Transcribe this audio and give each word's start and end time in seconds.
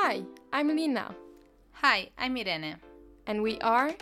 Hi, 0.00 0.22
I'm 0.52 0.68
Lina, 0.68 1.14
Hi, 1.72 2.10
I'm 2.18 2.36
Irene. 2.36 2.76
and 3.26 3.42
we 3.42 3.58
are 3.60 3.94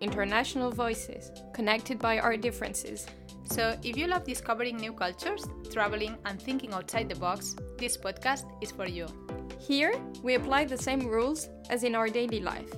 International 0.00 0.70
Voices, 0.70 1.32
connected 1.52 1.98
by 1.98 2.20
our 2.20 2.36
differences. 2.36 3.04
So, 3.50 3.76
if 3.82 3.96
you 3.96 4.06
love 4.06 4.24
discovering 4.24 4.76
new 4.76 4.92
cultures, 4.92 5.44
traveling, 5.72 6.16
and 6.24 6.40
thinking 6.40 6.72
outside 6.72 7.08
the 7.08 7.16
box, 7.16 7.56
this 7.78 7.96
podcast 7.96 8.44
is 8.62 8.70
for 8.70 8.86
you. 8.86 9.06
Here, 9.58 9.92
we 10.22 10.34
apply 10.36 10.66
the 10.66 10.78
same 10.78 11.08
rules 11.08 11.48
as 11.68 11.82
in 11.82 11.96
our 11.96 12.08
daily 12.08 12.40
life. 12.40 12.72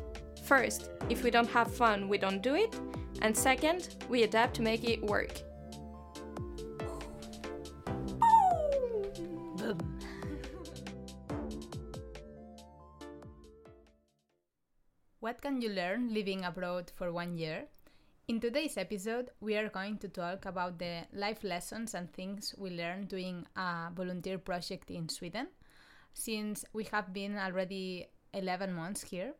First, 0.44 0.90
if 1.10 1.22
we 1.22 1.30
don't 1.30 1.50
have 1.50 1.76
fun, 1.76 2.08
we 2.08 2.16
don't 2.16 2.42
do 2.42 2.54
it. 2.54 2.74
And 3.20 3.36
second, 3.36 3.96
we 4.08 4.22
adapt 4.22 4.54
to 4.56 4.62
make 4.62 4.82
it 4.82 5.02
work. 5.02 5.42
Can 15.52 15.60
you 15.60 15.68
learn 15.68 16.14
living 16.14 16.46
abroad 16.46 16.90
for 16.94 17.12
one 17.12 17.36
year? 17.36 17.64
In 18.26 18.40
today's 18.40 18.78
episode, 18.78 19.28
we 19.40 19.54
are 19.54 19.68
going 19.68 19.98
to 19.98 20.08
talk 20.08 20.46
about 20.46 20.78
the 20.78 21.02
life 21.12 21.44
lessons 21.44 21.92
and 21.92 22.10
things 22.10 22.54
we 22.56 22.70
learned 22.70 23.08
doing 23.08 23.44
a 23.54 23.90
volunteer 23.94 24.38
project 24.38 24.90
in 24.90 25.10
Sweden, 25.10 25.48
since 26.14 26.64
we 26.72 26.84
have 26.84 27.12
been 27.12 27.36
already 27.36 28.06
11 28.32 28.72
months 28.72 29.02
here. 29.02 29.34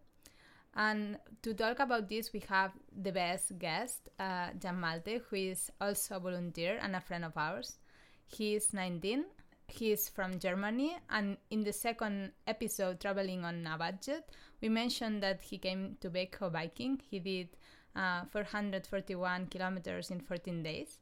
And 0.75 1.17
to 1.41 1.55
talk 1.55 1.79
about 1.79 2.11
this, 2.11 2.31
we 2.35 2.43
have 2.47 2.73
the 2.95 3.13
best 3.13 3.59
guest, 3.59 4.11
uh, 4.21 4.49
Jan 4.59 4.79
Malte, 4.79 5.19
who 5.31 5.37
is 5.37 5.71
also 5.81 6.17
a 6.17 6.21
volunteer 6.21 6.79
and 6.83 6.95
a 6.95 7.01
friend 7.01 7.25
of 7.25 7.39
ours. 7.39 7.79
He 8.27 8.55
is 8.55 8.75
19, 8.75 9.25
he 9.73 9.93
is 9.93 10.09
from 10.09 10.39
Germany, 10.39 10.97
and 11.11 11.37
in 11.51 11.65
the 11.65 11.73
second 11.73 12.33
episode, 12.47 13.01
Traveling 13.01 13.45
on 13.45 13.67
a 13.67 13.79
Budget, 13.79 14.29
we 14.61 14.69
mentioned 14.69 15.23
that 15.23 15.41
he 15.41 15.59
came 15.59 15.97
to 16.01 16.11
Växjö 16.11 16.53
biking. 16.53 17.01
He 17.11 17.19
did 17.19 17.49
uh, 17.97 18.25
441 18.31 19.47
kilometers 19.47 20.11
in 20.11 20.21
14 20.21 20.63
days. 20.63 20.99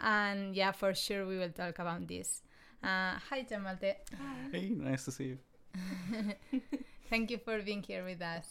And 0.00 0.54
yeah, 0.54 0.72
for 0.72 0.94
sure, 0.94 1.26
we 1.26 1.38
will 1.38 1.50
talk 1.50 1.78
about 1.78 2.06
this. 2.06 2.42
Uh, 2.82 3.18
hi, 3.30 3.46
Jan 3.48 3.62
Malte. 3.62 3.96
Hey, 4.52 4.70
nice 4.70 5.04
to 5.06 5.12
see 5.12 5.24
you. 5.24 5.38
Thank 7.10 7.30
you 7.30 7.38
for 7.38 7.60
being 7.62 7.82
here 7.82 8.04
with 8.04 8.20
us. 8.20 8.48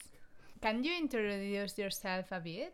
Can 0.61 0.83
you 0.83 0.97
introduce 0.97 1.77
yourself 1.77 2.31
a 2.31 2.39
bit? 2.39 2.73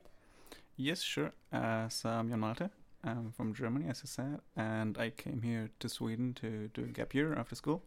Yes, 0.78 1.02
sure. 1.02 1.34
Uh, 1.52 1.90
so 1.90 2.10
I'm 2.10 2.30
Jan 2.30 2.40
Malte. 2.40 2.70
I'm 3.04 3.32
from 3.32 3.54
Germany, 3.54 3.88
as 3.90 4.02
I 4.04 4.08
said, 4.08 4.40
and 4.56 4.98
I 4.98 5.10
came 5.12 5.42
here 5.42 5.70
to 5.80 5.90
Sweden 5.90 6.34
to 6.36 6.70
do 6.74 6.84
a 6.84 6.88
gap 6.88 7.14
year 7.14 7.34
after 7.34 7.56
school. 7.56 7.84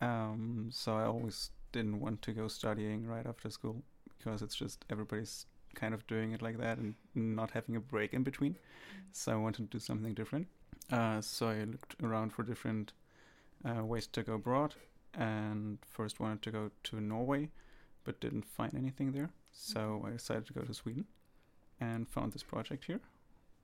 Um, 0.00 0.70
so 0.72 0.96
I 0.96 1.04
always 1.04 1.50
didn't 1.72 2.00
want 2.00 2.22
to 2.22 2.32
go 2.32 2.48
studying 2.48 3.06
right 3.06 3.26
after 3.26 3.50
school 3.50 3.82
because 4.16 4.42
it's 4.42 4.54
just 4.54 4.84
everybody's 4.90 5.46
kind 5.74 5.94
of 5.94 6.06
doing 6.06 6.32
it 6.32 6.42
like 6.42 6.58
that 6.58 6.78
and 6.78 6.94
not 7.14 7.52
having 7.52 7.76
a 7.76 7.80
break 7.80 8.12
in 8.12 8.22
between. 8.22 8.56
So 9.12 9.32
I 9.32 9.36
wanted 9.36 9.70
to 9.70 9.76
do 9.76 9.80
something 9.80 10.14
different. 10.14 10.48
Uh, 10.90 11.20
so 11.20 11.48
I 11.48 11.64
looked 11.64 11.96
around 12.02 12.32
for 12.32 12.42
different 12.42 12.92
uh, 13.64 13.84
ways 13.84 14.06
to 14.08 14.22
go 14.22 14.34
abroad, 14.34 14.74
and 15.14 15.78
first 15.86 16.20
wanted 16.20 16.42
to 16.42 16.50
go 16.50 16.70
to 16.84 17.00
Norway, 17.00 17.50
but 18.04 18.20
didn't 18.20 18.44
find 18.44 18.74
anything 18.74 19.12
there. 19.12 19.30
So 19.52 20.04
I 20.06 20.10
decided 20.10 20.46
to 20.46 20.52
go 20.52 20.62
to 20.62 20.74
Sweden, 20.74 21.06
and 21.80 22.08
found 22.08 22.32
this 22.32 22.42
project 22.42 22.84
here. 22.84 23.00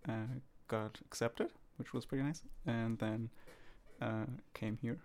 Uh, 0.08 0.26
got 0.68 0.98
accepted, 1.06 1.48
which 1.78 1.92
was 1.94 2.04
pretty 2.06 2.24
nice, 2.24 2.42
and 2.66 2.98
then 2.98 3.30
uh, 4.00 4.26
came 4.54 4.76
here, 4.82 4.98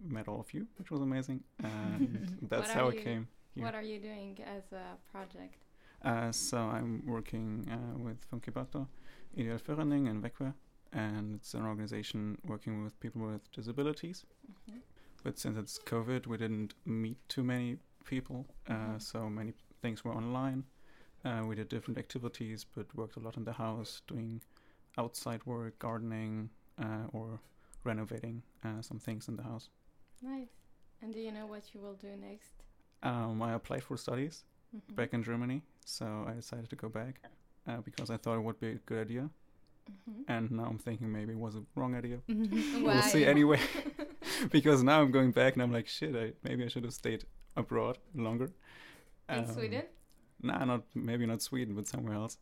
met 0.00 0.28
all 0.28 0.40
of 0.40 0.52
you, 0.54 0.66
which 0.78 0.90
was 0.90 1.00
amazing, 1.00 1.42
and 1.62 2.36
that's 2.50 2.70
how 2.70 2.88
are 2.88 2.92
I 2.92 2.96
came. 2.96 3.28
here. 3.54 3.64
What 3.64 3.74
are 3.74 3.82
you 3.82 3.98
doing 3.98 4.38
as 4.44 4.64
a 4.72 4.96
project? 5.10 5.56
Uh, 6.04 6.32
so 6.32 6.58
I'm 6.58 7.02
working 7.06 7.68
uh, 7.70 7.98
with 7.98 8.18
Funkibator, 8.30 8.86
Ideell 9.38 9.60
Förening 9.60 10.08
in 10.08 10.20
Växjö, 10.22 10.52
and 10.92 11.34
it's 11.36 11.54
an 11.54 11.64
organization 11.64 12.36
working 12.46 12.82
with 12.84 12.98
people 13.00 13.22
with 13.22 13.50
disabilities. 13.52 14.24
Mm-hmm. 14.50 14.78
But 15.24 15.38
since 15.38 15.56
it's 15.56 15.78
COVID, 15.78 16.26
we 16.26 16.36
didn't 16.36 16.74
meet 16.84 17.16
too 17.28 17.44
many 17.44 17.78
people, 18.04 18.46
uh, 18.68 18.72
Mhm. 18.74 19.00
so 19.02 19.30
many 19.30 19.52
things 19.80 20.04
were 20.04 20.12
online. 20.14 20.64
Uh, 21.24 21.44
we 21.46 21.54
did 21.54 21.68
different 21.68 21.98
activities, 21.98 22.64
but 22.76 22.92
worked 22.94 23.16
a 23.16 23.20
lot 23.20 23.36
in 23.36 23.44
the 23.44 23.52
house, 23.52 24.02
doing 24.08 24.40
outside 24.98 25.40
work, 25.46 25.78
gardening, 25.78 26.50
uh, 26.80 27.06
or 27.12 27.40
renovating 27.84 28.42
uh, 28.64 28.80
some 28.82 28.98
things 28.98 29.28
in 29.28 29.36
the 29.36 29.42
house. 29.42 29.68
Nice. 30.20 30.50
And 31.00 31.12
do 31.12 31.20
you 31.20 31.32
know 31.32 31.46
what 31.46 31.74
you 31.74 31.80
will 31.80 31.94
do 31.94 32.16
next? 32.16 32.54
Um, 33.02 33.42
I 33.42 33.54
applied 33.54 33.82
for 33.84 33.96
studies 33.96 34.44
Mhm. 34.74 34.96
back 34.96 35.12
in 35.14 35.22
Germany, 35.22 35.62
so 35.84 36.24
I 36.26 36.32
decided 36.34 36.70
to 36.70 36.76
go 36.76 36.88
back 36.88 37.20
uh, 37.66 37.80
because 37.82 38.10
I 38.10 38.16
thought 38.16 38.36
it 38.38 38.42
would 38.42 38.58
be 38.60 38.70
a 38.70 38.74
good 38.86 39.00
idea. 39.06 39.30
Mhm. 39.90 40.24
And 40.28 40.50
now 40.50 40.64
I'm 40.64 40.78
thinking 40.78 41.10
maybe 41.12 41.32
it 41.32 41.38
was 41.38 41.54
a 41.56 41.64
wrong 41.74 41.94
idea. 41.94 42.20
We'll 42.82 43.02
see 43.02 43.24
anyway. 43.24 43.60
because 44.50 44.82
now 44.82 45.02
I'm 45.02 45.10
going 45.12 45.32
back 45.32 45.54
and 45.54 45.62
I'm 45.62 45.72
like, 45.72 45.88
shit, 45.88 46.14
I, 46.16 46.32
maybe 46.42 46.64
I 46.64 46.68
should 46.68 46.84
have 46.84 46.94
stayed 46.94 47.24
abroad 47.56 47.98
longer. 48.14 48.50
In 49.28 49.38
Um, 49.38 49.46
Sweden? 49.46 49.84
Nah, 50.42 50.64
not 50.64 50.82
maybe 50.94 51.26
not 51.26 51.40
Sweden, 51.42 51.74
but 51.74 51.86
somewhere 51.86 52.14
else. 52.14 52.38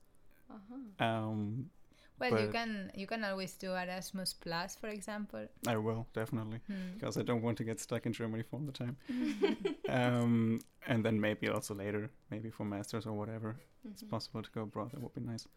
Uh-huh. 0.50 1.04
Um, 1.06 1.70
Well, 2.18 2.38
you 2.40 2.50
can 2.52 2.90
you 2.94 3.06
can 3.06 3.24
always 3.24 3.56
do 3.58 3.70
Erasmus 3.74 4.34
Plus, 4.34 4.76
for 4.76 4.88
example. 4.88 5.46
I 5.66 5.76
will 5.76 6.06
definitely 6.12 6.60
Hmm. 6.66 6.92
because 6.94 7.16
I 7.20 7.22
don't 7.22 7.42
want 7.42 7.56
to 7.58 7.64
get 7.64 7.80
stuck 7.80 8.06
in 8.06 8.12
Germany 8.12 8.42
for 8.42 8.56
all 8.56 8.66
the 8.66 8.72
time. 8.84 8.96
um, 9.88 10.60
and 10.86 11.04
then 11.04 11.20
maybe 11.20 11.48
also 11.48 11.74
later, 11.74 12.10
maybe 12.30 12.50
for 12.50 12.64
masters 12.64 13.06
or 13.06 13.12
whatever, 13.12 13.56
it's 13.84 14.02
Mhm. 14.02 14.10
possible 14.10 14.42
to 14.42 14.50
go 14.50 14.62
abroad. 14.62 14.90
That 14.92 15.00
would 15.02 15.14
be 15.14 15.20
nice. 15.32 15.48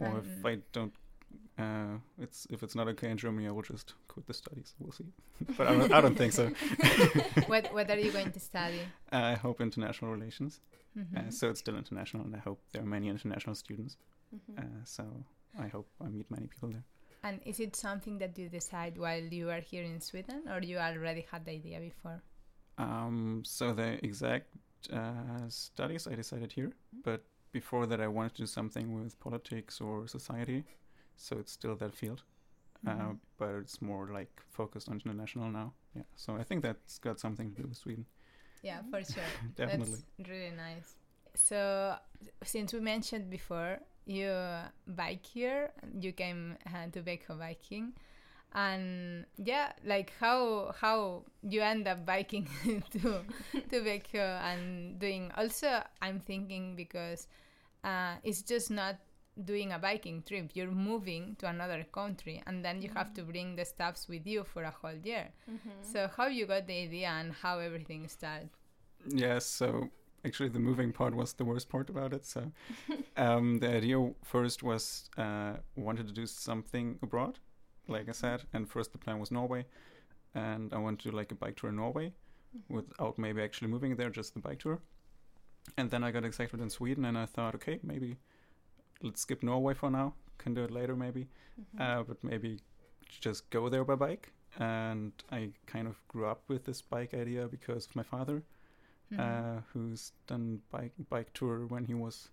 Or 0.00 0.18
if 0.18 0.44
I 0.44 0.58
don't, 0.72 0.92
uh, 1.58 1.98
it's 2.18 2.46
if 2.50 2.62
it's 2.62 2.74
not 2.74 2.88
okay 2.88 3.10
in 3.10 3.16
Germany, 3.16 3.48
I 3.48 3.50
will 3.50 3.62
just 3.62 3.94
quit 4.08 4.26
the 4.26 4.34
studies. 4.34 4.74
We'll 4.78 4.92
see. 4.92 5.06
but 5.56 5.66
I 5.66 5.74
don't, 5.76 5.92
I 5.92 6.00
don't 6.00 6.14
think 6.16 6.32
so. 6.32 6.48
what 7.46 7.72
what 7.72 7.90
are 7.90 7.98
you 7.98 8.12
going 8.12 8.32
to 8.32 8.40
study? 8.40 8.80
I 9.10 9.34
hope 9.34 9.60
international 9.60 10.10
relations. 10.12 10.60
Mhm. 10.96 11.16
Uh, 11.16 11.30
so 11.30 11.50
it's 11.50 11.60
still 11.60 11.76
international, 11.76 12.24
and 12.24 12.34
I 12.34 12.38
hope 12.38 12.60
there 12.72 12.82
are 12.82 12.86
many 12.86 13.08
international 13.08 13.54
students. 13.54 13.96
Mhm. 14.34 14.58
Uh, 14.58 14.84
so 14.84 15.04
I 15.58 15.68
hope 15.68 15.88
I 16.00 16.08
meet 16.08 16.30
many 16.30 16.46
people 16.46 16.70
there. 16.70 16.84
And 17.22 17.40
is 17.44 17.58
it 17.60 17.74
something 17.74 18.18
that 18.18 18.38
you 18.38 18.48
decide 18.48 18.98
while 18.98 19.22
you 19.22 19.50
are 19.50 19.60
here 19.60 19.82
in 19.82 20.00
Sweden, 20.00 20.42
or 20.48 20.60
you 20.60 20.78
already 20.78 21.26
had 21.30 21.44
the 21.44 21.52
idea 21.52 21.80
before? 21.80 22.22
Um, 22.78 23.42
so 23.44 23.72
the 23.72 24.04
exact 24.04 24.48
uh, 24.92 25.48
studies 25.48 26.06
I 26.06 26.14
decided 26.14 26.52
here, 26.52 26.72
but 27.02 27.24
before 27.52 27.86
that 27.86 28.00
I 28.00 28.08
wanted 28.08 28.34
to 28.34 28.42
do 28.42 28.46
something 28.46 28.92
with 28.94 29.18
politics 29.20 29.80
or 29.80 30.06
society. 30.06 30.64
So 31.16 31.38
it's 31.38 31.52
still 31.52 31.76
that 31.76 31.94
field, 31.94 32.22
uh, 32.86 32.90
Mhm. 32.90 33.18
but 33.38 33.54
it's 33.62 33.80
more 33.82 34.08
like 34.12 34.42
focused 34.50 34.88
on 34.88 34.94
international 34.96 35.50
now. 35.50 35.72
Yeah. 35.94 36.04
So 36.16 36.36
I 36.36 36.44
think 36.44 36.62
that's 36.62 36.98
got 36.98 37.18
something 37.20 37.54
to 37.54 37.62
do 37.62 37.68
with 37.68 37.76
Sweden. 37.76 38.06
Yeah, 38.62 38.82
for 38.90 39.02
sure. 39.04 39.24
Definitely. 39.56 40.02
That's 40.18 40.28
really 40.28 40.50
nice. 40.56 40.96
So, 41.34 41.96
since 42.42 42.72
we 42.72 42.80
mentioned 42.80 43.30
before, 43.30 43.78
you 44.06 44.32
bike 44.86 45.26
here, 45.26 45.72
you 46.00 46.12
came 46.12 46.56
uh, 46.66 46.86
to 46.92 47.02
Växjö 47.02 47.38
biking, 47.38 47.92
and 48.54 49.26
yeah, 49.36 49.72
like 49.84 50.12
how 50.20 50.72
how 50.80 51.24
you 51.42 51.60
end 51.60 51.86
up 51.88 52.06
biking 52.06 52.48
to 52.92 53.24
to 53.70 53.80
Växjö 53.82 54.40
and 54.42 54.98
doing. 54.98 55.30
Also, 55.36 55.82
I'm 56.00 56.20
thinking 56.20 56.74
because 56.76 57.28
uh, 57.84 58.16
it's 58.24 58.42
just 58.42 58.70
not 58.70 58.96
doing 59.44 59.72
a 59.72 59.78
biking 59.78 60.22
trip. 60.22 60.50
You're 60.54 60.70
moving 60.70 61.36
to 61.36 61.48
another 61.48 61.84
country, 61.84 62.42
and 62.46 62.64
then 62.64 62.80
you 62.82 62.90
have 62.94 63.12
to 63.14 63.22
bring 63.22 63.56
the 63.56 63.64
stuffs 63.64 64.08
with 64.08 64.26
you 64.26 64.44
for 64.44 64.62
a 64.62 64.70
whole 64.70 64.98
year. 65.04 65.28
Mhm. 65.48 65.82
So, 65.82 66.08
how 66.16 66.26
you 66.26 66.46
got 66.46 66.66
the 66.66 66.82
idea 66.82 67.08
and 67.08 67.32
how 67.32 67.58
everything 67.58 68.08
started? 68.08 68.50
Yes, 69.06 69.46
so 69.46 69.90
actually 70.24 70.48
the 70.48 70.58
moving 70.58 70.92
part 70.92 71.14
was 71.14 71.34
the 71.34 71.44
worst 71.44 71.68
part 71.68 71.88
about 71.88 72.12
it. 72.12 72.24
So 72.24 72.50
um, 73.16 73.58
the 73.58 73.68
idea 73.76 74.12
first 74.24 74.62
was 74.62 75.08
uh, 75.16 75.54
wanted 75.76 76.06
to 76.08 76.12
do 76.12 76.26
something 76.26 76.98
abroad, 77.02 77.38
like 77.88 78.08
I 78.08 78.12
said, 78.12 78.44
and 78.52 78.68
first 78.68 78.92
the 78.92 78.98
plan 78.98 79.18
was 79.20 79.30
Norway, 79.30 79.66
and 80.34 80.72
I 80.72 80.78
wanted 80.78 81.00
to 81.00 81.10
do 81.10 81.16
like 81.16 81.30
a 81.32 81.36
bike 81.36 81.56
tour 81.56 81.70
in 81.70 81.76
Norway 81.76 82.12
without 82.68 83.18
maybe 83.18 83.42
actually 83.42 83.68
moving 83.68 83.96
there, 83.96 84.10
just 84.10 84.34
the 84.34 84.40
bike 84.40 84.58
tour. 84.60 84.80
And 85.76 85.90
then 85.90 86.02
I 86.04 86.10
got 86.10 86.24
accepted 86.24 86.60
in 86.60 86.70
Sweden, 86.70 87.04
and 87.04 87.18
I 87.18 87.26
thought, 87.26 87.54
okay, 87.56 87.78
maybe 87.82 88.16
let's 89.02 89.20
skip 89.20 89.42
Norway 89.42 89.74
for 89.74 89.90
now. 89.90 90.14
Can 90.38 90.54
do 90.54 90.64
it 90.64 90.70
later, 90.70 90.96
maybe. 90.96 91.28
Mhm. 91.58 91.80
Uh, 91.80 92.02
but 92.02 92.22
maybe 92.22 92.60
just 93.08 93.48
go 93.50 93.68
there 93.68 93.84
by 93.84 93.94
bike. 93.94 94.32
And 94.58 95.12
I 95.30 95.52
kind 95.66 95.86
of 95.88 95.96
grew 96.08 96.26
up 96.26 96.42
with 96.48 96.64
this 96.64 96.80
bike 96.82 97.14
idea 97.14 97.46
because 97.48 97.86
of 97.86 97.96
my 97.96 98.02
father 98.02 98.42
Mhm. 99.12 99.18
uh, 99.18 99.60
who's 99.72 100.12
done 100.26 100.62
bike 100.70 100.92
bike 101.08 101.32
tour 101.32 101.66
when 101.66 101.84
he 101.84 101.94
was, 101.94 102.30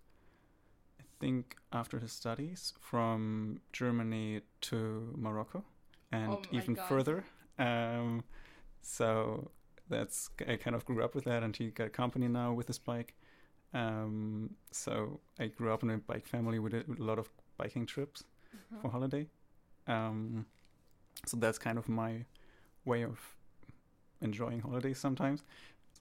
I 0.99 1.03
think, 1.19 1.57
after 1.71 1.99
his 1.99 2.11
studies 2.11 2.73
from 2.79 3.61
Germany 3.71 4.41
to 4.61 5.13
Morocco, 5.17 5.63
and 6.11 6.31
Oh 6.33 6.41
even 6.51 6.73
God. 6.75 6.87
further. 6.87 7.25
Um, 7.59 8.23
so 8.81 9.51
that's 9.89 10.29
I 10.47 10.55
kind 10.57 10.75
of 10.75 10.85
grew 10.85 11.03
up 11.03 11.13
with 11.15 11.25
that, 11.25 11.43
and 11.43 11.55
he 11.55 11.69
got 11.71 11.91
company 11.93 12.27
now 12.27 12.53
with 12.53 12.67
his 12.67 12.79
bike. 12.79 13.13
Um, 13.73 14.51
so 14.71 15.19
I 15.39 15.47
grew 15.47 15.73
up 15.73 15.83
in 15.83 15.89
a 15.89 15.97
bike 15.97 16.27
family 16.27 16.59
with 16.59 16.73
a, 16.73 16.83
with 16.87 16.99
a 16.99 17.03
lot 17.03 17.19
of 17.19 17.29
biking 17.57 17.85
trips 17.85 18.23
Uh-huh. 18.53 18.81
for 18.81 18.89
holiday. 18.91 19.27
Um, 19.87 20.45
so 21.25 21.37
that's 21.37 21.57
kind 21.59 21.77
of 21.77 21.87
my 21.89 22.25
way 22.85 23.03
of 23.03 23.19
enjoying 24.21 24.61
holidays 24.61 24.99
sometimes. 24.99 25.43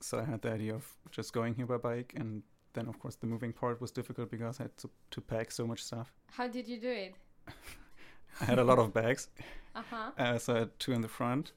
So 0.01 0.19
I 0.19 0.25
had 0.25 0.43
the 0.43 0.53
idea 0.53 0.75
of 0.75 0.85
just 1.11 1.33
going 1.33 1.55
here 1.55 1.67
by 1.67 1.77
bike, 1.79 2.13
and 2.17 2.43
then 2.75 2.89
of 2.89 2.99
course 2.99 3.17
the 3.17 3.27
moving 3.27 3.53
part 3.53 3.81
was 3.81 3.91
difficult 3.91 4.31
because 4.31 4.61
I 4.61 4.65
had 4.65 4.77
to, 4.79 4.91
to 5.11 5.21
pack 5.21 5.51
so 5.51 5.67
much 5.67 5.83
stuff. 5.83 6.13
How 6.33 6.49
did 6.49 6.69
you 6.69 6.79
do 6.81 6.91
it? 6.91 7.15
I 8.41 8.45
had 8.45 8.59
a 8.59 8.65
lot 8.65 8.79
of 8.79 8.93
bags, 8.93 9.29
Uh 9.75 9.83
huh. 9.91 10.11
uh, 10.19 10.39
so 10.39 10.55
I 10.55 10.59
had 10.61 10.79
two 10.79 10.93
in 10.93 11.01
the 11.01 11.09
front, 11.09 11.53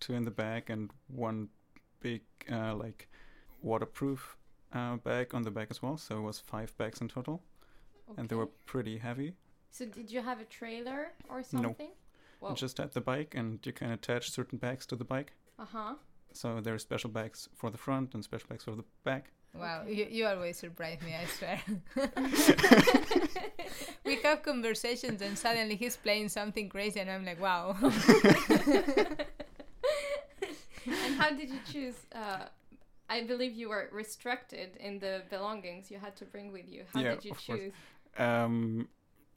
two 0.00 0.14
in 0.14 0.24
the 0.24 0.30
back, 0.30 0.70
and 0.70 0.90
one 1.08 1.48
big 2.00 2.22
uh, 2.50 2.74
like 2.74 3.08
waterproof 3.62 4.36
uh, 4.72 4.96
bag 4.96 5.34
on 5.34 5.42
the 5.42 5.50
back 5.50 5.68
as 5.70 5.82
well. 5.82 5.96
So 5.96 6.18
it 6.18 6.22
was 6.22 6.38
five 6.38 6.76
bags 6.76 7.00
in 7.00 7.08
total, 7.08 7.42
and 8.16 8.28
they 8.28 8.36
were 8.36 8.48
pretty 8.66 8.98
heavy. 8.98 9.34
So 9.70 9.86
did 9.86 10.10
you 10.10 10.20
have 10.22 10.40
a 10.40 10.44
trailer 10.44 11.12
or 11.28 11.42
something? 11.42 11.90
I 12.42 12.46
Whoa. 12.46 12.54
just 12.54 12.78
had 12.78 12.92
the 12.92 13.00
bike, 13.00 13.34
and 13.34 13.64
you 13.64 13.72
can 13.72 13.90
attach 13.90 14.30
certain 14.30 14.58
bags 14.58 14.86
to 14.86 14.96
the 14.96 15.04
bike. 15.04 15.32
Uh 15.58 15.66
huh. 15.72 15.94
So 16.32 16.60
there 16.60 16.74
are 16.74 16.78
special 16.78 17.10
bags 17.10 17.48
for 17.54 17.70
the 17.70 17.78
front 17.78 18.14
and 18.14 18.24
special 18.24 18.48
bags 18.48 18.64
for 18.64 18.74
the 18.74 18.84
back. 19.04 19.30
Wow, 19.54 19.82
Okay. 19.82 19.92
you, 19.94 20.06
you 20.10 20.26
always 20.26 20.56
surprise 20.56 20.98
me, 21.04 21.14
I 21.14 21.26
swear. 21.26 21.60
we 24.04 24.16
have 24.22 24.42
conversations 24.42 25.20
and 25.20 25.36
suddenly 25.36 25.76
he's 25.76 25.94
playing 25.94 26.30
something 26.30 26.70
crazy 26.70 27.00
and 27.00 27.10
I'm 27.10 27.26
like, 27.26 27.38
wow. 27.38 27.76
and 30.86 31.16
how 31.18 31.30
did 31.30 31.50
you 31.50 31.58
choose? 31.70 31.96
Uh, 32.14 32.46
I 33.12 33.22
believe 33.22 33.52
you 33.52 33.68
were 33.68 33.88
restricted 33.92 34.76
in 34.80 34.98
the 34.98 35.22
belongings 35.30 35.90
you 35.90 35.98
had 35.98 36.16
to 36.16 36.24
bring 36.24 36.52
with 36.52 36.66
you. 36.68 36.84
How 36.92 37.02
Yeah, 37.02 37.14
did 37.14 37.24
you 37.24 37.30
of 37.30 37.46
course. 37.46 37.60
choose? 37.60 37.72
Um, 38.18 38.88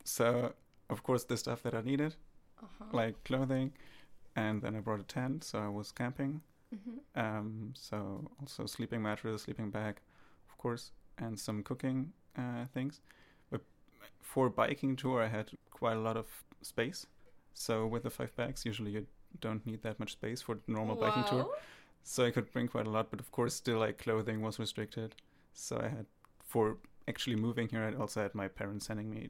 so 0.04 0.54
of 0.90 1.04
course 1.04 1.24
the 1.26 1.38
stuff 1.38 1.62
that 1.64 1.74
I 1.74 1.82
needed, 1.82 2.16
Uh-huh. 2.64 2.86
like 2.94 3.16
clothing, 3.26 3.74
and 4.36 4.62
then 4.62 4.76
I 4.76 4.80
brought 4.80 5.02
a 5.02 5.04
tent, 5.04 5.44
so 5.44 5.60
I 5.60 5.68
was 5.68 5.92
camping. 5.92 6.42
Mhm. 6.74 7.00
Um, 7.16 7.74
so 7.76 8.30
also 8.40 8.66
sleeping 8.66 9.02
mattress, 9.02 9.44
sleeping 9.44 9.72
bag, 9.72 9.96
of 10.50 10.58
course, 10.58 10.92
and 11.18 11.40
some 11.40 11.64
cooking 11.64 12.14
uh, 12.38 12.66
things. 12.74 13.02
But 13.50 13.62
for 14.22 14.50
biking 14.50 14.96
tour, 14.96 15.24
I 15.24 15.28
had 15.28 15.52
quite 15.72 15.98
a 15.98 16.02
lot 16.02 16.18
of 16.18 16.28
space. 16.62 17.08
So 17.54 17.88
with 17.88 18.04
the 18.04 18.10
five 18.10 18.36
bags, 18.36 18.66
usually 18.66 18.92
you 18.92 19.08
don't 19.42 19.66
need 19.66 19.82
that 19.84 20.00
much 20.00 20.14
space 20.14 20.42
for 20.42 20.60
normal 20.68 20.96
biking 20.96 21.24
tour. 21.26 21.48
So 22.08 22.24
I 22.24 22.30
could 22.32 22.52
bring 22.54 22.68
quite 22.68 22.86
a 22.86 22.90
lot, 22.92 23.10
but 23.10 23.20
of 23.20 23.32
course, 23.32 23.56
still 23.56 23.80
like 23.80 23.98
clothing 23.98 24.40
was 24.40 24.60
restricted. 24.60 25.16
So 25.54 25.78
I 25.84 25.88
had 25.90 26.06
for 26.46 26.78
actually 27.08 27.36
moving 27.36 27.68
here, 27.68 27.82
I 27.84 28.00
also 28.00 28.22
had 28.22 28.36
my 28.36 28.48
parents 28.48 28.86
sending 28.86 29.10
me 29.10 29.30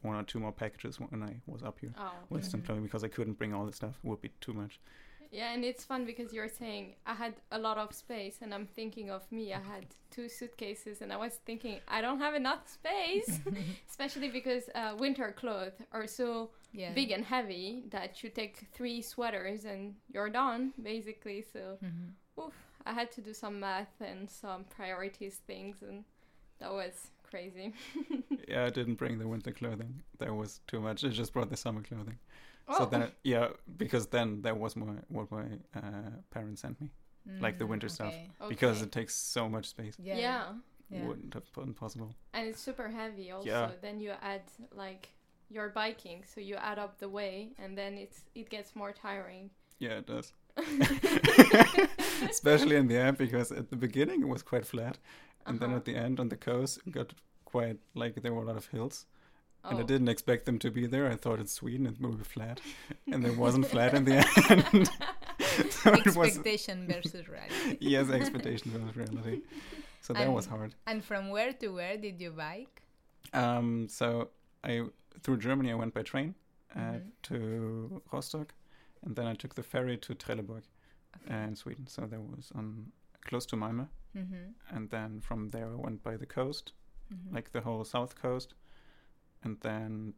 one 0.00 0.16
or 0.16 0.22
two 0.22 0.40
more 0.40 0.50
packages 0.52 0.98
when 0.98 1.22
I 1.22 1.36
was 1.46 1.62
up 1.62 1.78
here 1.80 1.92
Oh. 1.98 2.24
with 2.30 2.44
some 2.46 2.62
Mhm. 2.62 2.64
clothing 2.66 2.84
because 2.84 3.04
I 3.04 3.08
couldn't 3.08 3.34
bring 3.38 3.52
all 3.52 3.66
the 3.66 3.72
stuff; 3.72 3.98
it 4.02 4.08
would 4.08 4.22
be 4.22 4.30
too 4.40 4.54
much. 4.54 4.80
Yeah, 5.34 5.52
and 5.52 5.64
it's 5.64 5.84
fun 5.84 6.04
because 6.04 6.32
you're 6.32 6.48
saying 6.48 6.94
I 7.06 7.14
had 7.14 7.34
a 7.50 7.58
lot 7.58 7.76
of 7.76 7.92
space, 7.92 8.38
and 8.40 8.54
I'm 8.54 8.66
thinking 8.66 9.10
of 9.10 9.22
me. 9.32 9.52
I 9.52 9.58
had 9.58 9.84
two 10.10 10.28
suitcases, 10.28 11.02
and 11.02 11.12
I 11.12 11.16
was 11.16 11.40
thinking 11.44 11.80
I 11.88 12.00
don't 12.00 12.20
have 12.20 12.34
enough 12.34 12.68
space, 12.68 13.40
especially 13.90 14.28
because 14.28 14.64
uh, 14.76 14.94
winter 14.96 15.34
clothes 15.36 15.72
are 15.90 16.06
so 16.06 16.50
yeah. 16.72 16.92
big 16.94 17.10
and 17.10 17.24
heavy 17.24 17.82
that 17.90 18.22
you 18.22 18.30
take 18.30 18.68
three 18.72 19.02
sweaters 19.02 19.64
and 19.64 19.96
you're 20.12 20.30
done, 20.30 20.72
basically. 20.80 21.44
So 21.52 21.78
Mhm. 21.82 22.14
oof, 22.38 22.54
I 22.86 22.92
had 22.92 23.10
to 23.12 23.20
do 23.20 23.34
some 23.34 23.58
math 23.58 24.00
and 24.00 24.30
some 24.30 24.64
priorities 24.76 25.36
things, 25.46 25.82
and 25.82 26.04
that 26.60 26.72
was 26.72 27.10
crazy. 27.28 27.74
yeah, 28.48 28.66
I 28.66 28.70
didn't 28.70 28.94
bring 29.02 29.18
the 29.18 29.26
winter 29.26 29.52
clothing; 29.52 30.02
that 30.18 30.32
was 30.32 30.60
too 30.68 30.80
much. 30.80 31.04
I 31.04 31.08
just 31.08 31.32
brought 31.32 31.50
the 31.50 31.56
summer 31.56 31.82
clothing. 31.82 32.18
Oh. 32.68 32.78
So 32.78 32.86
then, 32.86 33.12
yeah, 33.22 33.48
because 33.76 34.06
then 34.06 34.42
that 34.42 34.56
was 34.58 34.74
my 34.76 34.86
what 35.08 35.30
my 35.30 35.44
uh, 35.76 36.10
parents 36.30 36.62
sent 36.62 36.80
me 36.80 36.88
like 37.40 37.58
the 37.58 37.64
Mm, 37.64 37.70
winter 37.70 37.88
stuff. 37.88 38.14
okay. 38.14 38.48
because 38.48 38.76
Okay. 38.78 38.86
it 38.86 38.92
takes 38.92 39.14
so 39.14 39.48
much 39.48 39.66
space. 39.66 39.96
Yeah. 39.98 40.16
yeah. 40.18 40.44
yeah. 40.90 41.06
Wouldn't 41.06 41.34
have 41.34 41.50
been 41.54 41.74
possible. 41.74 42.14
and 42.34 42.46
it's 42.48 42.60
super 42.60 42.88
heavy 42.88 43.30
also 43.32 43.48
Yeah. 43.48 43.70
then 43.80 44.00
you 44.00 44.12
add 44.22 44.42
like 44.76 45.08
you're 45.50 45.68
biking 45.70 46.24
so 46.34 46.40
you 46.40 46.56
add 46.56 46.78
up 46.78 46.98
the 46.98 47.08
way 47.08 47.52
and 47.58 47.76
then 47.78 47.92
it's 47.98 48.18
it 48.34 48.48
gets 48.50 48.74
more 48.74 48.92
tiring 48.92 49.50
Yeah, 49.78 49.98
it 49.98 50.06
does. 50.06 50.32
Especially 52.30 52.76
in 52.76 52.86
the 52.88 52.96
end, 52.96 53.18
because 53.18 53.52
at 53.52 53.68
the 53.70 53.76
beginning 53.76 54.22
it 54.22 54.28
was 54.28 54.42
quite 54.42 54.66
flat, 54.66 54.98
and 55.46 55.58
then 55.60 55.70
Uh-huh. 55.70 55.78
at 55.78 55.84
the 55.84 55.96
end 55.96 56.20
on 56.20 56.28
the 56.28 56.36
coast 56.36 56.78
it 56.86 56.92
got 56.92 57.12
quite 57.44 57.78
like 57.94 58.14
there 58.22 58.32
were 58.34 58.42
a 58.42 58.46
lot 58.46 58.56
of 58.56 58.66
hills, 58.66 59.06
and 59.64 59.78
I 59.78 59.82
Oh. 59.82 59.86
didn't 59.86 60.08
expect 60.08 60.44
them 60.46 60.58
to 60.60 60.70
be 60.70 60.86
there. 60.86 61.10
I 61.10 61.16
thought 61.16 61.40
it's 61.40 61.52
Sweden 61.52 61.86
it 61.86 62.00
would 62.00 62.18
be 62.18 62.24
flat, 62.24 62.60
and 63.12 63.26
it 63.26 63.36
wasn't 63.36 63.66
flat 63.66 63.94
in 63.94 64.04
the 64.04 64.16
end. 64.50 64.90
so 65.72 65.92
it 65.94 66.06
was 66.16 66.28
Expectation 66.28 66.86
versus 66.86 67.28
reality. 67.28 67.78
yes, 67.80 68.10
expectation 68.10 68.70
versus 68.72 68.96
reality. 68.96 69.42
So 70.00 70.12
that 70.12 70.30
was 70.32 70.46
hard. 70.46 70.74
And 70.86 71.02
from 71.04 71.30
where 71.30 71.52
to 71.54 71.68
where 71.68 71.96
did 71.96 72.20
you 72.20 72.30
bike? 72.30 72.82
Um, 73.32 73.88
so 73.88 74.30
I 74.62 74.82
through 75.22 75.38
Germany 75.38 75.70
I 75.72 75.74
went 75.74 75.94
by 75.94 76.02
train 76.02 76.34
uh, 76.76 76.80
Mhm. 76.98 77.10
to 77.28 78.02
Rostock, 78.12 78.52
and 79.04 79.14
then 79.16 79.26
I 79.26 79.34
took 79.34 79.54
the 79.54 79.62
ferry 79.62 79.96
to 79.98 80.14
Trelleborg 80.14 80.64
Okay. 81.16 81.34
uh, 81.34 81.46
in 81.48 81.56
Sweden. 81.56 81.86
So 81.86 82.02
that 82.06 82.20
was 82.20 82.50
on 82.54 82.92
close 83.28 83.46
to 83.46 83.56
Malmö, 83.56 83.88
Mhm. 84.14 84.52
and 84.70 84.90
then 84.90 85.20
from 85.20 85.50
there 85.50 85.70
I 85.72 85.76
went 85.76 86.02
by 86.02 86.16
the 86.16 86.26
coast, 86.26 86.72
Mhm. 87.12 87.32
like 87.36 87.52
the 87.52 87.60
whole 87.62 87.84
south 87.84 88.14
coast, 88.16 88.54
and 89.44 89.60
then 89.60 90.14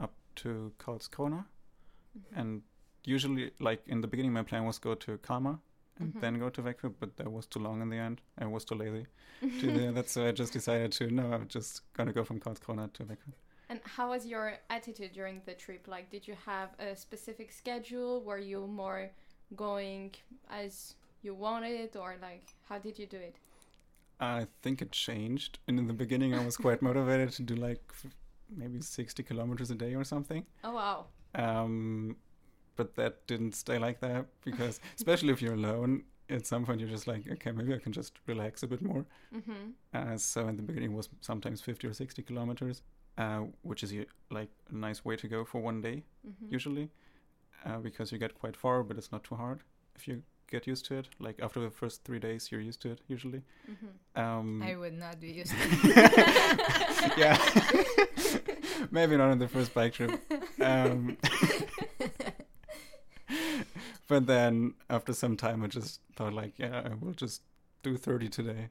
up 0.00 0.12
to 0.36 0.72
Karlskrona. 0.78 1.44
Mhm. 2.16 2.36
And 2.40 2.62
usually, 3.04 3.52
like 3.60 3.82
in 3.86 4.00
the 4.00 4.08
beginning, 4.08 4.32
my 4.32 4.42
plan 4.42 4.64
was 4.64 4.78
go 4.78 4.94
to 4.94 5.18
Kalmar 5.18 5.58
and 5.98 6.14
Mhm. 6.14 6.20
then 6.20 6.38
go 6.38 6.48
to 6.50 6.62
Växjö, 6.62 6.94
but 7.00 7.16
that 7.16 7.30
was 7.32 7.46
too 7.46 7.58
long 7.60 7.82
in 7.82 7.88
the 7.90 7.96
end. 7.96 8.20
I 8.38 8.46
was 8.46 8.64
too 8.64 8.74
lazy 8.76 9.06
to 9.40 9.72
do 9.72 9.92
that, 9.94 10.08
so 10.08 10.26
I 10.28 10.32
just 10.32 10.52
decided 10.52 10.92
to 10.92 11.10
no, 11.10 11.32
I'm 11.32 11.48
just 11.48 11.82
gonna 11.92 12.12
go 12.12 12.24
from 12.24 12.40
Karlskrona 12.40 12.92
to 12.94 13.04
Växjö. 13.04 13.32
and 13.70 13.80
how 13.96 14.08
was 14.10 14.24
your 14.26 14.58
attitude 14.70 15.12
during 15.12 15.42
the 15.44 15.54
trip 15.54 15.86
like 15.86 16.08
did 16.10 16.26
you 16.26 16.34
have 16.46 16.70
a 16.78 16.96
specific 16.96 17.52
schedule 17.52 18.22
were 18.24 18.38
you 18.50 18.66
more 18.66 19.10
going 19.56 20.14
as 20.48 20.94
you 21.20 21.34
wanted 21.34 21.94
or 21.96 22.16
like 22.28 22.46
how 22.68 22.78
did 22.78 22.98
you 22.98 23.06
do 23.06 23.18
it 23.18 23.36
I 24.20 24.46
think 24.62 24.82
it 24.82 24.90
changed. 24.90 25.58
And 25.68 25.78
in 25.78 25.86
the 25.86 25.94
beginning, 25.94 26.34
I 26.34 26.44
was 26.44 26.56
quite 26.56 26.80
motivated 26.82 27.30
to 27.36 27.42
do 27.44 27.54
like 27.54 27.84
maybe 28.54 28.80
60 28.80 29.22
kilometers 29.22 29.70
a 29.70 29.74
day 29.74 29.94
or 29.94 30.04
something. 30.04 30.44
oh 30.64 30.72
wow 30.72 31.06
Um, 31.34 32.16
but 32.76 32.94
that 32.96 33.26
didn't 33.26 33.54
stay 33.54 33.78
like 33.78 34.00
that 34.00 34.26
because, 34.44 34.80
especially 34.96 35.32
if 35.32 35.42
you're 35.42 35.54
alone, 35.54 36.04
at 36.30 36.46
some 36.46 36.64
point 36.64 36.80
you're 36.80 36.88
just 36.88 37.06
like, 37.06 37.26
okay, 37.32 37.50
maybe 37.52 37.74
I 37.74 37.78
can 37.78 37.92
just 37.92 38.12
relax 38.26 38.62
a 38.62 38.66
bit 38.66 38.82
more. 38.82 39.04
mm-hmm. 39.34 39.70
Uh, 39.94 40.16
so 40.16 40.46
in 40.48 40.56
the 40.56 40.62
beginning, 40.62 40.92
it 40.92 40.96
was 40.96 41.08
sometimes 41.20 41.60
50 41.60 41.86
or 41.88 41.92
60 41.92 42.22
kilometers, 42.22 42.82
uh, 43.16 43.40
which 43.62 43.82
is 43.82 43.92
like 44.30 44.50
a 44.70 44.74
nice 44.74 45.04
way 45.04 45.16
to 45.16 45.28
go 45.28 45.44
for 45.44 45.60
one 45.60 45.80
day, 45.80 46.04
Mm-hmm. 46.26 46.52
usually, 46.52 46.90
uh, 47.64 47.78
because 47.78 48.12
you 48.12 48.18
get 48.18 48.34
quite 48.38 48.56
far, 48.56 48.82
but 48.82 48.96
it's 48.98 49.10
not 49.10 49.24
too 49.24 49.34
hard 49.36 49.62
if 49.96 50.06
you 50.06 50.22
get 50.50 50.66
used 50.66 50.86
to 50.86 50.94
it. 50.98 51.08
Like 51.18 51.40
after 51.42 51.60
the 51.60 51.70
first 51.70 52.04
three 52.04 52.18
days, 52.18 52.50
you're 52.50 52.60
used 52.60 52.80
to 52.82 52.90
it 52.90 53.00
usually. 53.08 53.42
Mm-hmm. 53.70 54.20
Um, 54.20 54.62
I 54.62 54.74
would 54.76 54.94
not 54.98 55.20
be 55.20 55.28
used 55.30 55.52
to 55.52 55.56
yeah. 57.16 57.38
Maybe 58.90 59.16
not 59.16 59.30
on 59.30 59.38
the 59.38 59.48
first 59.48 59.74
bike 59.74 59.92
trip. 59.94 60.20
Um, 60.60 61.16
but 64.08 64.26
then 64.26 64.74
after 64.88 65.12
some 65.12 65.36
time, 65.36 65.62
I 65.62 65.66
just 65.66 66.00
thought 66.16 66.32
like, 66.32 66.58
yeah, 66.58 66.82
I 66.84 66.94
will 66.94 67.12
just 67.12 67.42
do 67.82 67.96
30 67.96 68.28
today. 68.28 68.68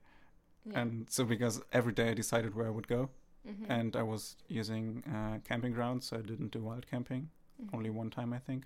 yeah. 0.65 0.79
And 0.81 1.07
so 1.09 1.23
because 1.23 1.61
every 1.71 1.93
day 1.93 2.09
I 2.09 2.13
decided 2.13 2.55
where 2.55 2.67
I 2.67 2.71
would 2.71 2.87
go, 2.87 3.09
Mhm. 3.47 3.65
and 3.69 3.95
I 3.95 4.03
was 4.03 4.35
using 4.49 5.03
uh, 5.07 5.39
camping 5.47 5.71
grounds, 5.73 6.07
so 6.07 6.17
I 6.17 6.21
didn't 6.21 6.51
do 6.51 6.59
wild 6.61 6.85
camping. 6.87 7.29
Mhm. 7.61 7.73
Only 7.73 7.89
one 7.89 8.09
time, 8.09 8.33
I 8.33 8.39
think, 8.39 8.65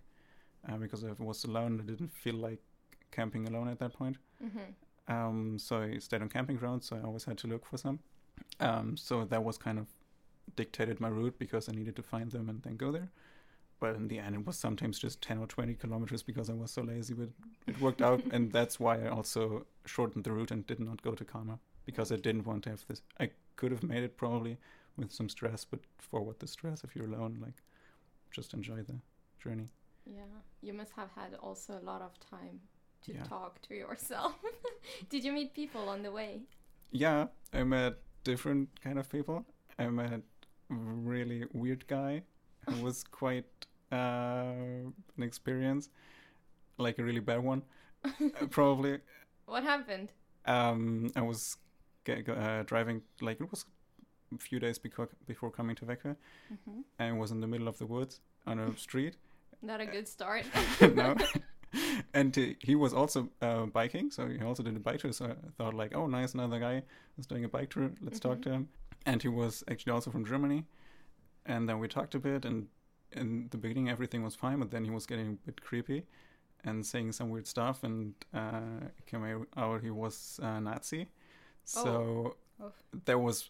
uh, 0.67 0.77
because 0.77 1.03
I 1.03 1.11
was 1.19 1.43
alone. 1.43 1.79
I 1.79 1.83
didn't 1.83 2.11
feel 2.11 2.35
like 2.35 2.61
camping 3.11 3.47
alone 3.47 3.67
at 3.67 3.79
that 3.79 3.93
point. 3.93 4.17
Mhm. 4.43 4.73
Um, 5.07 5.59
so 5.59 5.81
I 5.81 5.97
stayed 5.99 6.21
on 6.21 6.29
camping 6.29 6.57
grounds, 6.57 6.85
so 6.87 6.95
I 6.95 7.01
always 7.01 7.25
had 7.25 7.37
to 7.39 7.47
look 7.47 7.65
for 7.65 7.77
some. 7.77 7.99
Um, 8.59 8.97
so 8.97 9.25
that 9.25 9.43
was 9.43 9.57
kind 9.57 9.77
of 9.79 9.87
dictated 10.55 10.99
my 10.99 11.09
route 11.09 11.37
because 11.37 11.69
I 11.69 11.73
needed 11.73 11.95
to 11.95 12.03
find 12.03 12.31
them 12.31 12.49
and 12.49 12.61
then 12.63 12.77
go 12.77 12.91
there. 12.91 13.09
But 13.79 13.95
in 13.95 14.07
the 14.07 14.19
end, 14.19 14.35
it 14.35 14.45
was 14.45 14.57
sometimes 14.57 14.99
just 14.99 15.21
10 15.21 15.39
or 15.39 15.47
20 15.47 15.73
kilometers 15.73 16.21
because 16.21 16.49
I 16.49 16.53
was 16.53 16.71
so 16.71 16.83
lazy, 16.83 17.13
but 17.15 17.29
it 17.67 17.79
worked 17.81 18.01
out. 18.01 18.21
and 18.31 18.51
that's 18.51 18.79
why 18.79 19.03
I 19.03 19.07
also 19.07 19.65
shortened 19.85 20.23
the 20.23 20.31
route 20.31 20.51
and 20.51 20.65
did 20.67 20.79
not 20.79 21.01
go 21.01 21.15
to 21.15 21.25
Kalmar 21.25 21.59
because 21.85 22.11
I 22.11 22.17
didn't 22.17 22.45
want 22.45 22.63
to 22.63 22.69
have 22.69 22.85
this. 22.87 23.01
I 23.19 23.31
could 23.55 23.71
have 23.71 23.83
made 23.83 24.03
it 24.03 24.17
probably 24.17 24.57
with 24.97 25.11
some 25.11 25.29
stress, 25.29 25.65
but 25.65 25.79
for 25.97 26.21
what 26.21 26.39
the 26.39 26.47
stress 26.47 26.83
if 26.83 26.95
you're 26.95 27.07
alone, 27.07 27.39
like 27.41 27.63
just 28.29 28.53
enjoy 28.53 28.83
the 28.83 28.99
journey. 29.39 29.69
Yeah, 30.05 30.21
you 30.61 30.73
must 30.73 30.91
have 30.93 31.09
had 31.15 31.33
also 31.35 31.79
a 31.79 31.83
lot 31.83 32.01
of 32.01 32.19
time 32.19 32.61
to 33.01 33.13
Yeah. 33.13 33.23
talk 33.23 33.61
to 33.67 33.75
yourself. 33.75 34.33
Did 35.09 35.23
you 35.23 35.31
meet 35.33 35.53
people 35.53 35.89
on 35.89 36.03
the 36.03 36.11
way? 36.11 36.41
Yeah, 36.91 37.27
I 37.53 37.63
met 37.63 37.93
different 38.23 38.69
kind 38.83 38.99
of 38.99 39.09
people. 39.09 39.45
I 39.79 39.87
met 39.87 40.21
a 40.69 40.73
really 41.13 41.45
weird 41.53 41.87
guy 41.87 42.23
who 42.69 42.81
was 42.85 43.03
quite 43.03 43.67
uh, 43.91 44.85
an 45.17 45.23
experience, 45.23 45.89
like 46.77 46.99
a 46.99 47.03
really 47.03 47.19
bad 47.21 47.43
one, 47.43 47.63
probably. 48.49 48.99
What 49.45 49.63
happened? 49.63 50.11
Um, 50.45 51.11
I 51.15 51.21
was 51.21 51.57
uh, 52.07 52.63
driving, 52.65 53.01
like 53.21 53.39
it 53.41 53.49
was 53.51 53.65
a 54.33 54.37
few 54.37 54.59
days 54.59 54.79
before 54.79 55.09
before 55.27 55.51
coming 55.51 55.75
to 55.75 55.85
Växjö, 55.85 56.15
hmm 56.65 56.81
and 56.99 57.19
was 57.19 57.31
in 57.31 57.41
the 57.41 57.47
middle 57.47 57.67
of 57.67 57.77
the 57.77 57.85
woods 57.85 58.21
on 58.47 58.59
a 58.59 58.77
street. 58.77 59.15
Not 59.61 59.81
a 59.81 59.85
good 59.85 60.07
start. 60.07 60.45
no. 60.95 61.15
And 62.13 62.35
he, 62.35 62.55
he 62.59 62.75
was 62.75 62.93
also 62.93 63.29
uh, 63.41 63.65
biking, 63.65 64.11
so 64.11 64.27
he 64.27 64.41
also 64.41 64.63
did 64.63 64.75
a 64.75 64.79
bike 64.79 64.99
tour. 64.99 65.13
So 65.13 65.25
I 65.25 65.35
thought, 65.57 65.73
like, 65.73 65.95
oh, 65.95 66.07
nice, 66.07 66.33
another 66.33 66.59
guy 66.59 66.83
is 67.17 67.25
doing 67.25 67.45
a 67.45 67.49
bike 67.49 67.69
tour. 67.69 67.91
Let's 68.01 68.19
talk 68.19 68.37
Mhm. 68.39 68.43
to 68.43 68.49
him. 68.51 68.69
And 69.05 69.21
he 69.21 69.29
was 69.29 69.63
actually 69.69 69.93
also 69.93 70.11
from 70.11 70.25
Germany. 70.25 70.65
And 71.45 71.67
then 71.67 71.79
we 71.79 71.87
talked 71.87 72.13
a 72.15 72.19
bit, 72.19 72.45
and 72.45 72.67
in 73.13 73.47
the 73.51 73.57
beginning 73.57 73.89
everything 73.89 74.23
was 74.23 74.35
fine, 74.35 74.59
but 74.59 74.69
then 74.71 74.83
he 74.85 74.91
was 74.91 75.05
getting 75.05 75.27
a 75.33 75.45
bit 75.45 75.61
creepy 75.61 76.05
and 76.63 76.85
saying 76.85 77.11
some 77.13 77.29
weird 77.29 77.47
stuff. 77.47 77.83
And 77.83 78.13
uh, 78.33 78.61
came 79.07 79.23
out 79.57 79.81
he 79.81 79.89
was 79.89 80.39
a 80.43 80.61
Nazi. 80.61 81.07
So 81.65 82.35
Oh. 82.61 82.71
there 83.05 83.17
was, 83.17 83.49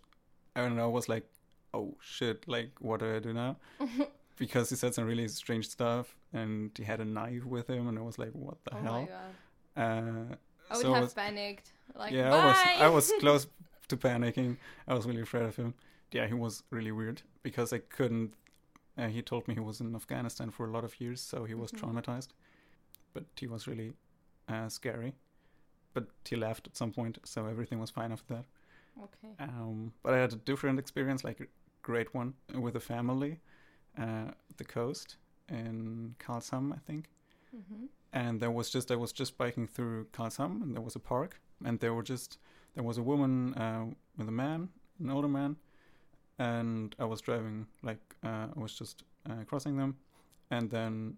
I 0.56 0.62
don't 0.62 0.76
know, 0.78 0.90
was 0.90 1.10
like, 1.10 1.26
oh 1.74 1.96
shit, 2.00 2.48
like, 2.48 2.72
what 2.80 3.00
do 3.02 3.16
I 3.16 3.20
do 3.20 3.34
now? 3.34 3.58
because 4.44 4.66
he 4.72 4.76
said 4.82 4.92
some 4.98 5.06
really 5.12 5.28
strange 5.28 5.68
stuff 5.78 6.06
and 6.40 6.72
he 6.80 6.84
had 6.92 7.00
a 7.06 7.06
knife 7.18 7.46
with 7.56 7.68
him 7.74 7.84
and 7.90 7.96
I 8.02 8.04
was 8.10 8.18
like 8.24 8.34
what 8.46 8.58
the 8.66 8.72
oh 8.76 8.80
my 8.80 8.84
hell 8.88 9.08
god. 9.16 9.34
uh, 9.84 10.36
I 10.72 10.74
would 10.78 10.82
so 10.86 10.94
have 10.94 11.04
was- 11.04 11.14
panicked. 11.24 11.68
Like, 12.02 12.12
yeah 12.20 12.30
bye. 12.32 12.38
I 12.40 12.46
was 12.50 12.58
I 12.86 12.88
was 12.98 13.06
close 13.24 13.44
to 13.90 13.96
panicking 14.08 14.52
I 14.90 14.94
was 14.98 15.04
really 15.10 15.24
afraid 15.28 15.46
of 15.52 15.56
him 15.62 15.74
yeah 16.16 16.26
he 16.34 16.38
was 16.46 16.54
really 16.76 16.94
weird 17.00 17.20
because 17.48 17.70
I 17.78 17.80
couldn't 17.98 18.30
uh, 18.98 19.08
he 19.16 19.22
told 19.32 19.42
me 19.48 19.54
he 19.60 19.60
was 19.72 19.78
in 19.84 19.90
Afghanistan 20.02 20.50
for 20.56 20.64
a 20.70 20.72
lot 20.78 20.84
of 20.90 20.94
years 21.04 21.20
so 21.32 21.38
he 21.52 21.56
was 21.64 21.70
Mhm. 21.72 21.80
traumatized 21.80 22.30
but 23.14 23.26
he 23.42 23.48
was 23.54 23.62
really 23.72 23.90
uh, 24.54 24.70
scary 24.80 25.12
but 25.96 26.06
he 26.30 26.36
left 26.48 26.64
at 26.70 26.76
some 26.82 26.92
point 27.00 27.16
so 27.34 27.40
everything 27.54 27.80
was 27.86 27.90
fine 28.00 28.12
after 28.16 28.30
that 28.36 28.46
Okay. 29.08 29.34
um, 29.48 29.80
but 30.04 30.12
I 30.14 30.18
had 30.24 30.34
a 30.34 30.42
different 30.52 30.78
experience, 30.84 31.22
like 31.30 31.40
a 31.40 31.48
great 31.82 32.10
one 32.14 32.30
with 32.66 32.76
a 32.76 32.80
family, 32.94 33.34
uh, 33.98 34.32
the 34.58 34.64
coast 34.64 35.18
in 35.50 36.16
Karlshamn, 36.20 36.74
I 36.74 36.80
think. 36.88 37.10
hmm 37.52 37.86
And 38.14 38.40
there 38.42 38.52
was 38.52 38.70
just 38.76 38.92
I 38.92 38.96
was 38.96 39.12
just 39.14 39.38
biking 39.38 39.68
through 39.68 40.06
Karlshamn, 40.14 40.62
and 40.64 40.74
there 40.76 40.84
was 40.84 40.96
a 40.96 41.00
park, 41.00 41.40
and 41.66 41.80
there 41.80 41.94
were 41.94 42.04
just 42.10 42.38
there 42.76 42.84
was 42.84 42.98
a 42.98 43.04
woman 43.04 43.54
uh, 43.56 43.86
with 44.18 44.28
a 44.30 44.32
man, 44.32 44.70
an 45.00 45.10
older 45.10 45.28
man, 45.30 45.56
and 46.40 46.96
I 47.00 47.06
was 47.06 47.22
driving 47.22 47.68
like 47.84 48.00
uh, 48.24 48.48
I 48.56 48.60
was 48.60 48.74
just 48.80 49.04
uh, 49.30 49.44
crossing 49.46 49.78
them, 49.78 49.96
and 50.50 50.70
then 50.70 51.18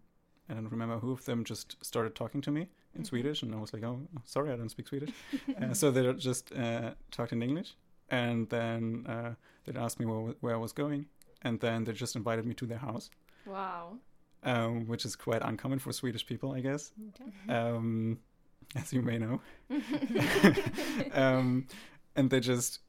I 0.50 0.54
don't 0.54 0.70
remember 0.72 1.00
who 1.00 1.12
of 1.12 1.24
them 1.26 1.44
just 1.44 1.78
started 1.82 2.16
talking 2.16 2.42
to 2.42 2.52
me 2.52 2.68
in 2.96 3.02
Mhm. 3.02 3.06
Swedish, 3.08 3.44
and 3.44 3.56
I 3.56 3.60
was 3.60 3.74
like, 3.74 3.84
oh, 3.84 4.00
sorry, 4.26 4.52
I 4.52 4.56
don't 4.56 4.70
speak 4.70 4.88
Swedish. 4.88 5.10
Uh, 5.62 5.74
so 5.74 5.92
they 5.92 6.14
just 6.14 6.52
uh, 6.54 6.92
talked 7.12 7.32
in 7.34 7.42
English, 7.42 7.76
and 8.10 8.50
then 8.50 9.06
uh, 9.08 9.34
they 9.66 9.80
asked 9.80 10.00
me 10.00 10.06
where, 10.06 10.36
where 10.42 10.56
I 10.56 10.60
was 10.60 10.74
going, 10.74 11.06
and 11.44 11.60
then 11.60 11.84
they 11.84 11.94
just 11.94 12.16
invited 12.16 12.46
me 12.46 12.54
to 12.56 12.66
their 12.66 12.78
house, 12.80 13.10
Wow. 13.46 13.98
um, 14.44 14.88
which 14.88 15.06
is 15.06 15.16
quite 15.16 15.42
uncommon 15.42 15.80
for 15.80 15.92
Swedish 15.94 16.26
people, 16.26 16.52
I 16.54 16.62
guess, 16.62 16.92
Okay. 17.10 17.32
um, 17.54 18.20
as 18.76 18.92
you 18.94 19.02
may 19.02 19.18
know. 19.18 19.42
um, 21.14 21.68
and 22.16 22.30
they 22.30 22.40
just 22.40 22.80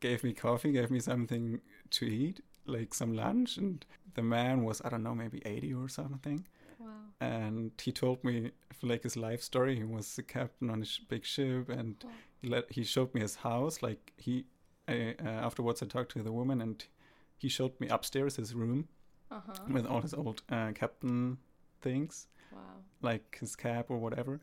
gave 0.00 0.22
me 0.24 0.32
coffee, 0.32 0.72
gave 0.72 0.90
me 0.90 1.00
something 1.00 1.60
to 1.90 2.06
eat, 2.06 2.40
like 2.66 2.94
some 2.94 3.12
lunch, 3.14 3.56
and 3.56 3.84
the 4.14 4.22
man 4.22 4.64
was 4.64 4.80
I 4.84 4.88
don't 4.88 5.02
know, 5.02 5.14
maybe 5.14 5.40
eighty 5.44 5.72
or 5.72 5.88
something 5.88 6.46
wow. 6.78 6.86
and 7.20 7.70
he 7.80 7.92
told 7.92 8.22
me 8.24 8.50
like 8.82 9.02
his 9.02 9.16
life 9.16 9.42
story. 9.42 9.76
He 9.76 9.84
was 9.84 10.18
a 10.18 10.22
captain 10.22 10.70
on 10.70 10.82
a 10.82 10.84
sh- 10.84 11.00
big 11.08 11.24
ship, 11.24 11.68
and 11.68 11.96
Wow. 12.04 12.10
he 12.40 12.48
let 12.48 12.70
he 12.72 12.84
showed 12.84 13.14
me 13.14 13.20
his 13.22 13.36
house. 13.36 13.82
Like 13.82 14.12
he, 14.16 14.44
I, 14.86 15.14
uh, 15.24 15.28
afterwards, 15.28 15.82
I 15.82 15.86
talked 15.86 16.12
to 16.12 16.22
the 16.22 16.32
woman, 16.32 16.60
and 16.60 16.84
he 17.38 17.48
showed 17.48 17.78
me 17.80 17.88
upstairs 17.88 18.36
his 18.36 18.54
room 18.54 18.88
Uh 19.30 19.40
huh. 19.46 19.72
with 19.74 19.86
all 19.86 20.02
his 20.02 20.14
old 20.14 20.42
uh, 20.50 20.72
captain 20.74 21.38
things, 21.80 22.26
Wow. 22.52 22.82
like 23.02 23.38
his 23.40 23.56
cap 23.56 23.90
or 23.90 23.98
whatever. 23.98 24.40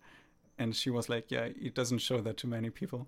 And 0.58 0.76
she 0.76 0.90
was 0.90 1.10
like, 1.10 1.26
"Yeah, 1.32 1.50
he 1.64 1.70
doesn't 1.70 2.00
show 2.00 2.22
that 2.22 2.38
to 2.38 2.48
many 2.48 2.70
people." 2.70 3.08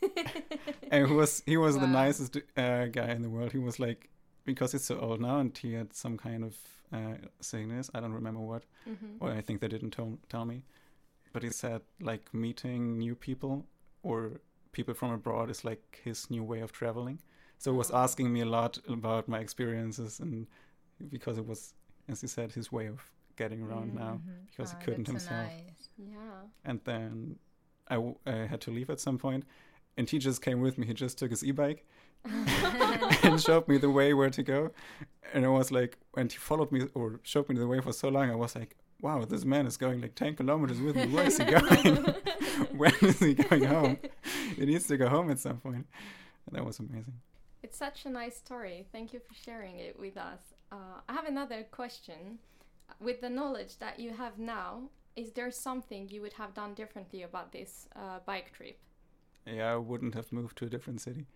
and 0.90 1.06
he 1.08 1.12
was 1.12 1.42
he 1.46 1.56
was 1.56 1.74
the 1.78 1.86
nicest 1.86 2.36
uh, 2.56 2.86
guy 2.86 3.10
in 3.10 3.22
the 3.22 3.30
world. 3.30 3.52
He 3.52 3.58
was 3.58 3.78
like, 3.80 4.08
because 4.44 4.72
he's 4.72 4.84
so 4.84 4.98
old 5.00 5.20
now, 5.20 5.38
and 5.40 5.56
he 5.56 5.72
had 5.74 5.92
some 5.94 6.16
kind 6.16 6.44
of 6.44 6.56
uh, 6.92 7.16
sickness. 7.40 7.90
I 7.94 8.00
don't 8.00 8.12
remember 8.14 8.40
what. 8.40 8.62
hmm 8.84 9.16
Well, 9.20 9.32
I 9.32 9.42
think 9.42 9.60
they 9.60 9.68
didn't 9.68 9.90
tell, 9.92 10.18
tell 10.28 10.44
me. 10.44 10.62
But 11.32 11.42
he 11.42 11.50
said, 11.50 11.82
like, 12.00 12.32
meeting 12.32 12.98
new 12.98 13.14
people 13.14 13.66
or 14.02 14.40
people 14.72 14.94
from 14.94 15.10
abroad 15.10 15.50
is 15.50 15.64
like 15.64 16.00
his 16.04 16.30
new 16.30 16.44
way 16.44 16.60
of 16.60 16.70
traveling. 16.72 17.18
So 17.58 17.72
he 17.72 17.78
was 17.78 17.90
Oh. 17.90 17.96
asking 17.98 18.32
me 18.32 18.40
a 18.42 18.46
lot 18.46 18.78
about 18.88 19.28
my 19.28 19.38
experiences, 19.40 20.20
and 20.20 20.46
because 21.10 21.38
it 21.38 21.46
was, 21.46 21.74
as 22.08 22.20
he 22.20 22.26
said, 22.26 22.52
his 22.52 22.70
way 22.72 22.86
of 22.86 23.00
getting 23.36 23.62
around 23.62 23.94
now. 23.94 24.14
Mhm. 24.24 24.46
because 24.50 24.70
he 24.72 24.76
Ah, 24.80 24.84
couldn't 24.84 25.06
himself. 25.06 25.50
nice. 25.50 25.88
Yeah. 25.98 26.42
And 26.64 26.80
then 26.84 27.38
I, 27.88 27.94
w- 27.96 28.18
I 28.26 28.46
had 28.46 28.60
to 28.62 28.70
leave 28.70 28.90
at 28.90 28.98
some 29.00 29.18
point, 29.18 29.44
and 29.96 30.08
he 30.08 30.18
just 30.18 30.40
came 30.42 30.60
with 30.60 30.76
me. 30.78 30.86
He 30.86 30.94
just 30.94 31.18
took 31.18 31.30
his 31.30 31.42
e 31.44 31.50
bike 31.52 31.84
and 33.22 33.40
showed 33.40 33.68
me 33.68 33.78
the 33.78 33.90
way 33.90 34.12
where 34.14 34.30
to 34.30 34.42
go. 34.42 34.70
And 35.32 35.44
I 35.44 35.48
was 35.48 35.70
like, 35.70 35.98
and 36.16 36.30
he 36.32 36.38
followed 36.38 36.72
me 36.72 36.88
or 36.94 37.20
showed 37.22 37.48
me 37.48 37.56
the 37.56 37.66
way 37.66 37.80
for 37.80 37.92
so 37.92 38.08
long, 38.08 38.30
I 38.30 38.34
was 38.34 38.54
like, 38.56 38.76
wow, 39.00 39.24
this 39.24 39.44
man 39.44 39.66
is 39.66 39.76
going 39.76 40.00
like 40.00 40.14
10 40.14 40.36
kilometers 40.36 40.80
with 40.80 40.96
me. 40.96 41.06
Where 41.06 41.26
is 41.26 41.38
he 41.38 41.44
going? 41.56 41.96
when 42.80 42.92
is 43.02 43.18
he 43.20 43.34
going 43.34 43.64
home? 43.64 43.98
He 44.56 44.64
needs 44.66 44.86
to 44.88 44.96
go 44.96 45.08
home 45.08 45.30
at 45.30 45.38
some 45.38 45.58
point. 45.58 45.86
And 46.46 46.52
that 46.56 46.64
was 46.64 46.78
amazing. 46.78 47.20
It's 47.66 47.76
such 47.78 48.06
a 48.06 48.08
nice 48.10 48.36
story. 48.36 48.86
Thank 48.92 49.12
you 49.12 49.18
for 49.18 49.34
sharing 49.34 49.80
it 49.80 49.98
with 49.98 50.16
us. 50.16 50.38
Uh, 50.70 51.00
I 51.08 51.12
have 51.14 51.24
another 51.24 51.64
question. 51.72 52.38
With 53.00 53.20
the 53.20 53.28
knowledge 53.28 53.78
that 53.80 53.98
you 53.98 54.12
have 54.14 54.38
now, 54.38 54.82
is 55.16 55.32
there 55.32 55.50
something 55.50 56.08
you 56.08 56.22
would 56.22 56.34
have 56.34 56.54
done 56.54 56.74
differently 56.74 57.22
about 57.24 57.50
this 57.50 57.88
uh, 57.96 58.20
bike 58.24 58.52
trip? 58.52 58.78
Yeah, 59.44 59.72
I 59.72 59.76
wouldn't 59.78 60.14
have 60.14 60.32
moved 60.32 60.56
to 60.58 60.66
a 60.66 60.68
different 60.68 61.00
city. 61.00 61.26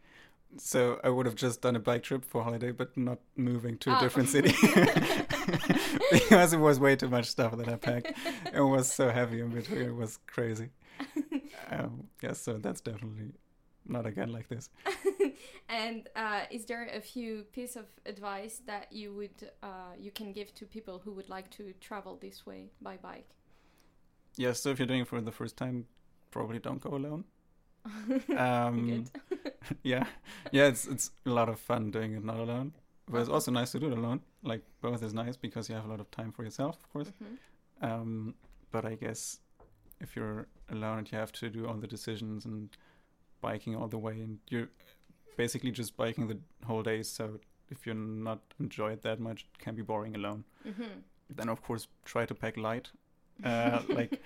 So 0.56 1.00
I 1.02 1.08
would 1.08 1.26
have 1.26 1.34
just 1.34 1.62
done 1.62 1.74
a 1.74 1.80
bike 1.80 2.04
trip 2.04 2.24
for 2.24 2.44
holiday, 2.44 2.70
but 2.70 2.96
not 2.96 3.18
moving 3.34 3.76
to 3.78 3.90
a 3.90 3.96
Oh. 3.96 4.00
different 4.00 4.28
city 4.28 4.54
because 6.12 6.52
it 6.52 6.60
was 6.60 6.78
way 6.78 6.94
too 6.94 7.08
much 7.08 7.26
stuff 7.26 7.56
that 7.56 7.68
I 7.68 7.74
packed. 7.74 8.12
It 8.54 8.60
was 8.60 8.86
so 8.92 9.10
heavy 9.10 9.40
in 9.40 9.48
between; 9.48 9.82
it 9.82 9.96
was 9.96 10.20
crazy. 10.28 10.68
Um, 11.72 12.08
yeah, 12.20 12.32
so 12.32 12.58
that's 12.58 12.80
definitely 12.80 13.30
not 13.90 14.06
again 14.06 14.32
like 14.32 14.48
this. 14.48 14.70
and 15.68 16.08
uh, 16.16 16.42
is 16.50 16.64
there 16.66 16.88
a 16.94 17.00
few 17.00 17.44
piece 17.52 17.76
of 17.76 17.86
advice 18.06 18.62
that 18.66 18.92
you 18.92 19.12
would 19.14 19.50
uh, 19.62 19.94
you 19.98 20.10
can 20.10 20.32
give 20.32 20.54
to 20.54 20.66
people 20.66 21.00
who 21.04 21.12
would 21.12 21.28
like 21.28 21.50
to 21.50 21.72
travel 21.80 22.16
this 22.20 22.46
way 22.46 22.70
by 22.80 22.96
bike? 22.96 23.30
Yeah, 24.36 24.52
so 24.52 24.70
if 24.70 24.78
you're 24.78 24.86
doing 24.86 25.02
it 25.02 25.08
for 25.08 25.20
the 25.20 25.32
first 25.32 25.56
time, 25.56 25.86
probably 26.30 26.58
don't 26.58 26.80
go 26.80 26.96
alone. 26.96 27.24
Um, 28.36 29.06
yeah, 29.82 30.04
yeah, 30.52 30.66
it's 30.66 30.86
it's 30.86 31.10
a 31.26 31.30
lot 31.30 31.48
of 31.48 31.58
fun 31.58 31.90
doing 31.90 32.12
it 32.14 32.24
not 32.24 32.36
alone, 32.36 32.72
but 33.08 33.20
it's 33.20 33.30
also 33.30 33.50
nice 33.50 33.72
to 33.72 33.80
do 33.80 33.86
it 33.90 33.98
alone. 33.98 34.20
Like 34.42 34.62
both 34.80 35.02
is 35.02 35.14
nice 35.14 35.36
because 35.36 35.68
you 35.68 35.74
have 35.74 35.86
a 35.86 35.88
lot 35.88 36.00
of 36.00 36.10
time 36.10 36.32
for 36.32 36.44
yourself, 36.44 36.76
of 36.76 36.92
course. 36.92 37.12
Mhm. 37.22 37.38
Um, 37.82 38.34
but 38.70 38.84
I 38.84 38.94
guess 38.94 39.40
if 40.00 40.14
you're 40.16 40.46
alone 40.70 40.98
and 40.98 41.12
you 41.12 41.18
have 41.18 41.32
to 41.32 41.48
do 41.50 41.66
all 41.66 41.74
the 41.74 41.86
decisions 41.86 42.44
and 42.44 42.70
biking 43.40 43.74
all 43.76 43.88
the 43.88 43.98
way, 43.98 44.20
and 44.20 44.38
you're 44.48 44.68
basically 45.36 45.70
just 45.70 45.96
biking 45.96 46.28
the 46.28 46.38
whole 46.66 46.82
day, 46.82 47.02
so 47.02 47.38
if 47.70 47.86
you're 47.86 47.94
not 47.94 48.40
enjoy 48.58 48.92
it 48.92 49.02
that 49.02 49.20
much, 49.20 49.46
it 49.52 49.58
can 49.58 49.74
be 49.74 49.82
boring 49.82 50.14
alone. 50.16 50.44
Mhm. 50.64 51.02
Then 51.28 51.48
of 51.48 51.62
course 51.62 51.88
try 52.04 52.26
to 52.26 52.34
pack 52.34 52.56
light. 52.56 52.90
Uh, 53.44 53.82
like 53.88 54.20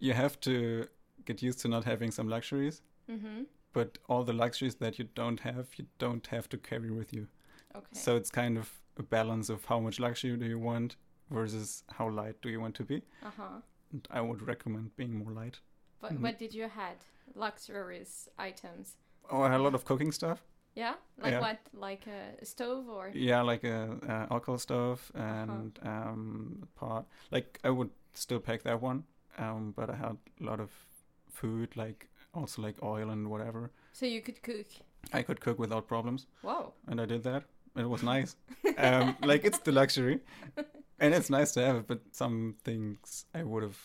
you 0.00 0.12
have 0.12 0.40
to 0.40 0.86
get 1.24 1.40
used 1.42 1.60
to 1.60 1.68
not 1.68 1.84
having 1.84 2.10
some 2.10 2.28
luxuries, 2.28 2.82
Mhm. 3.08 3.46
but 3.72 3.98
all 4.08 4.24
the 4.24 4.32
luxuries 4.32 4.74
that 4.76 4.98
you 4.98 5.04
don't 5.14 5.40
have, 5.40 5.68
you 5.76 5.86
don't 5.98 6.26
have 6.28 6.48
to 6.48 6.58
carry 6.58 6.90
with 6.90 7.12
you. 7.12 7.28
Okay. 7.76 7.86
So 7.92 8.16
it's 8.16 8.30
kind 8.30 8.58
of 8.58 8.80
a 8.96 9.02
balance 9.04 9.48
of 9.52 9.64
how 9.66 9.78
much 9.78 10.00
luxury 10.00 10.36
do 10.36 10.46
you 10.46 10.58
want 10.58 10.96
versus 11.30 11.84
how 11.90 12.08
light 12.10 12.40
do 12.42 12.48
you 12.48 12.60
want 12.60 12.74
to 12.76 12.84
be. 12.84 13.02
uh 13.22 13.30
huh. 13.36 13.60
And 13.92 14.08
I 14.10 14.20
would 14.20 14.42
recommend 14.42 14.96
being 14.96 15.14
more 15.16 15.30
light. 15.32 15.60
But 16.00 16.12
Mhm. 16.12 16.20
what 16.22 16.38
did 16.38 16.54
you 16.54 16.68
had? 16.68 16.96
Luxurious 17.34 18.28
items. 18.38 18.96
Oh, 19.30 19.42
I 19.42 19.50
had 19.50 19.60
a 19.60 19.62
lot 19.62 19.74
of 19.74 19.84
cooking 19.84 20.12
stuff. 20.12 20.38
Yeah. 20.74 20.94
Like 21.18 21.32
Yeah. 21.32 21.40
what? 21.40 21.58
Like 21.72 22.06
a 22.06 22.44
stove 22.44 22.88
or? 22.88 23.10
Yeah, 23.14 23.42
like 23.42 23.64
a, 23.64 23.98
uh 24.08 24.34
alcohol 24.34 24.58
stove 24.58 25.10
and 25.14 25.78
um, 25.82 26.68
pot. 26.74 27.04
Like 27.30 27.58
I 27.64 27.70
would 27.70 27.90
still 28.14 28.40
pack 28.40 28.62
that 28.62 28.80
one. 28.82 29.04
um, 29.38 29.72
but 29.76 29.88
I 29.88 29.94
had 29.94 30.16
a 30.40 30.44
lot 30.44 30.60
of 30.60 30.70
food, 31.28 31.76
like 31.76 32.08
also 32.34 32.62
like 32.62 32.82
oil 32.82 33.10
and 33.10 33.28
whatever. 33.30 33.70
So 33.92 34.06
you 34.06 34.20
could 34.20 34.42
cook. 34.42 34.66
I 35.12 35.22
could 35.22 35.40
cook 35.40 35.58
without 35.58 35.86
problems, 35.86 36.26
Wow. 36.42 36.72
and 36.88 37.00
I 37.00 37.06
did 37.06 37.22
that. 37.22 37.44
It 37.76 37.88
was 37.88 38.02
nice. 38.14 38.36
um, 38.76 39.16
like 39.22 39.44
it's 39.48 39.58
the 39.60 39.72
luxury, 39.72 40.20
and 40.98 41.14
it's 41.14 41.30
nice 41.30 41.52
to 41.52 41.60
have 41.64 41.76
it. 41.76 41.86
But 41.86 42.00
some 42.12 42.54
things 42.64 43.24
I 43.34 43.42
would 43.44 43.62
have 43.62 43.78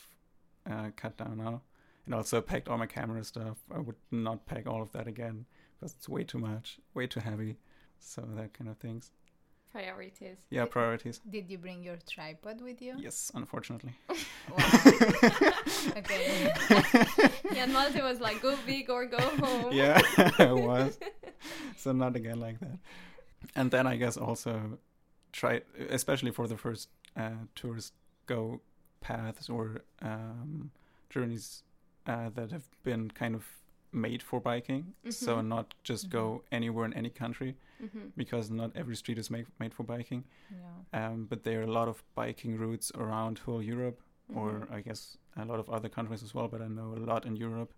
uh, 0.69 0.89
cut 1.01 1.15
down 1.17 1.37
now, 1.37 1.61
and 2.05 2.13
also 2.13 2.41
packed 2.41 2.67
all 2.67 2.77
my 2.77 2.85
camera 2.85 3.23
stuff. 3.23 3.57
I 3.73 3.79
would 3.79 3.95
not 4.11 4.45
pack 4.45 4.67
all 4.67 4.81
of 4.81 4.91
that 4.93 5.07
again 5.07 5.45
because 5.79 5.93
it's 5.95 6.07
way 6.07 6.23
too 6.23 6.39
much, 6.39 6.79
way 6.93 7.07
too 7.07 7.19
heavy. 7.19 7.57
So 7.99 8.21
that 8.35 8.53
kind 8.53 8.69
of 8.69 8.77
things. 8.77 9.11
Priorities. 9.71 10.37
Yeah, 10.49 10.65
priorities. 10.65 11.19
Did 11.29 11.49
you 11.49 11.57
bring 11.57 11.83
your 11.83 11.97
tripod 12.09 12.61
with 12.61 12.81
you? 12.81 12.95
Yes, 12.97 13.31
unfortunately. 13.35 13.93
Wow. 14.47 15.51
okay. 15.97 16.53
Jan 17.53 17.73
Malte 17.73 17.99
was 18.03 18.19
like, 18.19 18.43
go 18.43 18.55
big 18.67 18.91
or 18.91 19.07
go 19.07 19.17
home. 19.17 19.73
yeah, 19.73 19.99
it 20.39 20.55
was. 20.55 20.99
So 21.77 21.91
not 21.93 22.15
again 22.15 22.39
like 22.39 22.59
that. 22.59 22.77
And 23.55 23.71
then 23.71 23.87
I 23.87 23.95
guess 23.95 24.17
also 24.17 24.77
try, 25.31 25.61
especially 25.89 26.29
for 26.29 26.47
the 26.47 26.57
first 26.57 26.89
uh, 27.17 27.31
tourist 27.55 27.93
go 28.27 28.61
paths 29.01 29.49
or 29.49 29.81
um, 30.03 30.69
journeys 31.09 31.63
uh, 32.05 32.29
that 32.35 32.51
have 32.51 32.67
been 32.83 33.09
kind 33.11 33.35
of 33.35 33.45
made 33.91 34.21
for 34.21 34.39
biking. 34.41 34.93
So 35.09 35.37
Mhm. 35.37 35.47
not 35.47 35.73
just 35.83 36.09
go 36.09 36.43
anywhere 36.51 36.85
in 36.85 36.93
any 36.93 37.09
country 37.09 37.55
hmm 37.79 38.09
because 38.17 38.49
not 38.51 38.71
every 38.75 38.95
street 38.95 39.17
is 39.17 39.29
made 39.29 39.47
made 39.59 39.73
for 39.73 39.83
biking. 39.83 40.23
Yeah. 40.51 41.07
Um, 41.11 41.25
but 41.29 41.43
there 41.43 41.59
are 41.59 41.63
a 41.63 41.71
lot 41.79 41.87
of 41.87 42.03
biking 42.15 42.57
routes 42.57 42.91
around 42.95 43.39
whole 43.39 43.61
Europe 43.63 43.99
Mm-hmm. 44.29 44.39
or 44.39 44.67
I 44.77 44.81
guess 44.81 45.17
a 45.35 45.45
lot 45.45 45.59
of 45.59 45.69
other 45.69 45.87
countries 45.89 46.23
as 46.23 46.33
well, 46.33 46.47
but 46.47 46.59
I 46.61 46.67
know 46.67 46.93
a 46.95 47.03
lot 47.11 47.25
in 47.25 47.35
Europe. 47.35 47.73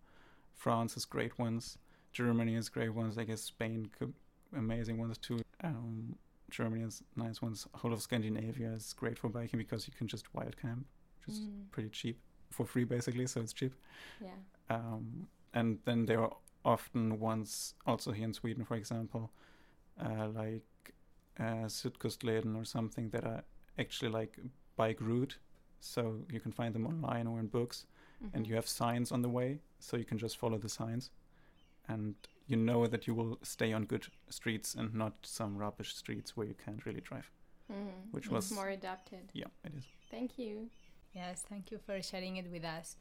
France 0.54 0.94
has 0.94 1.04
great 1.06 1.38
ones. 1.38 1.78
Germany 2.14 2.56
has 2.56 2.70
great 2.70 2.94
ones. 2.94 3.18
I 3.18 3.26
guess 3.26 3.42
Spain 3.42 3.88
could 4.00 4.14
amazing 4.54 4.98
ones 4.98 5.18
too. 5.18 5.40
Um, 5.62 6.16
Germany 6.50 6.84
has 6.84 7.04
nice 7.16 7.42
ones. 7.42 7.68
Whole 7.74 7.92
of 7.94 8.02
Scandinavia 8.02 8.72
is 8.72 8.94
great 8.94 9.18
for 9.20 9.30
biking 9.30 9.58
because 9.60 9.88
you 9.88 9.94
can 9.98 10.08
just 10.08 10.34
wild 10.34 10.56
camp, 10.56 10.86
just 11.26 11.42
Mm. 11.44 11.70
pretty 11.72 11.90
cheap 11.90 12.18
for 12.50 12.66
free 12.66 12.84
basically. 12.86 13.28
So 13.28 13.42
it's 13.42 13.54
cheap. 13.54 13.74
Yeah. 14.22 14.36
Um, 14.70 15.28
and 15.54 15.80
then 15.86 16.06
there 16.06 16.22
are 16.22 16.36
often 16.66 17.20
ones 17.20 17.74
also 17.86 18.12
here 18.12 18.26
in 18.26 18.34
Sweden, 18.34 18.66
for 18.66 18.76
example, 18.76 19.32
uh, 20.04 20.28
like 20.28 20.94
uh, 21.40 21.68
Sydkustleden 21.68 22.56
or 22.56 22.66
something 22.66 23.10
that 23.10 23.24
are 23.24 23.44
actually 23.80 24.12
like 24.12 24.38
bike 24.76 25.00
route. 25.00 25.38
So 25.80 26.22
you 26.32 26.40
can 26.40 26.52
find 26.52 26.74
them 26.74 26.88
online 26.88 27.28
or 27.28 27.40
in 27.40 27.48
books, 27.48 27.86
and 28.34 28.44
Mhm. 28.46 28.50
you 28.50 28.56
have 28.56 28.68
signs 28.68 29.12
on 29.12 29.22
the 29.22 29.30
way, 29.30 29.60
so 29.80 29.96
you 29.96 30.06
can 30.06 30.18
just 30.18 30.38
follow 30.38 30.58
the 30.58 30.70
signs, 30.70 31.12
and 31.88 32.16
you 32.48 32.58
know 32.58 32.88
that 32.88 33.06
you 33.06 33.14
will 33.14 33.38
stay 33.44 33.74
on 33.74 33.86
good 33.86 34.08
streets 34.30 34.74
and 34.76 34.94
not 34.96 35.14
some 35.26 35.56
rubbish 35.56 35.94
streets 35.96 36.36
where 36.36 36.48
you 36.48 36.56
can't 36.56 36.86
really 36.86 37.02
drive. 37.02 37.30
Mhm. 37.70 38.12
which 38.12 38.26
It's 38.26 38.32
was- 38.34 38.52
more 38.54 38.70
adapted. 38.70 39.30
Yeah, 39.34 39.48
it 39.66 39.74
is. 39.76 39.86
Thank 40.10 40.40
you. 40.40 40.70
Yes, 41.14 41.44
thank 41.50 41.72
you 41.72 41.80
for 41.80 42.02
sharing 42.02 42.38
it 42.38 42.50
with 42.52 42.64
us. 42.64 42.96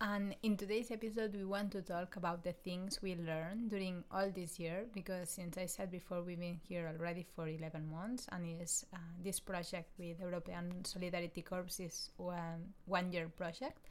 And 0.00 0.36
in 0.44 0.56
today's 0.56 0.92
episode, 0.92 1.34
we 1.34 1.44
want 1.44 1.72
to 1.72 1.82
talk 1.82 2.14
about 2.16 2.44
the 2.44 2.52
things 2.52 3.02
we 3.02 3.16
learned 3.16 3.70
during 3.70 4.04
all 4.12 4.30
this 4.30 4.58
year 4.60 4.84
because, 4.94 5.28
since 5.28 5.58
I 5.58 5.66
said 5.66 5.90
before, 5.90 6.22
we've 6.22 6.38
been 6.38 6.60
here 6.68 6.88
already 6.88 7.26
for 7.34 7.48
11 7.48 7.90
months, 7.90 8.28
and 8.30 8.46
is 8.62 8.86
uh, 8.94 8.98
this 9.24 9.40
project 9.40 9.90
with 9.98 10.20
European 10.20 10.84
Solidarity 10.84 11.42
Corps 11.42 11.80
is 11.80 12.10
one 12.16 12.74
one 12.86 13.12
year 13.12 13.28
project. 13.28 13.88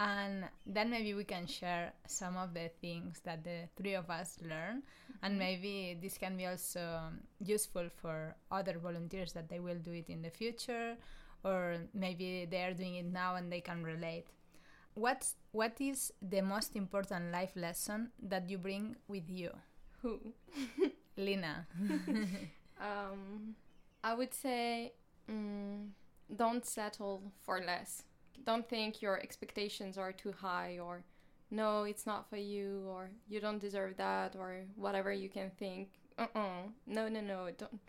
And 0.00 0.44
then 0.66 0.90
maybe 0.90 1.14
we 1.14 1.22
can 1.22 1.46
share 1.46 1.92
some 2.08 2.36
of 2.36 2.52
the 2.52 2.70
things 2.80 3.20
that 3.24 3.44
the 3.44 3.68
three 3.76 3.94
of 3.94 4.10
us 4.10 4.38
learn, 4.42 4.82
and 5.22 5.38
maybe 5.38 5.96
this 6.02 6.18
can 6.18 6.36
be 6.36 6.46
also 6.46 7.10
useful 7.38 7.88
for 7.94 8.34
other 8.50 8.78
volunteers 8.82 9.32
that 9.34 9.48
they 9.48 9.60
will 9.60 9.78
do 9.78 9.92
it 9.92 10.08
in 10.10 10.22
the 10.22 10.30
future 10.30 10.96
or 11.44 11.78
maybe 11.94 12.46
they 12.50 12.62
are 12.64 12.74
doing 12.74 12.96
it 12.96 13.06
now 13.06 13.36
and 13.36 13.50
they 13.52 13.60
can 13.60 13.82
relate. 13.82 14.26
What's 14.94 15.36
what 15.52 15.80
is 15.80 16.12
the 16.20 16.42
most 16.42 16.76
important 16.76 17.32
life 17.32 17.52
lesson 17.56 18.10
that 18.22 18.48
you 18.50 18.58
bring 18.58 18.96
with 19.08 19.28
you, 19.28 19.50
Who? 20.02 20.20
Lina? 21.16 21.66
Um, 22.80 23.54
I 24.02 24.14
would 24.14 24.34
say 24.34 24.92
mm, 25.30 25.88
don't 26.34 26.66
settle 26.66 27.22
for 27.42 27.60
less. 27.60 28.02
Don't 28.44 28.68
think 28.68 29.00
your 29.00 29.20
expectations 29.20 29.96
are 29.96 30.12
too 30.12 30.32
high 30.32 30.78
or 30.82 31.04
no, 31.50 31.84
it's 31.84 32.06
not 32.06 32.28
for 32.28 32.36
you 32.36 32.84
or 32.88 33.10
you 33.28 33.38
don't 33.40 33.58
deserve 33.60 33.96
that 33.98 34.34
or 34.36 34.64
whatever 34.76 35.12
you 35.12 35.28
can 35.28 35.50
think. 35.58 35.90
Uh-uh. 36.18 36.68
No, 36.86 37.08
no, 37.08 37.20
no. 37.20 37.50
Don't. 37.56 37.80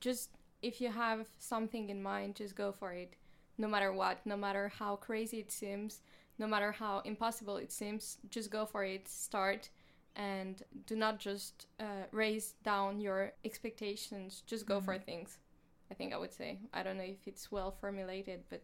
Just 0.00 0.30
if 0.64 0.80
you 0.80 0.90
have 0.90 1.28
something 1.38 1.90
in 1.90 2.02
mind, 2.02 2.36
just 2.36 2.56
go 2.56 2.72
for 2.72 2.92
it. 2.92 3.14
No 3.58 3.68
matter 3.68 3.92
what, 3.92 4.18
no 4.26 4.36
matter 4.36 4.68
how 4.78 4.96
crazy 4.96 5.38
it 5.40 5.52
seems, 5.52 6.00
no 6.38 6.46
matter 6.46 6.72
how 6.72 7.00
impossible 7.04 7.56
it 7.58 7.72
seems, 7.72 8.18
just 8.30 8.50
go 8.50 8.66
for 8.66 8.84
it. 8.84 9.08
Start 9.08 9.70
and 10.16 10.62
do 10.86 10.96
not 10.96 11.18
just 11.18 11.66
uh, 11.80 12.06
raise 12.12 12.54
down 12.64 13.00
your 13.00 13.32
expectations 13.44 14.42
just 14.46 14.64
go 14.66 14.80
for 14.80 14.94
Mhm. 14.94 15.00
things 15.00 15.38
i 15.90 15.94
think 15.94 16.12
i 16.12 16.16
would 16.16 16.32
say 16.32 16.58
i 16.72 16.82
don't 16.82 16.96
know 16.98 17.04
if 17.04 17.26
it's 17.26 17.50
well 17.50 17.72
formulated 17.72 18.44
but 18.48 18.62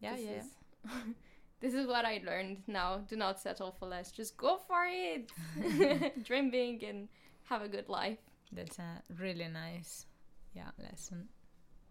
Yeah, 0.00 0.16
this 0.16 0.24
yeah. 0.24 0.42
is, 0.42 0.46
this 1.60 1.74
is 1.74 1.86
what 1.86 2.04
i 2.04 2.20
learned 2.24 2.62
now 2.66 2.98
do 3.08 3.16
not 3.16 3.40
settle 3.40 3.72
for 3.78 3.86
less 3.88 4.10
just 4.12 4.36
go 4.36 4.58
for 4.66 4.86
it 4.88 5.32
dream 6.24 6.50
big 6.50 6.82
and 6.82 7.08
have 7.44 7.62
a 7.62 7.68
good 7.68 7.88
life 7.88 8.18
That's 8.52 8.78
a 8.78 9.02
really 9.18 9.48
nice, 9.48 10.06
yeah, 10.54 10.70
lesson. 10.78 11.28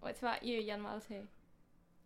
what 0.01 0.17
about 0.19 0.43
you 0.43 0.63
jan 0.63 0.81
malte 0.81 1.21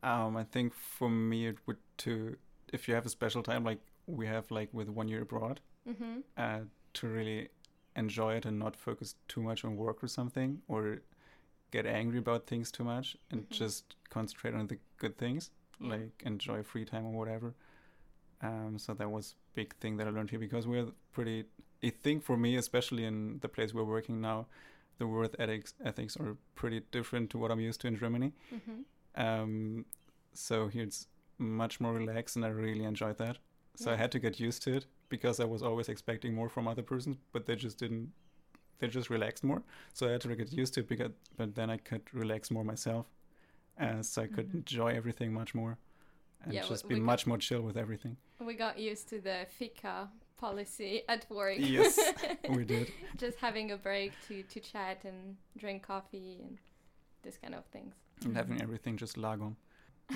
Um, 0.03 0.35
I 0.37 0.43
think 0.43 0.73
for 0.73 1.09
me 1.09 1.47
it 1.47 1.57
would 1.65 1.77
to 1.99 2.35
if 2.73 2.87
you 2.87 2.95
have 2.95 3.05
a 3.05 3.09
special 3.09 3.43
time 3.43 3.63
like 3.63 3.79
we 4.07 4.27
have 4.27 4.51
like 4.51 4.69
with 4.73 4.89
one 4.89 5.07
year 5.07 5.21
abroad, 5.21 5.61
mm-hmm. 5.87 6.19
uh, 6.37 6.59
to 6.93 7.07
really 7.07 7.49
enjoy 7.95 8.33
it 8.35 8.45
and 8.45 8.59
not 8.59 8.75
focus 8.75 9.15
too 9.27 9.41
much 9.41 9.63
on 9.63 9.77
work 9.77 10.03
or 10.03 10.07
something 10.07 10.61
or 10.67 11.01
get 11.71 11.85
angry 11.85 12.19
about 12.19 12.47
things 12.47 12.71
too 12.71 12.83
much 12.83 13.15
and 13.31 13.41
Mhm. 13.49 13.49
just 13.59 13.95
concentrate 14.09 14.53
on 14.55 14.67
the 14.67 14.77
good 14.97 15.17
things 15.17 15.51
Yeah. 15.79 15.89
like 15.95 16.23
enjoy 16.25 16.63
free 16.63 16.85
time 16.85 17.05
or 17.05 17.13
whatever 17.13 17.53
um, 18.41 18.77
so 18.77 18.93
that 18.93 19.09
was 19.09 19.35
big 19.55 19.73
thing 19.81 19.97
that 19.97 20.07
i 20.07 20.09
learned 20.09 20.29
here 20.31 20.39
because 20.39 20.67
we're 20.67 20.91
pretty 21.11 21.45
i 21.83 21.89
think 21.89 22.23
for 22.23 22.37
me 22.37 22.55
especially 22.57 23.05
in 23.05 23.39
the 23.39 23.47
place 23.49 23.73
we're 23.73 23.83
working 23.97 24.19
now 24.21 24.47
the 24.99 25.07
work 25.07 25.35
ethics 25.39 25.73
ethics 25.83 26.15
are 26.17 26.35
pretty 26.55 26.81
different 26.91 27.29
to 27.31 27.37
what 27.37 27.51
i'm 27.51 27.59
used 27.59 27.81
to 27.81 27.87
in 27.87 27.95
germany 27.97 28.31
Mm-hmm. 28.53 28.81
um, 29.25 29.85
so 30.33 30.67
here 30.67 30.83
it's 30.83 31.07
much 31.37 31.79
more 31.79 31.93
relaxed, 31.93 32.35
and 32.37 32.45
I 32.45 32.49
really 32.49 32.83
enjoyed 32.85 33.17
that. 33.17 33.37
So 33.75 33.91
I 33.91 33.95
had 33.95 34.11
to 34.13 34.19
get 34.19 34.39
used 34.39 34.61
to 34.63 34.75
it 34.77 34.85
because 35.09 35.39
I 35.39 35.45
was 35.45 35.61
always 35.63 35.89
expecting 35.89 36.33
more 36.33 36.49
from 36.49 36.67
other 36.67 36.83
persons, 36.83 37.17
but 37.33 37.45
they 37.45 37.55
just 37.55 37.77
didn't. 37.77 38.11
They 38.79 38.87
just 38.87 39.09
relaxed 39.09 39.43
more, 39.43 39.61
so 39.93 40.07
I 40.07 40.11
had 40.11 40.21
to 40.21 40.35
get 40.35 40.51
used 40.53 40.73
to 40.75 40.79
it. 40.81 40.87
Because, 40.87 41.11
but 41.37 41.53
then 41.55 41.69
I 41.69 41.77
could 41.77 42.01
relax 42.13 42.49
more 42.51 42.63
myself, 42.63 43.05
uh, 43.79 44.01
so 44.03 44.21
I 44.23 44.27
could 44.27 44.49
Mhm. 44.51 44.55
enjoy 44.61 44.89
everything 44.95 45.33
much 45.33 45.53
more, 45.55 45.77
and 46.43 46.53
Yeah, 46.53 46.65
just 46.67 46.87
be 46.87 46.95
got- 46.95 47.03
much 47.11 47.27
more 47.27 47.37
chill 47.39 47.61
with 47.61 47.77
everything. 47.77 48.17
we 48.39 48.53
got 48.55 48.77
used 48.79 49.07
to 49.09 49.19
the 49.21 49.45
fika 49.57 50.09
policy 50.47 50.93
at 51.07 51.21
work 51.29 51.55
Yes, 51.57 51.97
we 52.57 52.63
did. 52.73 52.87
just 53.23 53.37
having 53.47 53.67
a 53.71 53.77
break 53.77 54.11
to 54.27 54.35
to 54.53 54.59
chat 54.71 54.97
and 55.09 55.19
drink 55.61 55.79
coffee 55.91 56.31
and 56.45 56.57
this 57.23 57.35
kind 57.43 57.55
of 57.59 57.63
things 57.75 57.93
And 58.25 58.35
having 58.41 58.57
everything 58.61 58.93
just 59.03 59.15
lagom, 59.17 59.53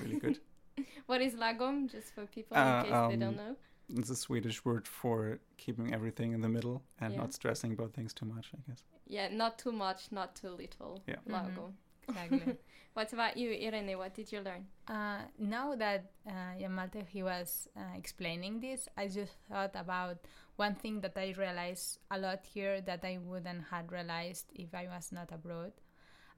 really 0.02 0.20
good. 0.26 0.38
What 1.10 1.22
is 1.28 1.34
lagom, 1.44 1.76
just 1.96 2.08
for 2.16 2.24
people 2.38 2.56
Uh, 2.58 2.68
in 2.70 2.84
case 2.86 3.00
they 3.12 3.20
don't 3.26 3.40
um, 3.40 3.44
know? 3.44 3.54
it's 4.00 4.12
a 4.12 4.16
Swedish 4.26 4.58
word 4.68 4.86
for 5.00 5.40
keeping 5.63 5.88
everything 5.98 6.30
in 6.36 6.42
the 6.46 6.50
middle 6.58 6.78
and 7.02 7.10
Yeah. 7.13 7.22
not 7.22 7.34
stressing 7.40 7.72
about 7.78 7.92
things 7.98 8.13
too 8.20 8.28
much. 8.36 8.48
I 8.58 8.60
guess. 8.68 8.82
Yeah, 9.16 9.28
not 9.44 9.54
too 9.63 9.72
much, 9.72 10.02
not 10.12 10.30
too 10.42 10.52
little. 10.63 10.94
Yeah. 11.12 11.20
Lagom. 11.36 11.72
Exactly. 12.08 12.58
What 12.93 13.13
about 13.13 13.38
you, 13.38 13.52
Irene? 13.52 13.96
What 13.98 14.15
did 14.15 14.32
you 14.32 14.39
learn? 14.41 14.65
Uh, 14.88 15.22
now 15.38 15.76
that 15.76 16.12
uh, 16.28 16.58
Jan 16.60 16.80
he 17.10 17.22
was 17.22 17.67
uh, 17.78 17.82
explaining 17.96 18.60
this, 18.60 18.88
I 18.98 19.08
just 19.08 19.34
thought 19.50 19.76
about 19.76 20.17
one 20.56 20.74
thing 20.74 21.02
that 21.02 21.15
I 21.15 21.36
realized 21.38 22.00
a 22.10 22.17
lot 22.17 22.43
here 22.43 22.82
that 22.82 23.06
I 23.06 23.20
wouldn't 23.22 23.65
have 23.70 23.91
realized 23.91 24.48
if 24.56 24.74
I 24.74 24.88
was 24.88 25.12
not 25.12 25.32
abroad, 25.32 25.74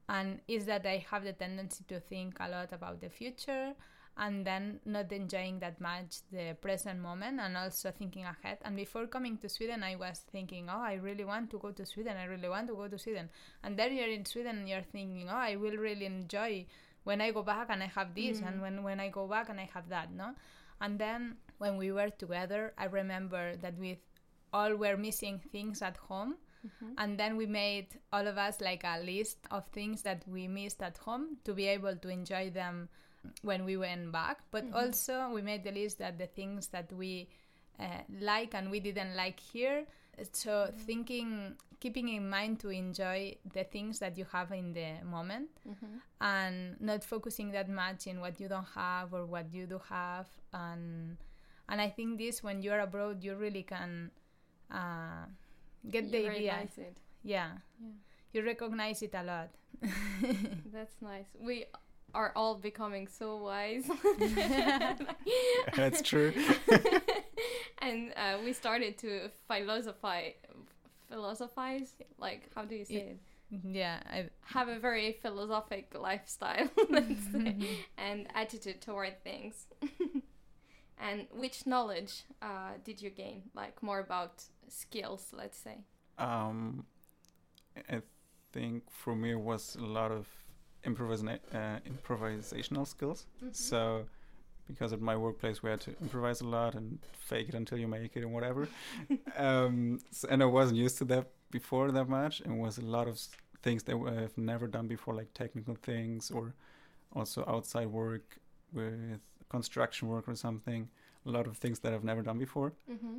and 0.09 0.41
is 0.47 0.65
that 0.65 0.85
I 0.85 1.05
have 1.11 1.23
the 1.23 1.33
tendency 1.33 1.83
to 1.87 1.99
think 1.99 2.37
a 2.39 2.49
lot 2.49 2.73
about 2.73 2.99
the 3.01 3.09
future 3.09 3.73
and 4.19 4.45
then 4.45 4.79
not 4.85 5.11
enjoying 5.13 5.59
that 5.59 5.79
much 5.79 6.17
the 6.31 6.55
present 6.61 6.99
moment 6.99 7.39
and 7.39 7.55
also 7.57 7.89
thinking 7.91 8.25
ahead. 8.25 8.57
And 8.63 8.75
before 8.75 9.07
coming 9.07 9.37
to 9.37 9.47
Sweden, 9.49 9.81
I 9.81 9.95
was 9.95 10.19
thinking, 10.31 10.67
oh, 10.69 10.81
I 10.81 10.95
really 10.95 11.23
want 11.23 11.49
to 11.51 11.57
go 11.57 11.71
to 11.71 11.85
Sweden. 11.85 12.17
I 12.17 12.25
really 12.25 12.49
want 12.49 12.67
to 12.67 12.75
go 12.75 12.87
to 12.89 12.99
Sweden. 12.99 13.29
And 13.63 13.77
there 13.79 13.89
you're 13.89 14.09
in 14.09 14.25
Sweden, 14.25 14.57
and 14.59 14.69
you're 14.69 14.81
thinking, 14.91 15.29
oh, 15.29 15.35
I 15.35 15.55
will 15.55 15.77
really 15.77 16.05
enjoy 16.05 16.65
when 17.05 17.21
I 17.21 17.31
go 17.31 17.43
back 17.43 17.67
and 17.69 17.81
I 17.81 17.87
have 17.87 18.13
this, 18.13 18.41
Mhm. 18.41 18.47
and 18.47 18.61
when, 18.61 18.83
when 18.83 18.99
I 18.99 19.07
go 19.09 19.25
back 19.25 19.49
and 19.49 19.59
I 19.59 19.69
have 19.73 19.87
that, 19.89 20.11
no? 20.11 20.35
And 20.81 20.99
then 20.99 21.37
when 21.57 21.77
we 21.77 21.91
were 21.91 22.09
together, 22.09 22.73
I 22.77 22.85
remember 22.85 23.55
that 23.57 23.77
we 23.77 23.99
all 24.51 24.75
were 24.75 24.97
missing 24.97 25.39
things 25.51 25.81
at 25.81 25.95
home. 25.97 26.35
Mhm. 26.67 26.93
And 26.97 27.17
then 27.17 27.37
we 27.37 27.45
made 27.45 27.87
all 28.11 28.27
of 28.27 28.37
us 28.37 28.59
like 28.59 28.83
a 28.83 28.99
list 28.99 29.37
of 29.49 29.65
things 29.67 30.01
that 30.03 30.27
we 30.27 30.47
missed 30.47 30.81
at 30.81 30.97
home 30.97 31.37
to 31.45 31.53
be 31.53 31.67
able 31.67 31.95
to 31.95 32.09
enjoy 32.09 32.49
them 32.49 32.89
when 33.41 33.65
we 33.65 33.77
went 33.77 34.11
back. 34.11 34.39
But 34.51 34.65
Mhm. 34.65 34.75
also, 34.75 35.29
we 35.33 35.41
made 35.41 35.63
the 35.63 35.71
list 35.71 35.97
that 35.99 36.17
the 36.17 36.27
things 36.27 36.67
that 36.69 36.91
we 36.93 37.27
uh, 37.79 38.03
like 38.19 38.53
and 38.53 38.69
we 38.69 38.79
didn't 38.81 39.15
like 39.15 39.39
here. 39.39 39.85
So, 40.33 40.67
thinking, 40.85 41.55
keeping 41.79 42.09
in 42.09 42.29
mind 42.29 42.59
to 42.59 42.69
enjoy 42.69 43.37
the 43.53 43.63
things 43.63 43.99
that 43.99 44.17
you 44.17 44.25
have 44.33 44.51
in 44.51 44.73
the 44.73 44.99
moment 45.05 45.49
Mhm. 45.65 46.01
and 46.19 46.81
not 46.81 47.05
focusing 47.05 47.51
that 47.51 47.69
much 47.69 48.05
in 48.07 48.19
what 48.19 48.37
you 48.41 48.49
don't 48.49 48.67
have 48.75 49.13
or 49.13 49.25
what 49.25 49.53
you 49.53 49.65
do 49.65 49.79
have 49.87 50.27
and 50.51 51.15
and 51.69 51.79
I 51.79 51.89
think 51.89 52.17
this 52.17 52.43
when 52.43 52.61
you're 52.61 52.81
abroad 52.81 53.23
you 53.23 53.35
really 53.37 53.63
can 53.63 54.11
uh, 54.69 55.23
get 55.89 56.03
You 56.05 56.11
the 56.11 56.27
idea 56.27 56.67
yeah 57.23 57.51
Yeah. 57.79 57.91
you 58.33 58.43
recognize 58.43 59.01
it 59.01 59.13
a 59.15 59.23
lot 59.23 59.49
That's 60.73 61.01
nice. 61.01 61.27
We 61.39 61.65
are 62.13 62.31
all 62.35 62.55
becoming 62.55 63.07
so 63.07 63.37
wise. 63.37 63.89
That's 65.75 66.01
true. 66.01 66.33
and 67.81 68.13
uh, 68.15 68.37
we 68.43 68.53
started 68.53 68.97
to 68.99 69.29
philosophize, 69.47 70.33
philosophize. 71.09 71.93
Like, 72.17 72.49
how 72.55 72.65
do 72.65 72.75
you 72.75 72.85
say 72.85 72.93
Yeah. 72.93 73.01
it? 73.01 73.19
yeah 73.63 73.99
I, 74.09 74.29
Have 74.53 74.67
a 74.69 74.77
very 74.79 75.17
philosophic 75.21 75.95
lifestyle, 75.99 76.69
let's 76.89 77.23
say, 77.31 77.55
and 77.97 78.27
attitude 78.35 78.81
toward 78.81 79.23
things. 79.23 79.65
and 80.99 81.27
which 81.31 81.65
knowledge 81.65 82.23
uh, 82.41 82.73
did 82.83 83.01
you 83.01 83.09
gain? 83.09 83.43
Like 83.55 83.81
more 83.81 83.99
about 83.99 84.43
skills, 84.67 85.33
let's 85.33 85.57
say. 85.57 85.79
Um, 86.17 86.85
I 87.89 88.01
think 88.51 88.83
for 88.91 89.15
me 89.15 89.31
it 89.31 89.39
was 89.39 89.75
a 89.75 89.85
lot 89.85 90.11
of 90.11 90.27
improvisa- 90.83 91.39
uh, 91.53 91.79
improvisational 91.91 92.85
skills. 92.87 93.25
Mhm. 93.43 93.55
So, 93.55 94.05
because 94.67 94.93
at 94.93 95.01
my 95.01 95.15
workplace 95.15 95.63
we 95.63 95.69
had 95.69 95.81
to 95.81 95.91
improvise 96.01 96.41
a 96.41 96.47
lot 96.47 96.75
and 96.75 96.99
fake 97.29 97.49
it 97.49 97.55
until 97.55 97.77
you 97.79 97.87
make 97.87 98.15
it 98.15 98.23
and 98.23 98.33
whatever. 98.33 98.67
um, 99.37 99.99
s 100.11 100.23
and 100.31 100.41
I 100.41 100.45
wasn't 100.45 100.77
used 100.85 100.97
to 100.99 101.05
that 101.05 101.25
before 101.51 101.91
that 101.91 102.07
much, 102.07 102.41
and 102.41 102.59
was 102.59 102.77
a 102.77 102.85
lot 102.97 103.07
of 103.07 103.15
things 103.63 103.83
that 103.83 103.95
I've 103.95 104.37
never 104.37 104.67
done 104.67 104.87
before, 104.87 105.13
like 105.15 105.33
technical 105.33 105.75
things 105.75 106.31
or 106.31 106.53
also 107.11 107.43
outside 107.47 107.87
work 107.87 108.37
with 108.73 109.19
construction 109.49 110.07
work 110.07 110.27
or 110.27 110.35
something. 110.35 110.89
A 111.25 111.31
lot 111.37 111.47
of 111.47 111.57
things 111.57 111.79
that 111.79 111.93
I've 111.93 112.03
never 112.11 112.21
done 112.21 112.39
before 112.39 112.71
Mm-hmm. 112.89 113.17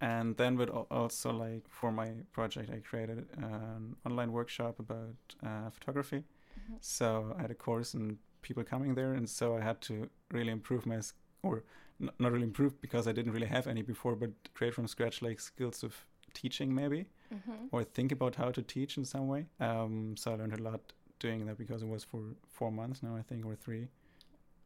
and 0.00 0.36
then 0.36 0.56
but 0.56 0.68
also 0.90 1.28
like 1.32 1.64
for 1.68 1.90
my 1.90 2.08
project 2.32 2.70
i 2.70 2.78
created 2.90 3.18
an 3.36 3.96
online 4.06 4.30
workshop 4.32 4.74
about 4.78 5.16
uh, 5.48 5.70
photography 5.70 6.16
Mm-hmm. 6.22 6.37
So 6.80 7.34
i 7.38 7.42
had 7.42 7.50
a 7.50 7.54
course 7.54 7.94
and 7.94 8.18
people 8.42 8.62
coming 8.64 8.94
there 8.94 9.12
and 9.14 9.28
so 9.28 9.56
i 9.56 9.60
had 9.60 9.80
to 9.80 10.08
really 10.32 10.52
improve 10.52 10.86
my 10.86 11.00
or 11.42 11.64
not 12.00 12.30
really 12.32 12.44
improve 12.44 12.80
because 12.80 13.06
i 13.08 13.12
didn't 13.12 13.32
really 13.32 13.46
have 13.46 13.66
any 13.66 13.82
before 13.82 14.14
but 14.16 14.30
create 14.54 14.74
from 14.74 14.86
scratch 14.86 15.20
like 15.22 15.40
skills 15.40 15.82
of 15.82 15.94
teaching 16.34 16.74
maybe 16.74 17.06
Mm-hmm. 17.34 17.66
or 17.72 17.84
think 17.84 18.10
about 18.10 18.36
how 18.36 18.50
to 18.50 18.62
teach 18.62 18.96
in 18.96 19.04
some 19.04 19.26
way 19.28 19.44
um, 19.60 20.14
so 20.16 20.32
i 20.32 20.34
learned 20.36 20.54
a 20.58 20.62
lot 20.62 20.80
doing 21.18 21.44
that 21.46 21.58
because 21.58 21.82
it 21.82 21.88
was 21.88 22.02
for 22.04 22.20
four 22.46 22.72
months 22.72 23.02
now 23.02 23.14
i 23.16 23.20
think 23.22 23.44
or 23.44 23.54
three 23.54 23.88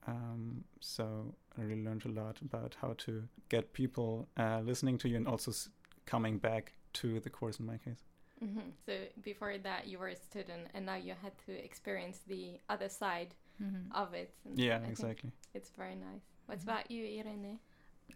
um, 0.07 0.65
so 0.81 1.35
I 1.59 1.62
really 1.62 1.83
learned 1.85 2.05
a 2.07 2.09
lot 2.09 2.38
about 2.41 2.77
how 2.81 2.95
to 2.99 3.23
get 3.49 3.73
people 3.73 4.29
uh, 4.37 4.61
listening 4.65 4.99
to 4.99 5.09
you 5.09 5.17
and 5.17 5.29
also 5.29 5.51
s- 5.53 5.69
coming 6.07 6.38
back 6.38 6.73
to 6.95 7.21
the 7.21 7.31
course 7.31 7.61
in 7.61 7.67
my 7.67 7.77
case. 7.79 8.03
Mm-hmm. 8.42 8.70
So 8.87 8.92
before 9.22 9.57
that, 9.59 9.87
you 9.87 9.98
were 9.98 10.09
a 10.09 10.16
student, 10.16 10.68
and 10.74 10.87
now 10.87 10.96
you 10.96 11.14
had 11.22 11.33
to 11.46 11.52
experience 11.52 12.20
the 12.26 12.59
other 12.68 12.88
side 12.88 13.35
Mhm. 13.62 13.92
of 13.94 14.14
it. 14.14 14.35
and 14.44 14.59
Yeah, 14.59 14.81
I 14.83 14.88
exactly. 14.88 15.31
It's 15.55 15.70
very 15.70 15.94
nice. 15.94 16.24
What's 16.46 16.64
Mhm. 16.64 16.68
about 16.68 16.90
you, 16.90 17.05
Irene? 17.20 17.59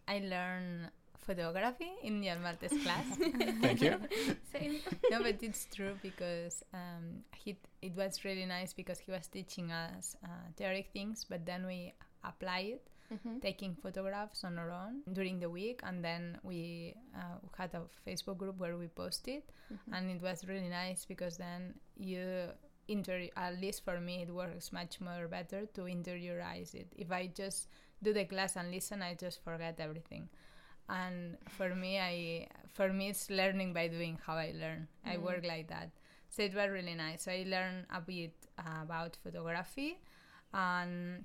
I 0.09 0.19
learned 0.19 0.91
photography 1.19 1.91
in 2.03 2.23
Jan 2.23 2.41
Malte's 2.43 2.77
class 2.83 3.07
Thank 3.63 3.81
you. 3.83 3.99
Same. 4.53 4.79
no 5.11 5.23
but 5.23 5.43
it's 5.43 5.67
true 5.75 5.99
because 6.03 6.63
um, 6.73 7.25
he 7.35 7.57
it 7.83 7.95
was 7.97 8.25
really 8.25 8.47
nice 8.47 8.73
because 8.73 9.01
he 9.01 9.11
was 9.11 9.27
teaching 9.27 9.73
us 9.73 10.15
uh, 10.23 10.29
theoretic 10.57 10.91
things 10.93 11.25
but 11.29 11.45
then 11.45 11.67
we 11.67 11.93
apply 12.23 12.61
it 12.79 12.87
Mm-hmm. 13.13 13.39
taking 13.39 13.77
photographs 13.77 14.43
on 14.43 14.59
our 14.59 14.71
own 14.71 15.03
during 15.13 15.39
the 15.39 15.49
week 15.49 15.81
and 15.85 16.03
then 16.05 16.39
we 16.43 16.95
uh, 17.15 17.39
had 17.57 17.73
a 17.75 17.83
facebook 18.05 18.37
group 18.37 18.59
where 18.59 18.77
we 18.77 18.89
posted 18.89 19.43
Mm-hmm. 19.73 19.95
and 19.95 20.11
it 20.11 20.23
was 20.23 20.45
really 20.49 20.69
nice 20.69 21.05
because 21.05 21.37
then 21.37 21.75
you 21.97 22.49
inter 22.89 23.29
at 23.37 23.61
least 23.61 23.85
for 23.85 24.01
me 24.01 24.23
it 24.23 24.31
works 24.33 24.73
much 24.73 25.01
more 25.01 25.29
better 25.29 25.67
to 25.75 25.83
interiorize 25.83 26.75
it 26.75 26.87
if 26.97 27.11
i 27.13 27.27
just 27.43 27.69
do 28.03 28.13
the 28.13 28.25
class 28.25 28.57
and 28.57 28.71
listen 28.71 29.03
i 29.03 29.15
just 29.15 29.43
forget 29.45 29.79
everything 29.81 30.29
and 30.89 31.37
for 31.49 31.75
me 31.75 31.99
i 31.99 32.47
for 32.75 32.93
me 32.93 33.09
it's 33.09 33.29
learning 33.31 33.73
by 33.73 33.89
doing 33.89 34.19
how 34.27 34.35
i 34.35 34.53
learn 34.61 34.87
i 35.05 35.17
Mm. 35.17 35.23
work 35.23 35.45
like 35.47 35.69
that 35.69 35.91
so 36.29 36.43
it 36.43 36.55
was 36.55 36.71
really 36.71 36.95
nice 36.95 37.23
so 37.25 37.33
i 37.33 37.45
learned 37.47 37.87
a 37.95 38.01
bit 38.01 38.35
uh, 38.59 38.83
about 38.83 39.17
photography 39.23 39.99
and 40.55 41.25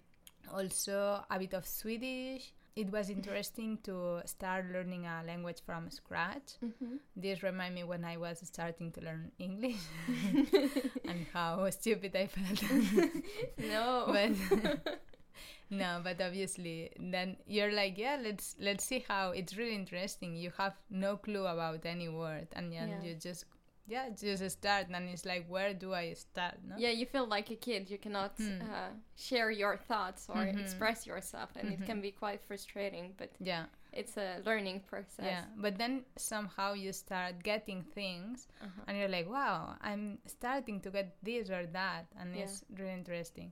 also 0.53 1.23
a 1.29 1.39
bit 1.39 1.53
of 1.53 1.65
swedish 1.65 2.53
it 2.73 2.89
was 2.89 3.09
interesting 3.09 3.77
to 3.83 4.21
start 4.25 4.65
learning 4.71 5.05
a 5.05 5.21
language 5.27 5.59
from 5.65 5.89
scratch 5.91 6.53
Mm-hmm. 6.63 6.95
this 7.17 7.43
remind 7.43 7.75
me 7.75 7.83
when 7.83 8.05
I 8.05 8.15
was 8.17 8.39
starting 8.47 8.91
to 8.93 9.01
learn 9.01 9.31
English 9.39 9.81
and 11.05 11.25
how 11.33 11.69
stupid 11.69 12.15
I 12.15 12.27
felt. 12.27 12.63
no. 13.57 14.05
but 14.07 14.99
no, 15.69 15.99
but 16.03 16.21
obviously 16.21 16.91
then 16.99 17.37
you're 17.47 17.71
like, 17.73 17.97
yeah, 17.97 18.17
let's 18.21 18.55
let's 18.59 18.83
see 18.85 19.03
how 19.07 19.31
it's 19.31 19.57
really 19.57 19.75
interesting. 19.75 20.35
You 20.35 20.51
have 20.57 20.73
no 20.89 21.17
clue 21.17 21.45
about 21.45 21.85
any 21.85 22.09
word 22.09 22.47
and 22.53 22.71
then 22.71 22.89
Yeah. 22.89 23.01
you 23.03 23.15
just 23.15 23.45
yeah, 23.87 24.09
just 24.09 24.49
start 24.51 24.87
and 24.93 25.09
it's 25.09 25.25
like 25.25 25.45
where 25.49 25.73
do 25.73 25.93
I 25.93 26.13
start? 26.13 26.55
No? 26.67 26.75
yeah, 26.77 26.89
you 26.91 27.05
feel 27.05 27.25
like 27.27 27.49
a 27.51 27.55
kid. 27.55 27.89
You 27.89 27.97
cannot 27.97 28.33
Hmm. 28.37 28.61
uh, 28.61 28.89
share 29.15 29.51
your 29.51 29.77
thoughts 29.77 30.27
or 30.29 30.35
Mhm. 30.45 30.59
express 30.61 31.05
yourself, 31.07 31.49
and 31.55 31.69
Mhm. 31.69 31.73
it 31.81 31.85
can 31.85 32.01
be 32.01 32.11
quite 32.11 32.41
frustrating. 32.47 33.13
But 33.17 33.31
Yeah. 33.39 33.65
it's 33.93 34.17
a 34.17 34.41
learning 34.45 34.81
process. 34.81 35.25
Yeah. 35.25 35.45
But 35.57 35.77
then 35.77 36.05
somehow 36.15 36.73
you 36.73 36.93
start 36.93 37.43
getting 37.43 37.83
things 37.83 38.47
Uh-huh. 38.61 38.83
and 38.87 38.97
you're 38.97 39.09
like, 39.09 39.27
wow, 39.29 39.75
I'm 39.81 40.19
starting 40.25 40.79
to 40.81 40.89
get 40.91 41.17
this 41.23 41.49
or 41.49 41.65
that, 41.67 42.05
and 42.17 42.35
Yeah. 42.35 42.43
it's 42.43 42.63
really 42.69 42.93
interesting. 42.93 43.51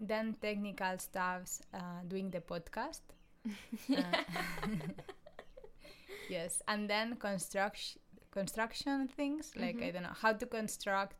Then 0.00 0.34
technical 0.40 0.98
stuffs, 0.98 1.62
uh, 1.74 2.02
doing 2.08 2.30
the 2.30 2.40
podcast. 2.40 3.02
Uh, 3.88 4.24
yes, 6.28 6.62
and 6.68 6.88
then 6.88 7.16
construction 7.16 8.00
construction 8.30 9.08
things 9.08 9.52
like 9.56 9.76
I 9.82 9.88
Mhm. 9.88 9.92
don't 9.94 10.02
know 10.08 10.16
how 10.24 10.32
to 10.32 10.46
construct, 10.46 11.16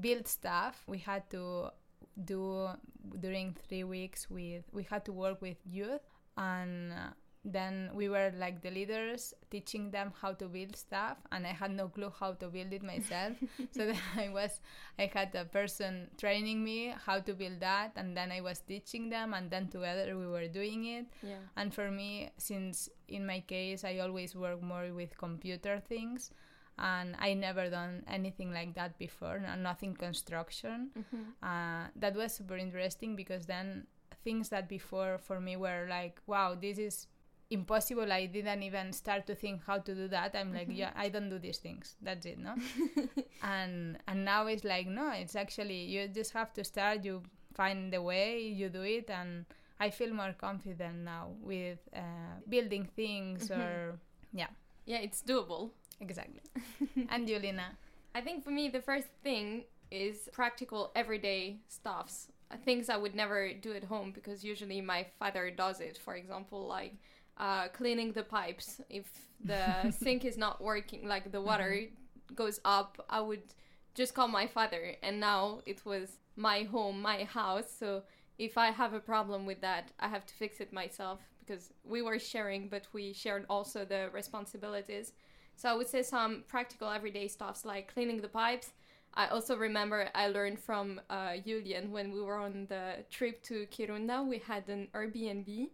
build 0.00 0.26
stuff. 0.28 0.84
We 0.86 0.98
had 0.98 1.22
to 1.30 1.70
do 2.32 2.42
during 3.24 3.54
three 3.54 3.84
weeks 3.84 4.28
with 4.30 4.64
we 4.72 4.82
had 4.84 5.04
to 5.06 5.12
work 5.12 5.40
with 5.42 5.58
youth 5.66 6.06
and. 6.36 6.92
Then 7.50 7.90
we 7.94 8.08
were 8.10 8.30
like 8.38 8.60
the 8.60 8.70
leaders 8.70 9.32
teaching 9.50 9.90
them 9.90 10.12
how 10.20 10.32
to 10.34 10.46
build 10.46 10.76
stuff 10.76 11.16
and 11.32 11.46
i 11.46 11.52
had 11.60 11.70
no 11.70 11.88
clue 11.88 12.12
how 12.20 12.32
to 12.34 12.48
build 12.48 12.70
it 12.74 12.82
myself 12.82 13.32
so 13.74 13.86
then 13.86 13.96
i 14.14 14.28
was 14.28 14.60
i 14.98 15.10
had 15.14 15.34
a 15.34 15.46
person 15.46 16.10
training 16.18 16.62
me 16.62 16.92
how 17.06 17.18
to 17.18 17.32
build 17.32 17.58
that 17.60 17.92
and 17.96 18.14
then 18.14 18.30
i 18.30 18.42
was 18.42 18.58
teaching 18.60 19.08
them 19.08 19.32
and 19.32 19.50
then 19.50 19.66
together 19.68 20.18
we 20.18 20.26
were 20.26 20.46
doing 20.48 20.84
it 20.84 21.06
Yeah. 21.22 21.40
and 21.56 21.72
for 21.72 21.90
me 21.90 22.30
since 22.36 22.90
in 23.08 23.24
my 23.24 23.40
case 23.40 23.82
i 23.84 23.98
always 24.00 24.36
work 24.36 24.60
more 24.62 24.92
with 24.92 25.16
computer 25.16 25.80
things 25.88 26.30
and 26.78 27.16
i 27.18 27.32
never 27.32 27.70
done 27.70 28.04
anything 28.06 28.52
like 28.52 28.74
that 28.74 28.98
before 28.98 29.38
no- 29.40 29.54
nothing 29.70 29.94
construction 29.94 30.90
Mm-hmm. 30.98 31.22
uh, 31.42 31.86
that 31.96 32.14
was 32.14 32.34
super 32.34 32.58
interesting 32.58 33.16
because 33.16 33.46
then 33.46 33.86
things 34.24 34.50
that 34.50 34.68
before 34.68 35.16
for 35.16 35.40
me 35.40 35.56
were 35.56 35.86
like 35.88 36.20
wow 36.26 36.54
this 36.54 36.76
is 36.76 37.06
impossible 37.50 38.12
i 38.12 38.26
didn't 38.26 38.62
even 38.62 38.92
start 38.92 39.26
to 39.26 39.34
think 39.34 39.60
how 39.66 39.78
to 39.78 39.94
do 39.94 40.08
that 40.08 40.34
i'm 40.34 40.52
like 40.52 40.68
Mhm. 40.68 40.76
yeah 40.76 40.92
i 40.96 41.08
don't 41.08 41.30
do 41.30 41.38
these 41.38 41.58
things 41.58 41.96
that's 42.02 42.26
it 42.26 42.38
no 42.38 42.54
and 43.42 43.98
and 44.06 44.24
now 44.24 44.46
it's 44.46 44.64
like 44.64 44.86
no 44.86 45.10
it's 45.12 45.34
actually 45.36 45.84
you 45.84 46.08
just 46.08 46.32
have 46.32 46.52
to 46.52 46.64
start 46.64 47.04
you 47.04 47.22
find 47.54 47.92
the 47.92 48.00
way 48.02 48.40
you 48.40 48.68
do 48.68 48.82
it 48.82 49.08
and 49.10 49.46
i 49.80 49.90
feel 49.90 50.12
more 50.12 50.34
confident 50.38 50.96
now 51.04 51.28
with 51.40 51.78
uh, 51.96 52.00
building 52.48 52.84
things 52.84 53.48
Mhm. 53.48 53.58
or 53.60 53.98
yeah, 54.32 54.48
Yeah, 54.86 54.98
it's 54.98 55.22
doable. 55.22 55.70
exactly 56.00 56.42
and 57.08 57.26
Julina 57.28 57.76
I 58.14 58.20
think 58.20 58.42
for 58.42 58.50
me, 58.50 58.68
the 58.68 58.80
first 58.80 59.06
thing 59.22 59.64
is 59.90 60.28
practical 60.32 60.90
everyday 60.96 61.60
stuffs. 61.68 62.28
things 62.64 62.88
I 62.88 62.96
would 62.96 63.14
never 63.14 63.52
do 63.52 63.72
at 63.74 63.84
home 63.84 64.10
because 64.12 64.42
usually 64.42 64.80
my 64.80 65.06
father 65.18 65.50
does 65.50 65.80
it. 65.80 65.98
For 65.98 66.14
example, 66.16 66.66
like 66.66 66.94
uh, 67.38 67.68
cleaning 67.68 68.12
the 68.12 68.22
pipes. 68.24 68.80
If 68.90 69.06
the 69.44 69.90
sink 69.90 70.24
is 70.24 70.36
not 70.36 70.62
working, 70.62 71.06
like 71.08 71.32
the 71.32 71.40
water 71.40 71.74
Mm-hmm. 71.74 71.94
goes 72.34 72.60
up, 72.64 73.04
I 73.10 73.20
would 73.20 73.42
just 73.94 74.14
call 74.14 74.28
my 74.28 74.46
father. 74.46 74.94
And 75.02 75.20
now 75.20 75.60
it 75.66 75.84
was 75.84 76.18
my 76.36 76.64
home, 76.64 77.02
my 77.02 77.24
house. 77.24 77.72
So 77.78 78.02
if 78.38 78.56
I 78.58 78.70
have 78.70 78.94
a 78.94 79.00
problem 79.00 79.46
with 79.46 79.60
that, 79.62 79.92
I 80.00 80.08
have 80.08 80.26
to 80.26 80.34
fix 80.34 80.60
it 80.60 80.72
myself 80.72 81.20
because 81.40 81.72
we 81.84 82.02
were 82.02 82.18
sharing, 82.18 82.68
but 82.68 82.86
we 82.92 83.12
shared 83.12 83.46
also 83.48 83.84
the 83.84 84.10
responsibilities. 84.12 85.12
So 85.56 85.68
I 85.68 85.74
would 85.74 85.88
say 85.88 86.02
some 86.02 86.44
practical 86.48 86.90
everyday 86.90 87.28
stuffs 87.28 87.64
like 87.64 87.92
cleaning 87.92 88.20
the 88.20 88.28
pipes. 88.28 88.72
I 89.14 89.28
also 89.28 89.56
remember 89.56 90.08
I 90.14 90.28
learned 90.28 90.60
from 90.60 91.00
uh, 91.10 91.36
Julian 91.44 91.90
when 91.90 92.12
we 92.12 92.20
were 92.20 92.36
on 92.38 92.66
the 92.68 93.04
trip 93.10 93.42
to 93.44 93.66
Kiruna. 93.66 94.26
We 94.26 94.38
had 94.38 94.68
an 94.68 94.88
Airbnb, 94.94 95.68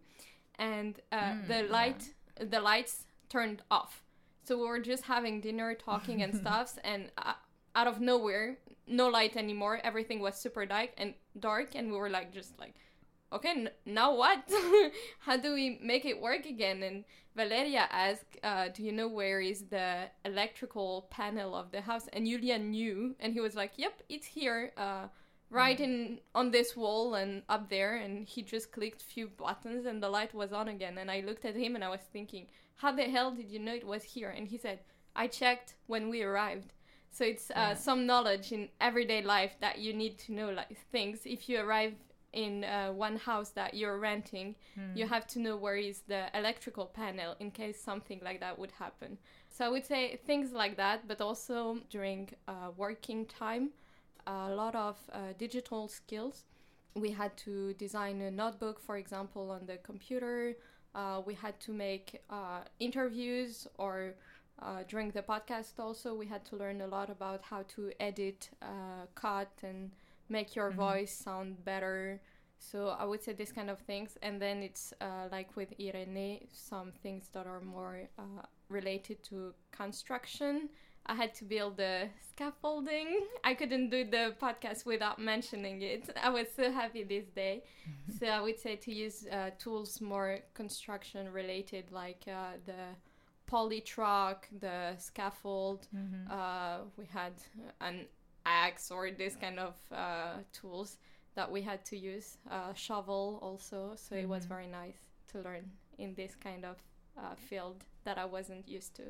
and 0.59 0.99
uh, 1.11 1.33
Mm, 1.33 1.47
the 1.47 1.63
yeah. 1.63 1.71
light, 1.71 2.13
the 2.39 2.59
lights 2.59 3.05
turned 3.29 3.61
off. 3.71 4.03
So 4.43 4.57
we 4.57 4.67
were 4.67 4.79
just 4.79 5.03
having 5.05 5.41
dinner, 5.41 5.73
talking 5.75 6.21
and 6.21 6.35
stuffs, 6.41 6.77
and 6.83 7.11
uh, 7.17 7.33
out 7.75 7.87
of 7.87 7.99
nowhere, 7.99 8.57
no 8.87 9.07
light 9.09 9.35
anymore. 9.37 9.79
Everything 9.83 10.19
was 10.19 10.35
super 10.35 10.65
dark 10.65 10.89
and 10.97 11.13
dark, 11.39 11.75
and 11.75 11.91
we 11.91 11.97
were 11.97 12.09
like, 12.09 12.31
just 12.31 12.57
like, 12.59 12.75
okay, 13.33 13.49
n- 13.49 13.69
now 13.85 14.15
what? 14.15 14.43
How 15.19 15.37
do 15.37 15.53
we 15.53 15.79
make 15.81 16.05
it 16.05 16.21
work 16.21 16.45
again? 16.45 16.83
And 16.83 17.03
Valeria 17.35 17.87
asked, 17.91 18.37
uh, 18.43 18.69
"Do 18.69 18.83
you 18.83 18.91
know 18.91 19.07
where 19.07 19.41
is 19.41 19.63
the 19.69 20.05
electrical 20.23 21.07
panel 21.09 21.55
of 21.55 21.71
the 21.71 21.81
house?" 21.81 22.07
And 22.13 22.25
Julian 22.27 22.71
knew, 22.71 23.15
and 23.19 23.33
he 23.33 23.41
was 23.41 23.55
like, 23.55 23.73
"Yep, 23.77 24.03
it's 24.09 24.27
here, 24.27 24.71
uh, 24.77 25.07
right 25.55 25.79
in 25.79 26.19
on 26.33 26.51
this 26.51 26.75
wall 26.75 27.15
and 27.15 27.43
up 27.49 27.69
there." 27.69 27.95
And 28.03 28.27
he 28.27 28.41
just 28.43 28.71
clicked 28.71 29.01
a 29.01 29.05
few 29.05 29.27
buttons, 29.27 29.85
and 29.85 30.01
the 30.03 30.09
light 30.09 30.33
was 30.33 30.51
on 30.53 30.67
again. 30.67 30.97
And 30.97 31.09
I 31.09 31.21
looked 31.21 31.45
at 31.45 31.55
him, 31.55 31.75
and 31.75 31.83
I 31.83 31.89
was 31.89 32.01
thinking, 32.11 32.47
"How 32.81 32.91
the 32.91 33.03
hell 33.15 33.31
did 33.31 33.49
you 33.53 33.59
know 33.59 33.73
it 33.75 33.87
was 33.87 34.03
here?" 34.15 34.29
And 34.37 34.47
he 34.47 34.57
said, 34.57 34.79
"I 35.15 35.27
checked 35.27 35.75
when 35.87 36.09
we 36.09 36.21
arrived." 36.23 36.73
So 37.11 37.23
it's 37.23 37.49
uh, 37.51 37.53
Yeah. 37.55 37.73
some 37.75 38.01
knowledge 38.05 38.51
in 38.51 38.69
everyday 38.79 39.21
life 39.21 39.53
that 39.59 39.75
you 39.79 39.93
need 39.93 40.17
to 40.25 40.33
know, 40.33 40.49
like 40.51 40.77
things. 40.91 41.25
If 41.25 41.47
you 41.49 41.59
arrive 41.65 41.95
in 42.33 42.65
uh, 42.65 42.91
one 42.91 43.15
house 43.17 43.51
that 43.51 43.73
you're 43.73 43.97
renting, 43.97 44.55
Mm. 44.77 44.97
you 44.97 45.07
have 45.07 45.25
to 45.33 45.39
know 45.39 45.55
where 45.55 45.77
is 45.77 46.01
the 46.07 46.23
electrical 46.33 46.85
panel 46.85 47.35
in 47.39 47.51
case 47.51 47.77
something 47.81 48.19
like 48.27 48.39
that 48.41 48.59
would 48.59 48.71
happen. 48.71 49.17
So 49.49 49.65
I 49.65 49.69
would 49.69 49.85
say 49.85 50.17
things 50.25 50.51
like 50.51 50.75
that, 50.75 51.07
but 51.07 51.21
also 51.21 51.79
during 51.89 52.29
uh, 52.47 52.71
working 52.75 53.25
time, 53.25 53.69
a 54.27 54.49
lot 54.49 54.75
of 54.75 54.97
uh, 55.11 55.33
digital 55.37 55.87
skills. 55.87 56.43
We 56.95 57.11
had 57.11 57.35
to 57.37 57.73
design 57.73 58.21
a 58.21 58.31
notebook, 58.31 58.79
for 58.79 58.97
example, 58.97 59.51
on 59.51 59.65
the 59.65 59.77
computer. 59.77 60.55
Uh, 60.93 61.21
we 61.25 61.33
had 61.33 61.59
to 61.61 61.73
make 61.73 62.21
uh, 62.29 62.61
interviews 62.79 63.67
or 63.77 64.15
uh, 64.61 64.83
during 64.87 65.11
the 65.11 65.21
podcast 65.21 65.79
also 65.79 66.15
we 66.15 66.25
had 66.25 66.45
to 66.45 66.55
learn 66.55 66.79
a 66.81 66.87
lot 66.87 67.09
about 67.09 67.41
how 67.43 67.63
to 67.63 67.91
edit 67.99 68.49
uh, 68.61 69.05
cut 69.13 69.51
and 69.63 69.91
make 70.29 70.55
your 70.55 70.71
Mhm. 70.71 70.75
voice 70.75 71.11
sound 71.13 71.63
better 71.65 72.21
so 72.57 72.89
i 72.99 73.03
would 73.03 73.21
say 73.21 73.33
this 73.33 73.51
kind 73.51 73.69
of 73.69 73.79
things 73.79 74.17
and 74.21 74.41
then 74.41 74.63
it's 74.63 74.93
uh, 75.01 75.27
like 75.31 75.55
with 75.57 75.73
irene 75.79 76.47
some 76.53 76.91
things 77.03 77.27
that 77.33 77.45
are 77.45 77.59
more 77.59 78.07
uh, 78.17 78.23
related 78.69 79.21
to 79.23 79.53
construction 79.71 80.69
i 81.07 81.13
had 81.13 81.33
to 81.35 81.43
build 81.45 81.77
the 81.77 82.09
scaffolding. 82.29 83.07
I 83.43 83.53
couldn't 83.53 83.89
do 83.89 84.03
the 84.05 84.33
podcast 84.41 84.85
without 84.85 85.19
mentioning 85.19 85.81
it. 85.81 86.09
I 86.21 86.29
was 86.29 86.47
so 86.55 86.71
happy 86.71 87.03
this 87.03 87.27
day. 87.35 87.63
So 88.19 88.27
i 88.27 88.41
would 88.41 88.59
say 88.59 88.75
to 88.75 88.91
use 88.93 89.25
uh, 89.31 89.51
tools 89.59 90.01
more 90.01 90.39
construction 90.53 91.31
related 91.31 91.91
like 91.91 92.23
uh, 92.27 92.57
the 92.65 92.95
poly 93.47 93.81
truck 93.81 94.47
the 94.59 94.95
scaffold. 94.97 95.87
Mhm. 95.93 96.29
uh, 96.31 96.77
we 96.97 97.05
had 97.05 97.33
an 97.81 98.05
axe 98.45 98.91
or 98.91 99.11
this 99.11 99.35
kind 99.35 99.59
of 99.59 99.75
uh, 99.91 100.37
tools 100.51 100.97
that 101.35 101.51
we 101.51 101.61
had 101.61 101.83
to 101.85 101.97
use 101.97 102.37
uh, 102.49 102.73
shovel 102.73 103.39
also. 103.41 103.95
So 103.95 104.15
it 104.15 104.27
was 104.29 104.43
Mhm. 104.45 104.49
very 104.49 104.67
nice 104.67 104.99
to 105.31 105.39
learn 105.41 105.65
in 105.97 106.13
this 106.15 106.35
kind 106.35 106.65
of 106.65 106.77
uh, 107.17 107.35
field 107.49 107.85
that 108.03 108.17
i 108.17 108.25
wasn't 108.25 108.67
used 108.67 108.93
to 108.95 109.03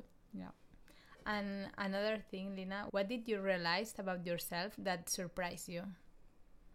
And 1.25 1.69
another 1.77 2.19
thing, 2.31 2.55
Lina, 2.55 2.87
what 2.91 3.07
did 3.09 3.27
you 3.27 3.41
realize 3.41 3.93
about 3.97 4.25
yourself 4.25 4.73
that 4.77 5.09
surprised 5.09 5.67
you? 5.69 5.83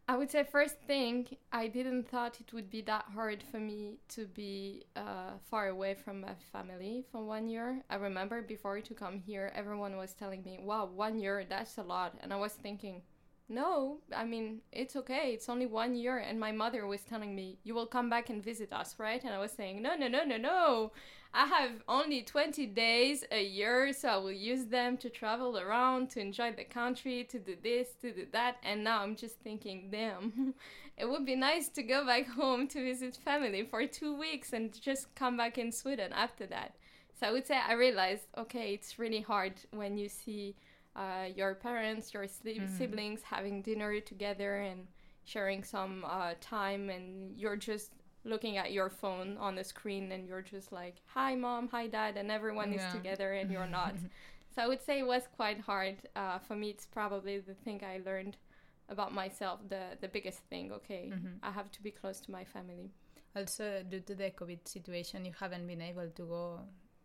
I 0.08 0.16
would 0.16 0.30
say 0.30 0.42
first 0.42 0.76
thing, 0.88 1.28
I 1.52 1.68
didn't 1.68 2.08
thought 2.08 2.40
it 2.40 2.52
would 2.52 2.68
be 2.68 2.82
that 2.82 3.04
hard 3.14 3.44
for 3.44 3.60
me 3.60 3.98
to 4.08 4.26
be 4.26 4.86
uh, 4.96 5.38
far 5.48 5.68
away 5.68 5.94
from 5.94 6.22
my 6.22 6.34
family 6.52 7.04
for 7.12 7.24
one 7.24 7.48
year. 7.48 7.84
I 7.88 7.94
remember 7.94 8.42
before 8.42 8.80
to 8.80 8.94
come 8.94 9.20
here, 9.20 9.52
everyone 9.54 9.96
was 9.96 10.12
telling 10.12 10.42
me, 10.42 10.58
"Wow, 10.60 10.86
one 10.86 11.20
year, 11.20 11.44
that's 11.48 11.78
a 11.78 11.84
lot," 11.84 12.18
and 12.22 12.32
I 12.32 12.36
was 12.36 12.54
thinking, 12.54 13.02
"No, 13.48 13.98
I 14.12 14.24
mean 14.24 14.62
it's 14.72 14.96
okay. 14.96 15.32
It's 15.32 15.48
only 15.48 15.66
one 15.66 15.94
year." 15.94 16.18
And 16.18 16.40
my 16.40 16.50
mother 16.50 16.86
was 16.88 17.02
telling 17.04 17.36
me, 17.36 17.58
"You 17.62 17.74
will 17.76 17.86
come 17.86 18.10
back 18.10 18.30
and 18.30 18.42
visit 18.42 18.72
us, 18.72 18.98
right?" 18.98 19.22
And 19.22 19.32
I 19.32 19.38
was 19.38 19.52
saying, 19.52 19.80
"No, 19.80 19.94
no, 19.94 20.08
no, 20.08 20.24
no, 20.24 20.36
no. 20.36 20.92
I 21.32 21.46
have 21.46 21.82
only 21.88 22.22
20 22.22 22.66
days 22.66 23.24
a 23.30 23.42
year, 23.42 23.92
so 23.92 24.08
I 24.08 24.16
will 24.16 24.32
use 24.32 24.66
them 24.66 24.96
to 24.98 25.08
travel 25.10 25.58
around, 25.58 26.10
to 26.10 26.20
enjoy 26.20 26.52
the 26.52 26.64
country, 26.64 27.24
to 27.24 27.38
do 27.38 27.56
this, 27.62 27.94
to 28.02 28.12
do 28.12 28.26
that. 28.32 28.56
And 28.64 28.82
now 28.84 29.02
I'm 29.02 29.14
just 29.16 29.36
thinking, 29.38 29.88
damn, 29.90 30.54
it 30.96 31.08
would 31.08 31.24
be 31.24 31.36
nice 31.36 31.68
to 31.70 31.82
go 31.84 32.04
back 32.04 32.26
home 32.40 32.66
to 32.68 32.82
visit 32.84 33.16
family 33.16 33.62
for 33.64 33.86
two 33.86 34.16
weeks 34.16 34.52
and 34.52 34.72
just 34.80 35.14
come 35.14 35.36
back 35.36 35.56
in 35.58 35.70
Sweden 35.72 36.12
after 36.12 36.46
that. 36.46 36.74
So 37.18 37.26
I 37.28 37.32
would 37.32 37.46
say 37.46 37.56
I 37.58 37.74
realized, 37.74 38.26
okay, 38.36 38.74
it's 38.74 38.98
really 38.98 39.20
hard 39.20 39.54
when 39.72 39.96
you 39.98 40.08
see 40.08 40.56
uh, 40.96 41.26
your 41.34 41.54
parents, 41.54 42.12
your 42.12 42.24
sli- 42.24 42.66
Mhm. 42.66 42.68
siblings 42.68 43.22
having 43.22 43.62
dinner 43.62 44.00
together 44.00 44.56
and 44.56 44.88
sharing 45.24 45.62
some 45.62 46.04
uh, 46.04 46.34
time, 46.40 46.90
and 46.90 47.38
you're 47.38 47.56
just 47.56 47.92
looking 48.24 48.56
at 48.58 48.72
your 48.72 48.90
phone 48.90 49.36
on 49.38 49.54
the 49.54 49.64
screen 49.64 50.12
and 50.12 50.26
you're 50.28 50.42
just 50.42 50.72
like 50.72 50.96
hi 51.06 51.34
mom 51.34 51.68
hi 51.68 51.86
dad 51.86 52.16
and 52.16 52.30
everyone 52.30 52.72
Yeah. 52.72 52.86
is 52.88 52.92
together 52.92 53.32
and 53.32 53.50
you're 53.50 53.66
not 53.80 53.94
so 54.54 54.62
i 54.62 54.66
would 54.68 54.82
say 54.82 54.98
it 55.00 55.06
was 55.06 55.22
quite 55.36 55.60
hard 55.60 55.96
uh, 56.16 56.38
for 56.38 56.54
me 56.54 56.68
it's 56.70 56.86
probably 56.86 57.38
the 57.38 57.54
thing 57.54 57.82
i 57.84 57.98
learned 58.04 58.36
about 58.88 59.12
myself 59.14 59.60
the 59.68 59.82
the 60.00 60.08
biggest 60.08 60.40
thing 60.50 60.70
okay 60.72 61.04
Mhm. 61.14 61.38
i 61.42 61.50
have 61.50 61.70
to 61.70 61.82
be 61.82 61.90
close 61.90 62.20
to 62.20 62.30
my 62.30 62.44
family 62.44 62.90
Also, 63.36 63.84
due 63.88 64.00
to 64.00 64.14
the 64.16 64.30
COVID 64.40 64.66
situation, 64.66 65.24
you 65.24 65.32
haven't 65.38 65.64
been 65.72 65.80
able 65.80 66.08
to 66.18 66.24
go. 66.36 66.44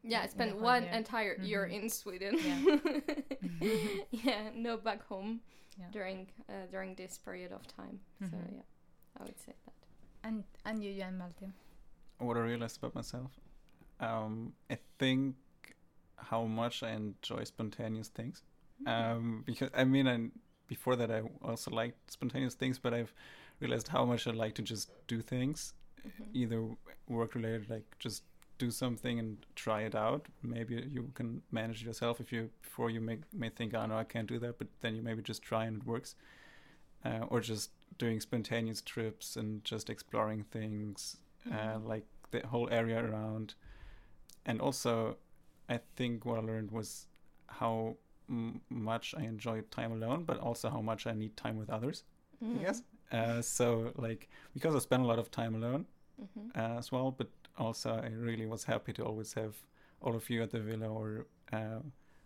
yeah 0.03 0.21
i 0.25 0.27
spent 0.27 0.53
one 0.73 0.83
year. 0.83 0.91
entire 1.01 1.35
year 1.49 1.63
Mhm. 1.69 1.75
in 1.77 1.83
sweden 1.89 2.33
Yeah. 2.49 2.59
yeah 4.25 4.43
no 4.65 4.77
back 4.77 5.01
home 5.11 5.31
Yeah. 5.77 5.91
during 5.91 6.19
uh, 6.49 6.65
during 6.73 6.95
this 6.95 7.13
period 7.27 7.51
of 7.51 7.61
time 7.79 7.99
so 8.31 8.37
Mhm. 8.37 8.55
yeah 8.57 8.67
i 9.19 9.23
would 9.25 9.39
say 9.45 9.53
that 9.65 9.74
And 10.25 10.43
and 10.65 10.83
you, 10.83 10.91
Jan 10.97 11.17
Malte. 11.17 11.47
What 12.17 12.35
I 12.37 12.39
realized 12.39 12.77
about 12.79 12.95
myself, 12.95 13.31
um, 13.99 14.53
I 14.71 14.77
think 14.97 15.35
how 16.17 16.45
much 16.45 16.81
I 16.81 16.91
enjoy 16.91 17.43
spontaneous 17.43 18.07
things. 18.07 18.41
Um, 18.87 19.43
because 19.45 19.69
I 19.73 19.83
mean, 19.83 20.07
I, 20.07 20.17
before 20.67 20.95
that 20.95 21.11
I 21.11 21.21
also 21.43 21.71
liked 21.71 22.11
spontaneous 22.11 22.55
things, 22.55 22.79
but 22.79 22.93
I've 22.93 23.13
realized 23.59 23.87
how 23.89 24.03
much 24.05 24.25
I 24.27 24.31
like 24.31 24.55
to 24.55 24.61
just 24.63 24.89
do 25.07 25.21
things, 25.21 25.73
Mhm. 26.07 26.27
either 26.33 26.59
work 27.07 27.35
related, 27.35 27.69
like 27.69 27.85
just 27.99 28.23
do 28.57 28.71
something 28.71 29.19
and 29.19 29.45
try 29.55 29.81
it 29.81 29.95
out. 29.95 30.27
Maybe 30.41 30.75
you 30.95 31.11
can 31.13 31.43
manage 31.51 31.81
it 31.83 31.85
yourself 31.85 32.19
if 32.19 32.31
you 32.31 32.49
before 32.63 32.89
you 32.89 33.01
may 33.01 33.19
may 33.31 33.49
think, 33.49 33.73
oh 33.75 33.85
no, 33.85 33.97
I 33.97 34.05
can't 34.05 34.27
do 34.27 34.39
that, 34.39 34.57
but 34.57 34.67
then 34.81 34.95
you 34.95 35.03
maybe 35.03 35.21
just 35.21 35.43
try 35.43 35.65
and 35.65 35.77
it 35.77 35.85
works. 35.85 36.15
Uh, 37.03 37.25
or 37.29 37.39
just 37.39 37.69
doing 37.97 38.19
spontaneous 38.19 38.81
trips 38.81 39.35
and 39.37 39.63
just 39.63 39.89
exploring 39.89 40.43
things, 40.43 41.17
uh, 41.51 41.75
Mhm. 41.77 41.85
like 41.87 42.05
the 42.31 42.45
whole 42.47 42.69
area 42.69 43.03
around. 43.03 43.55
And 44.45 44.61
also, 44.61 45.17
I 45.69 45.79
think 45.95 46.25
what 46.25 46.37
I 46.39 46.41
learned 46.41 46.71
was 46.71 47.07
how 47.47 47.97
m- 48.29 48.61
much 48.69 49.13
I 49.15 49.21
enjoy 49.21 49.61
time 49.71 49.91
alone, 49.91 50.23
but 50.25 50.39
also 50.39 50.69
how 50.69 50.81
much 50.81 51.07
I 51.07 51.13
need 51.13 51.35
time 51.37 51.57
with 51.57 51.69
others. 51.69 52.03
I 52.41 52.57
guess. 52.57 52.83
Uh, 53.11 53.41
so 53.41 53.91
like 53.95 54.29
because 54.53 54.75
I 54.75 54.79
spent 54.79 55.03
a 55.03 55.05
lot 55.05 55.19
of 55.19 55.29
time 55.31 55.55
alone 55.55 55.85
Mhm. 56.19 56.51
uh, 56.55 56.77
as 56.79 56.91
well, 56.91 57.11
but 57.11 57.29
also 57.57 57.93
I 57.93 58.09
really 58.09 58.45
was 58.45 58.63
happy 58.65 58.93
to 58.93 59.05
always 59.05 59.33
have 59.33 59.55
all 60.01 60.15
of 60.15 60.29
you 60.29 60.43
at 60.43 60.49
the 60.51 60.59
villa 60.59 60.87
or 60.89 61.27
uh, 61.53 61.79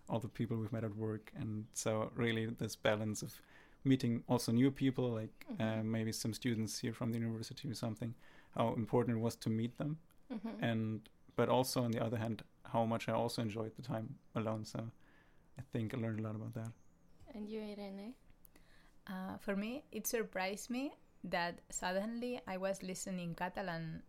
all 0.09 0.19
the 0.19 0.29
people 0.29 0.57
we've 0.57 0.71
met 0.71 0.83
at 0.83 0.95
work, 0.95 1.31
and 1.35 1.65
so 1.73 2.11
really 2.15 2.45
this 2.47 2.75
balance 2.75 3.21
of 3.21 3.41
meeting 3.83 4.23
also 4.27 4.51
new 4.51 4.71
people, 4.71 5.09
like 5.09 5.45
uh, 5.59 5.63
Mhm. 5.63 5.85
maybe 5.85 6.11
some 6.11 6.33
students 6.33 6.79
here 6.79 6.93
from 6.93 7.11
the 7.11 7.19
university 7.19 7.69
or 7.69 7.73
something, 7.75 8.13
how 8.55 8.73
important 8.75 9.17
it 9.17 9.21
was 9.21 9.35
to 9.37 9.49
meet 9.49 9.77
them, 9.77 9.97
Mhm. 10.29 10.61
and 10.61 11.09
but 11.35 11.49
also 11.49 11.83
on 11.83 11.91
the 11.91 12.03
other 12.03 12.17
hand, 12.17 12.43
how 12.63 12.85
much 12.85 13.07
I 13.07 13.13
also 13.13 13.41
enjoyed 13.41 13.75
the 13.75 13.81
time 13.81 14.19
alone. 14.35 14.65
So 14.65 14.91
I 15.57 15.61
think 15.71 15.93
I 15.93 15.97
learned 15.97 16.19
a 16.19 16.23
lot 16.23 16.35
about 16.35 16.53
that. 16.53 16.71
and 17.35 17.47
you 17.49 17.61
irene 17.61 18.13
Uh, 19.07 19.37
for 19.37 19.55
me, 19.55 19.83
it 19.91 20.05
surprised 20.07 20.69
me 20.69 20.91
that 21.23 21.61
suddenly 21.69 22.39
I 22.47 22.57
was 22.57 22.83
listening 22.83 23.35
Catalan 23.35 24.03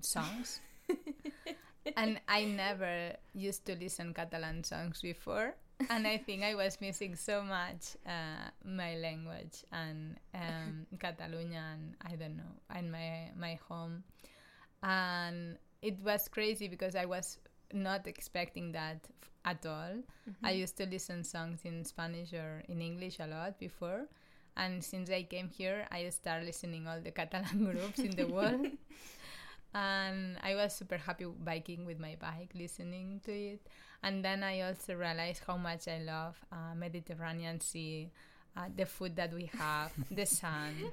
songs. 0.00 0.60
and 1.96 2.20
I 2.28 2.44
never 2.44 3.16
used 3.34 3.64
to 3.66 3.74
listen 3.74 4.14
Catalan 4.14 4.64
songs 4.64 5.00
before. 5.02 5.56
And 5.90 6.06
I 6.06 6.18
think 6.18 6.42
I 6.42 6.54
was 6.54 6.80
missing 6.80 7.16
so 7.16 7.42
much 7.42 7.96
uh, 8.06 8.50
my 8.64 8.96
language 8.96 9.64
and 9.72 10.16
um, 10.34 10.86
Catalonia 10.98 11.62
and 11.72 11.94
I 12.06 12.16
don't 12.16 12.36
know, 12.36 12.52
and 12.70 12.90
my, 12.90 13.30
my 13.36 13.58
home. 13.68 14.04
And 14.82 15.58
it 15.82 15.98
was 16.02 16.28
crazy 16.28 16.68
because 16.68 16.94
I 16.94 17.04
was 17.06 17.38
not 17.72 18.06
expecting 18.06 18.72
that 18.72 19.00
f- 19.22 19.30
at 19.44 19.66
all. 19.66 20.02
I 20.42 20.52
used 20.52 20.76
to 20.78 20.86
listen 20.86 21.24
songs 21.24 21.60
in 21.64 21.84
Spanish 21.84 22.32
or 22.32 22.62
in 22.68 22.80
English 22.80 23.18
a 23.20 23.26
lot 23.26 23.58
before. 23.58 24.06
And 24.56 24.82
since 24.82 25.10
I 25.10 25.24
came 25.24 25.48
here, 25.48 25.86
I 25.90 26.08
started 26.10 26.46
listening 26.46 26.86
all 26.86 27.00
the 27.00 27.10
Catalan 27.10 27.64
groups 27.72 27.98
in 27.98 28.12
the 28.12 28.26
world. 28.26 28.66
and 29.74 30.38
I 30.42 30.54
was 30.54 30.74
super 30.74 30.96
happy 30.96 31.26
biking 31.26 31.84
with 31.84 31.98
my 31.98 32.16
bike, 32.20 32.52
listening 32.54 33.20
to 33.24 33.32
it. 33.32 33.66
And 34.02 34.24
then 34.24 34.42
I 34.42 34.60
also 34.60 34.94
realized 34.94 35.42
how 35.46 35.56
much 35.56 35.88
I 35.88 35.98
love 35.98 36.36
uh, 36.52 36.74
Mediterranean 36.76 37.60
Sea, 37.60 38.10
uh, 38.56 38.68
the 38.76 38.86
food 38.86 39.16
that 39.16 39.32
we 39.32 39.50
have, 39.58 39.92
the 40.10 40.26
sun. 40.40 40.92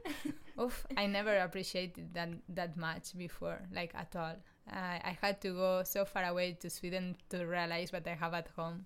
Oof, 0.60 0.86
I 0.98 1.06
never 1.08 1.38
appreciated 1.38 2.14
that 2.14 2.30
that 2.50 2.78
much 2.78 3.18
before, 3.18 3.62
like 3.74 3.94
at 3.96 4.16
all. 4.16 4.36
Uh, 4.72 4.98
I 5.04 5.18
had 5.22 5.42
to 5.42 5.50
go 5.54 5.84
so 5.84 6.06
far 6.06 6.24
away 6.26 6.54
to 6.62 6.70
Sweden 6.70 7.16
to 7.30 7.46
realize 7.46 7.92
what 7.92 8.08
I 8.08 8.16
have 8.16 8.34
at 8.34 8.48
home, 8.56 8.86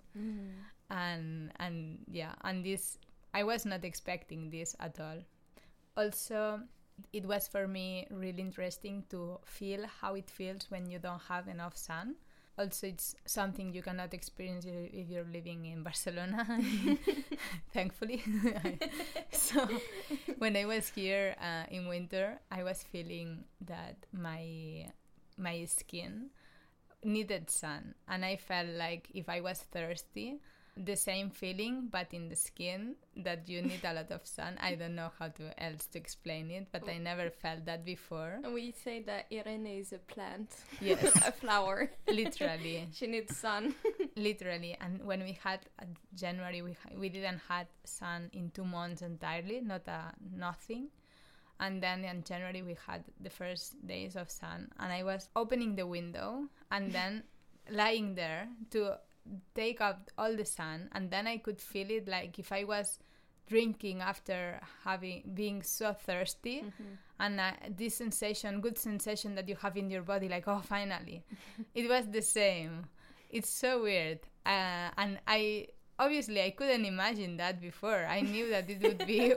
and 0.89 1.51
and 1.59 1.99
yeah, 2.11 2.33
and 2.43 2.65
this 2.65 2.97
I 3.33 3.43
was 3.43 3.65
not 3.65 3.83
expecting 3.85 4.49
this 4.49 4.75
at 4.79 4.99
all. 4.99 5.19
Also, 5.97 6.61
it 7.13 7.25
was 7.25 7.47
for 7.47 7.67
me 7.67 8.07
really 8.09 8.41
interesting 8.41 9.03
to 9.09 9.39
feel 9.45 9.85
how 10.01 10.15
it 10.15 10.29
feels 10.29 10.69
when 10.69 10.89
you 10.89 10.99
don't 10.99 11.21
have 11.27 11.47
enough 11.47 11.77
sun. 11.77 12.15
Also, 12.57 12.87
it's 12.87 13.15
something 13.25 13.73
you 13.73 13.81
cannot 13.81 14.13
experience 14.13 14.65
if 14.65 15.09
you're 15.09 15.25
living 15.31 15.65
in 15.65 15.83
Barcelona, 15.83 16.47
thankfully. 17.73 18.23
so, 19.31 19.67
when 20.37 20.55
I 20.55 20.65
was 20.65 20.87
here 20.89 21.35
uh, 21.41 21.65
in 21.69 21.87
winter, 21.87 22.39
I 22.51 22.63
was 22.63 22.83
feeling 22.83 23.43
that 23.61 23.97
my 24.13 24.87
my 25.37 25.65
skin 25.65 26.29
needed 27.03 27.49
sun, 27.49 27.95
and 28.07 28.25
I 28.25 28.35
felt 28.37 28.69
like 28.69 29.09
if 29.13 29.29
I 29.29 29.41
was 29.41 29.59
thirsty, 29.59 30.39
the 30.77 30.95
same 30.95 31.29
feeling 31.29 31.87
but 31.89 32.07
in 32.13 32.27
the 32.27 32.35
skin 32.35 32.95
that 33.15 33.47
you 33.47 33.61
need 33.61 33.79
a 33.85 33.93
lot 33.93 34.11
of 34.11 34.25
sun. 34.27 34.57
I 34.61 34.75
don't 34.75 34.95
know 34.95 35.09
how 35.17 35.29
to 35.29 35.63
else 35.63 35.85
to 35.87 35.97
explain 35.97 36.51
it, 36.51 36.67
but 36.71 36.87
I 36.89 36.97
never 36.97 37.29
felt 37.29 37.65
that 37.65 37.85
before. 37.85 38.39
We 38.53 38.71
say 38.83 39.01
that 39.03 39.27
Irene 39.31 39.67
is 39.67 39.93
a 39.93 39.99
plant, 39.99 40.53
Yes, 40.81 41.03
a 41.27 41.31
flower. 41.31 41.89
literally. 42.07 42.87
She 42.93 43.07
needs 43.07 43.37
sun. 43.37 43.73
literally 44.17 44.77
and 44.79 45.03
when 45.05 45.21
we 45.23 45.37
had 45.43 45.59
uh, 45.81 45.85
january 46.15 46.61
we, 46.61 46.75
we 46.97 47.09
didn't 47.09 47.41
had 47.49 47.67
sun 47.83 48.29
in 48.33 48.49
two 48.51 48.63
months 48.63 49.01
entirely 49.01 49.59
not 49.61 49.85
a 49.87 50.13
nothing 50.33 50.87
and 51.59 51.81
then 51.83 52.05
in 52.05 52.23
january 52.23 52.61
we 52.61 52.77
had 52.87 53.03
the 53.19 53.29
first 53.29 53.75
days 53.85 54.15
of 54.15 54.29
sun 54.31 54.69
and 54.79 54.91
i 54.93 55.03
was 55.03 55.27
opening 55.35 55.75
the 55.75 55.85
window 55.85 56.43
and 56.71 56.93
then 56.93 57.23
lying 57.69 58.15
there 58.15 58.47
to 58.69 58.93
take 59.53 59.81
out 59.81 60.11
all 60.17 60.35
the 60.35 60.45
sun 60.45 60.89
and 60.93 61.09
then 61.09 61.27
i 61.27 61.37
could 61.37 61.59
feel 61.59 61.89
it 61.89 62.07
like 62.07 62.37
if 62.37 62.51
i 62.51 62.63
was 62.63 62.99
drinking 63.47 64.01
after 64.01 64.59
having 64.83 65.23
being 65.33 65.61
so 65.61 65.93
thirsty 65.93 66.63
and 67.19 67.39
uh, 67.39 67.51
this 67.69 67.95
sensation 67.95 68.59
good 68.59 68.77
sensation 68.77 69.35
that 69.35 69.47
you 69.47 69.55
have 69.55 69.77
in 69.77 69.89
your 69.89 70.01
body 70.01 70.27
like 70.27 70.47
oh 70.47 70.61
finally. 70.63 71.23
It 71.75 71.89
was 71.89 72.07
the 72.07 72.21
same. 72.21 72.85
It's 73.29 73.49
so 73.49 73.83
weird. 73.83 74.19
Uh, 74.45 74.89
and 74.97 75.19
i 75.27 75.67
obviously 75.97 76.41
i 76.41 76.49
couldn't 76.51 76.85
imagine 76.85 77.37
that 77.37 77.61
before. 77.61 78.05
I 78.05 78.21
knew 78.21 78.49
that 78.49 78.69
it 78.69 78.81
would 78.81 79.05
be 79.05 79.33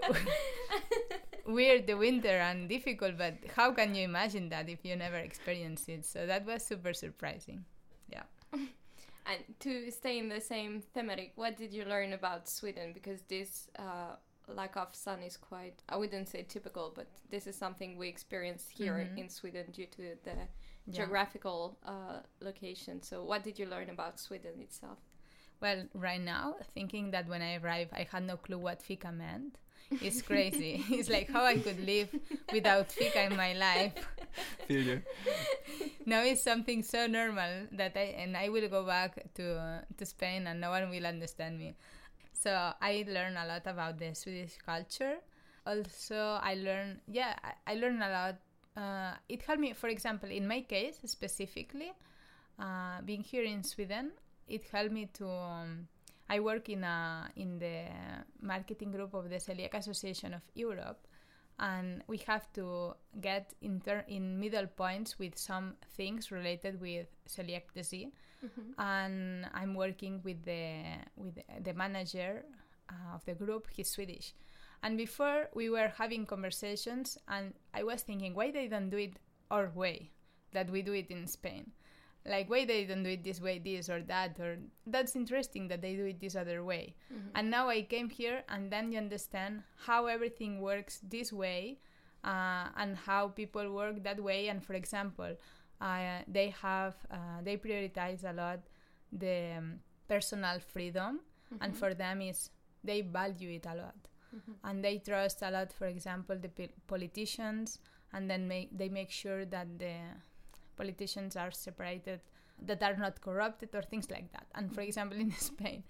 weird 1.47 1.87
the 1.87 1.95
winter 1.95 2.29
and 2.49 2.69
difficult 2.69 3.17
but 3.17 3.35
how 3.57 3.73
can 3.73 3.95
you 3.95 4.05
imagine 4.05 4.49
that 4.51 4.69
if 4.69 4.85
you 4.85 4.97
never 4.97 5.17
experienced 5.17 5.89
it? 5.89 6.05
So 6.05 6.27
that 6.27 6.47
was 6.47 6.65
super 6.65 6.93
surprising 6.95 7.65
And 9.31 9.45
to 9.61 9.91
stay 9.91 10.19
in 10.19 10.29
the 10.29 10.41
same 10.41 10.81
thematic, 10.95 11.33
what 11.37 11.57
did 11.57 11.73
you 11.73 11.85
learn 11.85 12.13
about 12.15 12.49
Sweden? 12.49 12.93
Because 12.95 13.21
this 13.29 13.69
uh, 13.79 14.17
lack 14.47 14.77
of 14.77 14.95
sun 14.95 15.23
is 15.23 15.37
quite, 15.37 15.83
I 15.89 15.97
wouldn't 15.97 16.29
say 16.29 16.43
typical, 16.49 16.93
but 16.95 17.09
this 17.31 17.47
is 17.47 17.55
something 17.55 17.99
we 17.99 18.09
experience 18.09 18.65
here 18.71 18.95
Mhm. 18.95 19.19
in 19.19 19.29
Sweden 19.29 19.67
due 19.71 19.87
to 19.97 20.03
the 20.25 20.37
Yeah. 20.37 20.47
geographical 20.91 21.77
uh, 21.85 22.21
location. 22.41 23.03
So, 23.03 23.23
what 23.25 23.45
did 23.45 23.59
you 23.59 23.67
learn 23.67 23.91
about 23.91 24.19
Sweden 24.19 24.61
itself? 24.61 24.99
well 25.61 25.89
right 25.93 26.21
now 26.21 26.55
thinking 26.73 27.11
that 27.11 27.27
when 27.27 27.43
i 27.43 27.57
arrived 27.57 27.93
i 27.93 28.05
had 28.13 28.23
no 28.23 28.37
clue 28.37 28.59
what 28.67 28.81
fika 28.81 29.11
meant 29.11 29.59
is 30.03 30.23
crazy 30.23 30.85
it's 30.91 31.09
like 31.09 31.31
how 31.31 31.45
i 31.45 31.57
could 31.57 31.81
live 31.85 32.09
without 32.53 32.91
fika 32.91 33.25
in 33.25 33.37
my 33.37 33.53
life 33.55 33.93
Feel 34.67 34.83
you. 34.83 35.03
now 36.07 36.23
it's 36.23 36.43
something 36.43 36.83
so 36.83 37.07
normal 37.07 37.67
that 37.73 37.97
I 37.97 38.15
and 38.21 38.37
I 38.37 38.49
will 38.49 38.69
go 38.69 38.85
back 38.85 39.33
to 39.35 39.57
uh, 39.57 39.81
to 39.97 40.05
Spain 40.07 40.47
and 40.47 40.61
no 40.61 40.71
one 40.71 40.91
will 40.91 41.07
understand 41.07 41.59
me. 41.59 41.75
So 42.33 42.73
I 42.81 43.05
learned 43.09 43.37
a 43.39 43.47
lot 43.47 43.67
about 43.67 43.99
the 43.99 44.15
Swedish 44.15 44.57
culture. 44.65 45.17
Also, 45.67 46.39
I 46.43 46.55
learned 46.55 47.01
yeah 47.09 47.35
I, 47.43 47.73
I 47.73 47.75
learned 47.75 48.03
a 48.03 48.11
lot. 48.11 48.37
Uh, 48.77 49.15
it 49.29 49.43
helped 49.43 49.61
me, 49.61 49.73
for 49.73 49.89
example, 49.89 50.31
in 50.31 50.47
my 50.47 50.61
case 50.61 51.01
specifically, 51.05 51.93
uh, 52.61 53.01
being 53.05 53.23
here 53.23 53.43
in 53.43 53.65
Sweden, 53.65 54.13
it 54.47 54.65
helped 54.71 54.93
me 54.93 55.09
to. 55.15 55.29
Um, 55.29 55.89
I 56.29 56.41
work 56.41 56.69
in 56.69 56.85
a 56.85 57.31
in 57.37 57.59
the 57.59 57.85
marketing 58.41 58.93
group 58.93 59.15
of 59.15 59.31
the 59.31 59.37
Celiac 59.37 59.75
Association 59.75 60.35
of 60.35 60.43
Europe, 60.55 61.07
and 61.59 62.05
we 62.07 62.19
have 62.19 62.53
to 62.53 62.95
get 63.21 63.55
in, 63.61 63.83
in 64.07 64.39
middle 64.39 64.67
points 64.67 65.19
with 65.19 65.37
some 65.37 65.75
things 65.97 66.31
related 66.31 66.81
with 66.81 67.07
celiac 67.27 67.73
disease. 67.75 68.09
And 68.79 69.47
i'm 69.53 69.75
working 69.75 70.21
with 70.23 70.45
the 70.45 70.83
with 71.17 71.39
the 71.65 71.75
manager 71.75 72.45
uh, 72.89 73.15
of 73.15 73.25
the 73.25 73.35
group. 73.35 73.67
He's 73.71 73.91
swedish. 73.91 74.35
And 74.83 74.97
before 74.97 75.49
we 75.55 75.71
were 75.71 75.89
having 75.89 76.25
conversations 76.25 77.19
and 77.27 77.55
i 77.75 77.83
was 77.83 78.03
thinking 78.03 78.35
why 78.35 78.53
they 78.53 78.69
don't 78.69 78.91
do 78.91 78.99
it 78.99 79.19
our 79.51 79.71
way 79.75 80.13
that 80.53 80.71
we 80.71 80.83
do 80.83 80.93
it 80.93 81.11
in 81.11 81.27
spain 81.27 81.73
like 82.29 82.49
why 82.51 82.65
they 82.65 82.85
don't 82.85 83.03
do 83.03 83.11
it 83.11 83.25
this 83.25 83.41
way 83.41 83.59
this 83.59 83.89
or 83.89 84.01
that 84.03 84.39
or 84.39 84.59
that's 84.87 85.17
interesting 85.17 85.69
that 85.69 85.81
they 85.81 85.95
do 85.97 86.05
it 86.07 86.21
this 86.21 86.37
other 86.37 86.63
way 86.65 86.95
and 87.35 87.51
now 87.51 87.69
I 87.69 87.83
came 87.83 88.09
here, 88.11 88.43
and 88.49 88.71
then 88.71 88.93
you 88.93 88.99
understand 88.99 89.63
how 89.87 90.07
everything 90.07 90.61
works 90.61 91.01
this 91.03 91.33
way, 91.33 91.79
uh, 92.25 92.67
and 92.77 92.97
how 92.97 93.29
people 93.29 93.73
work 93.73 94.03
that 94.05 94.21
way. 94.23 94.49
And 94.49 94.63
for 94.65 94.75
example, 94.75 95.37
uh, 95.81 96.19
they 96.27 96.49
have 96.63 96.95
uh, 97.11 97.41
they 97.43 97.57
prioritize 97.57 98.25
a 98.25 98.33
lot 98.33 98.61
the 99.13 99.55
um, 99.59 99.81
personal 100.09 100.59
freedom, 100.61 101.21
and 101.61 101.77
for 101.77 101.95
them 101.95 102.21
is 102.21 102.51
they 102.85 103.01
value 103.03 103.51
it 103.59 103.67
a 103.67 103.75
lot, 103.75 103.97
and 104.65 104.85
they 104.85 104.99
trust 104.99 105.43
a 105.43 105.51
lot. 105.51 105.73
For 105.73 105.87
example, 105.87 106.37
the 106.37 106.49
p- 106.49 106.73
politicians, 106.87 107.79
and 108.13 108.29
then 108.31 108.47
make 108.49 108.77
they 108.77 108.89
make 108.89 109.11
sure 109.11 109.45
that 109.47 109.79
the 109.79 109.95
politicians 110.79 111.37
are 111.37 111.51
separated, 111.51 112.21
that 112.63 112.83
are 112.83 112.97
not 112.97 113.21
corrupted 113.21 113.75
or 113.75 113.83
things 113.83 114.11
like 114.11 114.33
that. 114.33 114.47
And 114.55 114.75
for 114.75 114.81
example, 114.81 115.19
in 115.19 115.33
Spain 115.51 115.83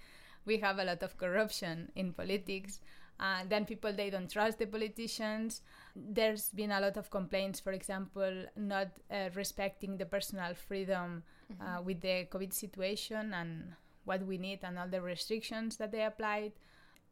we 0.49 0.59
have 0.59 0.79
a 0.79 0.85
lot 0.85 1.03
of 1.03 1.17
corruption 1.17 1.93
in 1.95 2.13
politics. 2.13 2.81
Uh, 3.21 3.43
then 3.49 3.65
people 3.65 3.93
they 3.93 4.11
don't 4.11 4.31
trust 4.31 4.59
the 4.59 4.67
politicians. 4.67 5.63
There's 5.95 6.49
been 6.51 6.73
a 6.73 6.81
lot 6.81 6.97
of 6.97 7.11
complaints, 7.11 7.61
for 7.61 7.73
example, 7.73 8.47
not 8.57 8.89
uh, 9.11 9.29
respecting 9.35 9.97
the 9.97 10.07
personal 10.07 10.55
freedom 10.55 11.25
uh, 11.61 11.83
with 11.83 12.01
the 12.01 12.27
COVID 12.31 12.53
situation 12.53 13.35
and 13.35 13.75
what 14.05 14.25
we 14.25 14.39
need 14.39 14.61
and 14.63 14.79
all 14.79 14.89
the 14.89 15.03
restrictions 15.03 15.77
that 15.77 15.93
they 15.93 16.05
applied. 16.05 16.53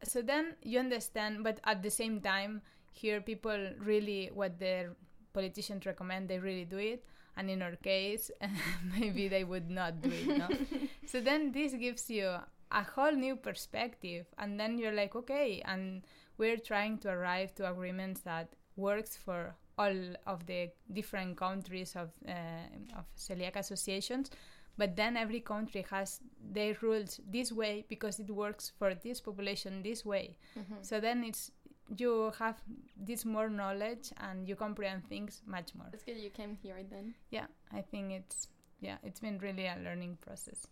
So 0.03 0.21
then 0.21 0.55
you 0.63 0.79
understand, 0.79 1.43
but 1.43 1.59
at 1.65 1.83
the 1.83 1.89
same 1.89 2.21
time, 2.21 2.61
here 2.91 3.19
people 3.21 3.71
really 3.79 4.31
what 4.33 4.59
the 4.59 4.95
politicians 5.33 5.85
recommend, 5.85 6.29
they 6.29 6.39
really 6.39 6.65
do 6.65 6.77
it. 6.77 7.03
And 7.37 7.49
in 7.49 7.61
our 7.61 7.75
case, 7.75 8.31
maybe 8.99 9.27
they 9.27 9.43
would 9.43 9.69
not 9.69 10.01
do 10.01 10.09
it. 10.11 10.27
No? 10.37 10.49
so 11.05 11.21
then 11.21 11.51
this 11.51 11.73
gives 11.73 12.09
you 12.09 12.35
a 12.71 12.83
whole 12.83 13.11
new 13.11 13.35
perspective 13.35 14.25
and 14.37 14.59
then 14.59 14.77
you're 14.77 14.93
like 14.93 15.15
okay 15.15 15.61
and 15.65 16.03
we're 16.37 16.57
trying 16.57 16.97
to 16.99 17.09
arrive 17.09 17.53
to 17.55 17.69
agreements 17.69 18.21
that 18.21 18.49
works 18.75 19.15
for 19.15 19.55
all 19.77 19.95
of 20.25 20.45
the 20.47 20.69
different 20.93 21.37
countries 21.37 21.95
of 21.95 22.09
uh, 22.27 22.97
of 22.97 23.05
celiac 23.15 23.55
associations 23.55 24.31
but 24.77 24.95
then 24.95 25.17
every 25.17 25.39
country 25.39 25.85
has 25.89 26.19
their 26.51 26.75
rules 26.81 27.19
this 27.29 27.51
way 27.51 27.85
because 27.89 28.19
it 28.19 28.29
works 28.29 28.71
for 28.77 28.93
this 28.93 29.21
population 29.21 29.81
this 29.81 30.05
way 30.05 30.37
so 30.81 30.99
then 30.99 31.23
it's 31.23 31.51
you 31.97 32.31
have 32.39 32.55
this 32.97 33.25
more 33.25 33.49
knowledge 33.49 34.11
and 34.17 34.47
you 34.47 34.55
comprehend 34.55 35.07
things 35.07 35.41
much 35.45 35.73
more. 35.75 35.87
That's 35.91 36.03
good 36.03 36.17
you 36.17 36.29
came 36.29 36.55
here 36.61 36.83
then. 36.89 37.13
Yeah, 37.31 37.45
I 37.71 37.81
think 37.81 38.11
it's 38.11 38.47
yeah, 38.81 38.97
it's 39.03 39.19
been 39.19 39.37
really 39.39 39.65
a 39.67 39.77
learning 39.83 40.17
process. 40.21 40.67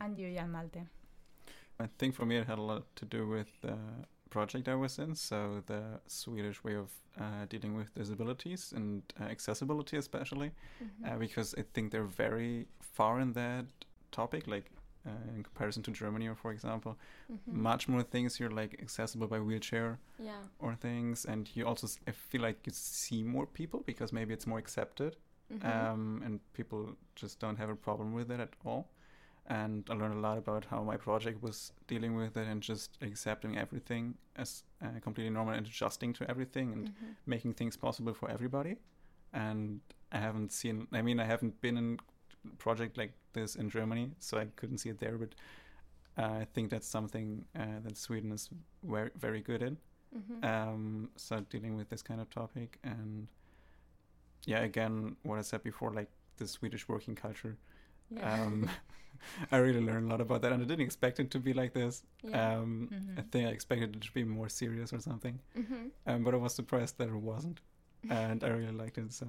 And 0.00 0.18
you, 0.18 0.32
Jan 0.34 0.50
Malte. 0.50 0.82
I 1.80 1.88
think 1.98 2.14
for 2.14 2.24
me 2.26 2.36
it 2.36 2.46
had 2.46 2.58
a 2.58 2.62
lot 2.62 2.84
to 2.96 3.04
do 3.04 3.26
with 3.28 3.48
the 3.60 3.76
project 4.30 4.68
I 4.68 4.74
was 4.74 4.98
in. 4.98 5.14
So 5.14 5.62
the 5.66 6.00
Swedish 6.06 6.62
way 6.64 6.74
of 6.76 6.90
uh, 7.20 7.46
dealing 7.48 7.74
with 7.76 7.94
disabilities 7.94 8.72
and 8.76 9.02
uh, 9.20 9.24
accessibility, 9.24 9.96
especially, 9.96 10.50
Mhm. 10.82 11.06
uh, 11.14 11.18
because 11.18 11.54
I 11.58 11.62
think 11.72 11.92
they're 11.92 12.16
very 12.26 12.66
far 12.80 13.20
in 13.20 13.32
that 13.32 13.66
topic. 14.10 14.46
Like 14.46 14.70
uh, 15.06 15.34
in 15.36 15.42
comparison 15.42 15.82
to 15.82 15.90
Germany, 15.90 16.28
or 16.28 16.34
for 16.34 16.50
example, 16.52 16.96
Mhm. 17.30 17.52
much 17.52 17.88
more 17.88 18.02
things 18.02 18.38
you're 18.40 18.50
like 18.62 18.80
accessible 18.82 19.26
by 19.28 19.38
wheelchair 19.40 19.98
Yeah. 20.18 20.42
or 20.58 20.74
things, 20.76 21.24
and 21.26 21.48
you 21.56 21.66
also 21.66 21.86
I 22.06 22.12
feel 22.12 22.42
like 22.42 22.66
you 22.66 22.72
see 22.72 23.22
more 23.22 23.46
people 23.46 23.80
because 23.86 24.12
maybe 24.12 24.32
it's 24.34 24.46
more 24.46 24.58
accepted 24.58 25.16
Mhm. 25.50 25.64
um, 25.64 26.22
and 26.24 26.40
people 26.52 26.96
just 27.14 27.38
don't 27.40 27.56
have 27.58 27.70
a 27.70 27.76
problem 27.76 28.12
with 28.14 28.30
it 28.30 28.40
at 28.40 28.54
all. 28.64 28.84
And 29.46 29.84
I 29.90 29.94
learned 29.94 30.14
a 30.14 30.20
lot 30.28 30.38
about 30.38 30.64
how 30.64 30.82
my 30.82 30.96
project 30.96 31.42
was 31.42 31.72
dealing 31.86 32.16
with 32.16 32.36
it 32.38 32.46
and 32.48 32.62
just 32.62 32.96
accepting 33.02 33.58
everything 33.58 34.16
as 34.36 34.64
uh, 34.80 35.00
completely 35.02 35.30
normal 35.30 35.54
and 35.54 35.66
adjusting 35.66 36.14
to 36.14 36.24
everything 36.30 36.72
and 36.72 36.88
Mhm. 36.88 37.16
making 37.26 37.54
things 37.54 37.76
possible 37.76 38.14
for 38.14 38.30
everybody. 38.30 38.76
And 39.32 39.80
I 40.12 40.18
haven't 40.18 40.50
seen, 40.52 40.86
I 40.92 41.02
mean, 41.02 41.20
I 41.20 41.24
haven't 41.26 41.60
been 41.60 41.76
in 41.76 41.98
project 42.58 42.96
like 42.96 43.12
this 43.34 43.54
in 43.56 43.68
Germany, 43.70 44.12
so 44.18 44.38
I 44.38 44.46
couldn't 44.56 44.78
see 44.78 44.88
it 44.90 44.98
there, 45.00 45.18
but 45.18 45.34
uh, 46.16 46.38
I 46.42 46.46
think 46.54 46.70
that's 46.70 46.86
something 46.88 47.44
uh, 47.58 47.80
that 47.84 47.96
Sweden 47.96 48.32
is 48.32 48.48
very, 48.82 49.10
very 49.16 49.40
good 49.42 49.62
in 49.62 49.76
Mhm. 50.16 50.44
um 50.44 51.10
so 51.16 51.40
dealing 51.50 51.74
with 51.76 51.88
this 51.88 52.02
kind 52.02 52.20
of 52.20 52.30
topic 52.30 52.78
and 52.84 53.26
yeah 54.46 54.60
again 54.60 55.16
what 55.22 55.38
i 55.38 55.42
said 55.42 55.62
before 55.62 55.90
like 55.92 56.08
the 56.36 56.46
swedish 56.46 56.86
working 56.88 57.14
culture 57.14 57.56
yeah. 58.10 58.42
um 58.42 58.68
i 59.52 59.56
really 59.56 59.80
learned 59.80 60.06
a 60.06 60.10
lot 60.10 60.20
about 60.20 60.40
that 60.42 60.52
and 60.52 60.62
i 60.62 60.66
didn't 60.66 60.84
expect 60.84 61.18
it 61.18 61.30
to 61.30 61.38
be 61.40 61.52
like 61.52 61.72
this 61.72 62.04
yeah. 62.22 62.58
um 62.58 62.88
i 62.92 63.20
Mhm. 63.22 63.30
think 63.30 63.48
i 63.48 63.50
expected 63.50 63.96
it 63.96 64.02
to 64.02 64.12
be 64.12 64.24
more 64.24 64.48
serious 64.48 64.92
or 64.92 65.00
something 65.00 65.40
Mhm. 65.58 65.90
um 66.06 66.22
but 66.24 66.34
i 66.34 66.36
was 66.36 66.54
surprised 66.54 66.98
that 66.98 67.08
it 67.08 67.14
wasn't 67.32 67.60
and 68.10 68.44
i 68.44 68.48
really 68.48 68.72
liked 68.72 68.98
it 68.98 69.12
so 69.12 69.26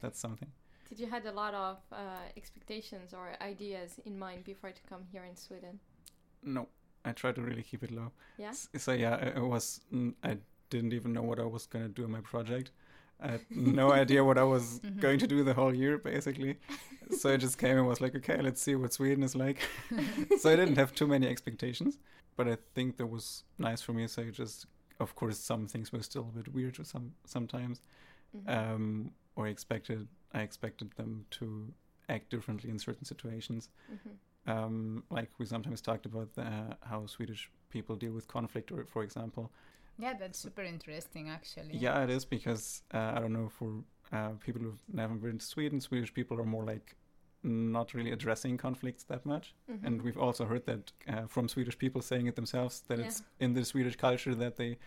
that's 0.00 0.18
something 0.20 0.52
Did 0.90 0.98
you 1.00 1.06
had 1.06 1.24
a 1.26 1.32
lot 1.32 1.54
of 1.54 1.78
uh, 1.92 1.96
expectations 2.36 3.14
or 3.14 3.28
ideas 3.40 4.00
in 4.04 4.18
mind 4.18 4.44
before 4.44 4.72
to 4.72 4.82
come 4.88 5.04
here 5.12 5.24
in 5.24 5.36
Sweden? 5.36 5.78
no 6.42 6.68
i 7.04 7.12
tried 7.12 7.34
to 7.34 7.42
really 7.42 7.62
keep 7.62 7.82
it 7.82 7.90
low 7.90 8.10
Yeah. 8.38 8.48
S- 8.50 8.68
so 8.78 8.92
yeah 8.92 9.14
I, 9.34 9.38
I 9.38 9.42
was 9.42 9.80
i 10.24 10.38
didn't 10.70 10.94
even 10.94 11.12
know 11.12 11.20
what 11.22 11.38
i 11.38 11.44
was 11.44 11.66
going 11.66 11.84
to 11.86 11.90
do 11.98 12.02
in 12.04 12.10
my 12.10 12.22
project 12.22 12.70
i 13.20 13.28
had 13.32 13.40
no 13.50 13.92
idea 14.02 14.24
what 14.24 14.38
i 14.38 14.42
was 14.42 14.80
Mhm. 14.80 15.00
going 15.00 15.18
to 15.18 15.26
do 15.26 15.44
the 15.44 15.52
whole 15.52 15.74
year 15.74 15.98
basically 15.98 16.56
so 17.10 17.24
i 17.34 17.36
just 17.36 17.58
came 17.58 17.76
and 17.76 17.86
was 17.86 18.00
like 18.00 18.14
okay 18.20 18.38
let's 18.40 18.62
see 18.62 18.74
what 18.74 18.92
sweden 18.94 19.22
is 19.22 19.34
like 19.36 19.58
so 20.40 20.50
i 20.50 20.56
didn't 20.56 20.76
have 20.76 20.94
too 20.94 21.06
many 21.06 21.26
expectations 21.26 21.98
but 22.36 22.48
i 22.48 22.56
think 22.74 22.96
that 22.96 23.06
was 23.16 23.44
nice 23.58 23.82
for 23.82 23.92
me 23.92 24.06
so 24.06 24.22
I 24.22 24.30
just 24.30 24.66
of 24.98 25.14
course 25.14 25.38
some 25.38 25.66
things 25.66 25.92
were 25.92 26.02
still 26.02 26.26
a 26.32 26.36
bit 26.38 26.48
weird 26.54 26.80
or 26.80 26.84
some 26.84 27.12
sometimes 27.26 27.82
Mhm. 28.34 28.48
um 28.56 29.10
or 29.36 29.46
expected 29.46 30.08
i 30.34 30.40
expected 30.40 30.90
them 30.96 31.24
to 31.30 31.72
act 32.08 32.30
differently 32.30 32.70
in 32.70 32.78
certain 32.78 33.04
situations 33.04 33.68
Mhm. 33.92 34.16
um 34.52 35.04
like 35.10 35.30
we 35.38 35.46
sometimes 35.46 35.80
talked 35.80 36.06
about 36.06 36.34
the, 36.34 36.76
how 36.82 37.06
swedish 37.06 37.50
people 37.70 37.96
deal 37.96 38.12
with 38.12 38.26
conflict 38.28 38.72
or 38.72 38.84
for 38.84 39.02
example 39.02 39.50
Yeah, 39.98 40.14
that's 40.18 40.38
super 40.38 40.62
interesting 40.62 41.28
actually. 41.28 41.76
yeah 41.76 42.02
it 42.04 42.10
is 42.10 42.24
because 42.24 42.82
uh, 42.94 43.12
i 43.14 43.18
don't 43.20 43.32
know 43.32 43.48
for 43.48 43.84
uh, 44.12 44.30
people 44.46 44.62
who've 44.62 44.82
never 44.92 45.14
been 45.14 45.38
to 45.38 45.44
sweden 45.46 45.80
swedish 45.80 46.12
people 46.12 46.40
are 46.40 46.46
more 46.56 46.64
like 46.64 46.96
not 47.42 47.94
really 47.94 48.10
addressing 48.12 48.56
conflicts 48.58 49.04
that 49.04 49.24
much 49.24 49.54
Mhm. 49.68 49.86
and 49.86 50.02
we've 50.02 50.18
also 50.26 50.44
heard 50.46 50.64
that 50.66 50.92
uh, 51.08 51.26
from 51.26 51.48
swedish 51.48 51.78
people 51.78 52.02
saying 52.02 52.26
it 52.26 52.34
themselves 52.36 52.80
that 52.88 52.98
Yeah. 52.98 53.04
it's 53.06 53.22
in 53.38 53.54
the 53.54 53.64
swedish 53.64 53.96
culture 53.96 54.34
that 54.34 54.56
they 54.56 54.78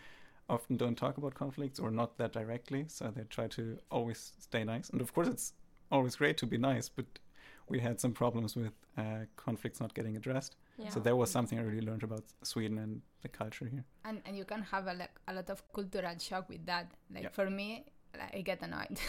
often 0.49 0.77
don't 0.77 0.95
talk 0.97 1.17
about 1.17 1.33
conflicts 1.33 1.79
or 1.79 1.89
not 1.91 2.17
that 2.17 2.31
directly 2.33 2.85
so 2.87 3.11
they 3.15 3.23
try 3.23 3.47
to 3.47 3.77
always 3.89 4.33
stay 4.39 4.63
nice 4.63 4.89
and 4.89 5.01
of 5.01 5.13
course 5.13 5.27
it's 5.27 5.53
always 5.91 6.15
great 6.15 6.37
to 6.37 6.45
be 6.45 6.57
nice 6.57 6.89
but 6.89 7.05
we 7.69 7.79
had 7.79 7.99
some 7.99 8.11
problems 8.13 8.55
with 8.55 8.73
uh, 8.97 9.19
conflicts 9.37 9.79
not 9.79 9.93
getting 9.93 10.15
addressed 10.17 10.55
yeah. 10.77 10.89
so 10.89 10.99
that 10.99 11.15
was 11.15 11.29
something 11.31 11.57
i 11.59 11.61
really 11.61 11.85
learned 11.85 12.03
about 12.03 12.23
sweden 12.43 12.77
and 12.77 13.01
the 13.21 13.29
culture 13.29 13.65
here 13.65 13.85
And 14.05 14.21
and 14.25 14.37
you 14.37 14.45
can 14.45 14.61
have 14.63 14.87
a, 14.87 14.93
like, 14.93 15.15
a 15.27 15.33
lot 15.33 15.49
of 15.49 15.63
cultural 15.71 16.17
shock 16.19 16.49
with 16.49 16.65
that. 16.65 16.87
Like 17.09 17.23
Yeah. 17.23 17.29
for 17.39 17.49
me, 17.49 17.85
I 18.33 18.41
get 18.41 18.61
annoyed. 18.61 18.99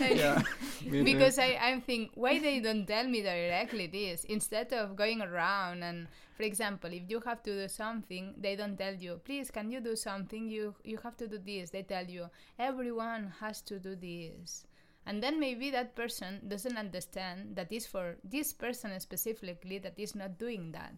yeah 0.00 0.42
because 0.90 1.38
I, 1.38 1.58
I 1.60 1.80
think 1.80 2.12
why 2.14 2.38
they 2.38 2.60
don't 2.60 2.86
tell 2.86 3.06
me 3.06 3.22
directly 3.22 3.86
this? 3.86 4.24
Instead 4.24 4.72
of 4.72 4.96
going 4.96 5.20
around 5.20 5.82
and 5.82 6.08
for 6.36 6.42
example 6.44 6.90
if 6.92 7.02
you 7.08 7.20
have 7.20 7.42
to 7.44 7.62
do 7.62 7.68
something 7.68 8.34
they 8.38 8.56
don't 8.56 8.76
tell 8.78 8.94
you 8.94 9.20
please 9.24 9.50
can 9.50 9.70
you 9.70 9.80
do 9.80 9.96
something? 9.96 10.48
You 10.48 10.74
you 10.84 10.98
have 11.02 11.16
to 11.18 11.28
do 11.28 11.38
this. 11.38 11.70
They 11.70 11.82
tell 11.82 12.04
you 12.04 12.26
everyone 12.58 13.32
has 13.40 13.60
to 13.62 13.78
do 13.78 13.96
this. 13.96 14.66
And 15.06 15.22
then 15.22 15.38
maybe 15.38 15.70
that 15.70 15.94
person 15.94 16.40
doesn't 16.48 16.78
understand 16.78 17.56
that 17.56 17.70
is 17.70 17.86
for 17.86 18.16
this 18.24 18.52
person 18.54 18.98
specifically 19.00 19.78
that 19.78 19.98
is 19.98 20.14
not 20.14 20.38
doing 20.38 20.72
that 20.72 20.94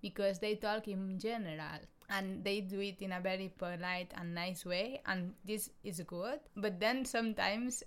because 0.00 0.38
they 0.38 0.54
talk 0.54 0.86
in 0.86 1.18
general 1.18 1.80
and 2.10 2.44
they 2.44 2.60
do 2.60 2.80
it 2.80 3.00
in 3.02 3.12
a 3.12 3.20
very 3.20 3.52
polite 3.58 4.12
and 4.16 4.34
nice 4.34 4.64
way 4.64 5.00
and 5.06 5.34
this 5.44 5.70
is 5.84 6.00
good 6.06 6.40
but 6.56 6.80
then 6.80 7.04
sometimes 7.04 7.82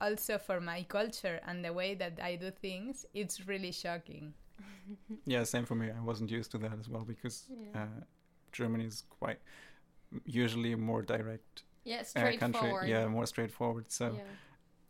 also 0.00 0.38
for 0.38 0.60
my 0.60 0.82
culture 0.84 1.40
and 1.46 1.64
the 1.64 1.72
way 1.72 1.94
that 1.94 2.18
I 2.22 2.36
do 2.36 2.50
things, 2.50 3.04
it's 3.14 3.46
really 3.46 3.72
shocking. 3.72 4.32
Yeah, 5.26 5.44
same 5.44 5.64
for 5.66 5.74
me. 5.74 5.90
I 5.90 6.00
wasn't 6.00 6.30
used 6.30 6.50
to 6.52 6.58
that 6.58 6.78
as 6.78 6.88
well 6.88 7.04
because 7.04 7.44
Yeah. 7.50 7.82
uh, 7.82 8.00
Germany 8.52 8.86
is 8.86 9.04
quite 9.10 9.38
usually 10.24 10.74
more 10.74 11.02
direct 11.02 11.64
yeah, 11.84 12.00
uh, 12.00 12.04
straightforward. 12.04 12.70
country. 12.72 12.90
Yeah, 12.90 13.06
more 13.08 13.26
straightforward. 13.26 13.90
So 13.90 14.12
yeah. 14.14 14.22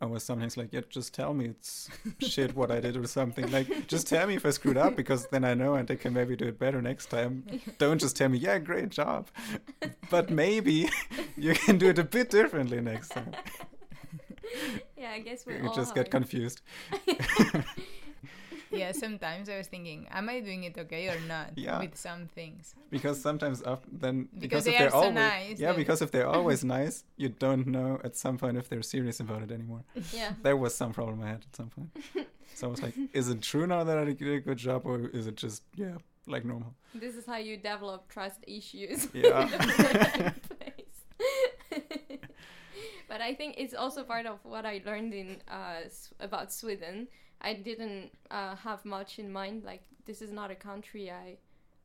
I 0.02 0.06
was 0.06 0.22
sometimes 0.22 0.56
like, 0.56 0.72
yeah, 0.72 0.80
just 0.88 1.12
tell 1.12 1.34
me 1.34 1.46
it's 1.46 1.90
shit 2.20 2.56
what 2.56 2.70
I 2.70 2.80
did 2.80 2.96
or 2.96 3.06
something. 3.06 3.50
Like, 3.50 3.86
just 3.86 4.06
tell 4.06 4.26
me 4.26 4.34
if 4.34 4.46
I 4.46 4.50
screwed 4.50 4.78
up 4.78 4.96
because 4.96 5.26
then 5.26 5.44
I 5.44 5.52
know 5.52 5.74
and 5.74 5.90
I 5.90 5.96
can 5.96 6.14
maybe 6.14 6.36
do 6.36 6.46
it 6.46 6.58
better 6.58 6.80
next 6.80 7.10
time. 7.10 7.44
Don't 7.76 8.00
just 8.00 8.16
tell 8.16 8.30
me, 8.30 8.38
yeah, 8.38 8.58
great 8.58 8.88
job, 8.88 9.28
but 10.08 10.30
maybe 10.30 10.88
you 11.36 11.54
can 11.54 11.76
do 11.76 11.90
it 11.90 11.98
a 11.98 12.04
bit 12.04 12.30
differently 12.30 12.80
next 12.80 13.10
time. 13.10 13.32
yeah, 14.96 15.10
I 15.10 15.20
guess 15.20 15.44
we 15.44 15.54
just 15.74 15.94
get 15.94 16.10
confused. 16.10 16.62
yeah, 18.70 18.92
sometimes 18.92 19.48
I 19.48 19.56
was 19.58 19.66
thinking, 19.68 20.06
am 20.10 20.28
I 20.28 20.40
doing 20.40 20.64
it 20.64 20.76
okay 20.78 21.08
or 21.08 21.18
not 21.26 21.50
Yeah. 21.56 21.78
with 21.80 21.96
some 21.96 22.26
things? 22.34 22.74
because 22.90 23.20
sometimes 23.20 23.62
after 23.62 23.88
then 23.92 24.28
Because 24.32 24.40
because, 24.40 24.64
they 24.64 24.74
if 24.74 24.76
are 24.76 24.82
they're 24.82 24.90
so 24.90 24.96
always 24.96 25.14
nice, 25.14 25.58
yeah 25.60 25.66
then- 25.68 25.76
because 25.76 26.02
if 26.02 26.10
they're 26.10 26.28
always 26.38 26.64
nice 26.64 27.04
you 27.16 27.28
don't 27.28 27.66
know 27.66 28.00
at 28.04 28.16
some 28.16 28.36
point 28.38 28.56
if 28.56 28.68
they're 28.68 28.82
serious 28.96 29.20
about 29.20 29.42
it 29.42 29.50
anymore 29.52 29.82
Yeah. 30.12 30.32
there 30.42 30.56
was 30.56 30.74
some 30.74 30.92
problem 30.92 31.22
i 31.22 31.28
had 31.28 31.42
at 31.48 31.54
some 31.56 31.68
point 31.76 31.90
so 32.54 32.66
i 32.66 32.70
was 32.70 32.82
like 32.82 32.94
is 33.12 33.28
it 33.28 33.40
true 33.42 33.66
now 33.66 33.82
that 33.84 33.96
i 33.98 34.04
did 34.04 34.22
a 34.22 34.40
good 34.40 34.58
job 34.58 34.80
or 34.84 34.96
is 35.18 35.26
it 35.26 35.36
just 35.36 35.62
yeah 35.76 35.96
like 36.26 36.44
normal 36.44 36.74
This 36.94 37.14
is 37.14 37.24
how 37.26 37.36
you 37.38 37.56
develop 37.56 38.08
trust 38.08 38.40
issues. 38.46 39.08
Yeah. 39.14 39.42
in 39.44 39.50
the 39.50 39.72
first 39.72 40.42
place. 40.58 40.96
but 43.08 43.20
I 43.20 43.34
think 43.34 43.54
it's 43.58 43.74
also 43.74 44.04
part 44.04 44.26
of 44.26 44.38
what 44.44 44.64
I 44.66 44.80
learned 44.84 45.14
in 45.14 45.38
uh, 45.48 45.80
about 46.20 46.52
Sweden. 46.52 47.08
I 47.40 47.54
didn't 47.54 48.10
uh, 48.30 48.56
have 48.56 48.84
much 48.84 49.18
in 49.18 49.32
mind. 49.32 49.64
Like 49.64 49.82
this 50.06 50.22
is 50.22 50.32
not 50.32 50.50
a 50.50 50.54
country 50.54 51.10
I 51.10 51.38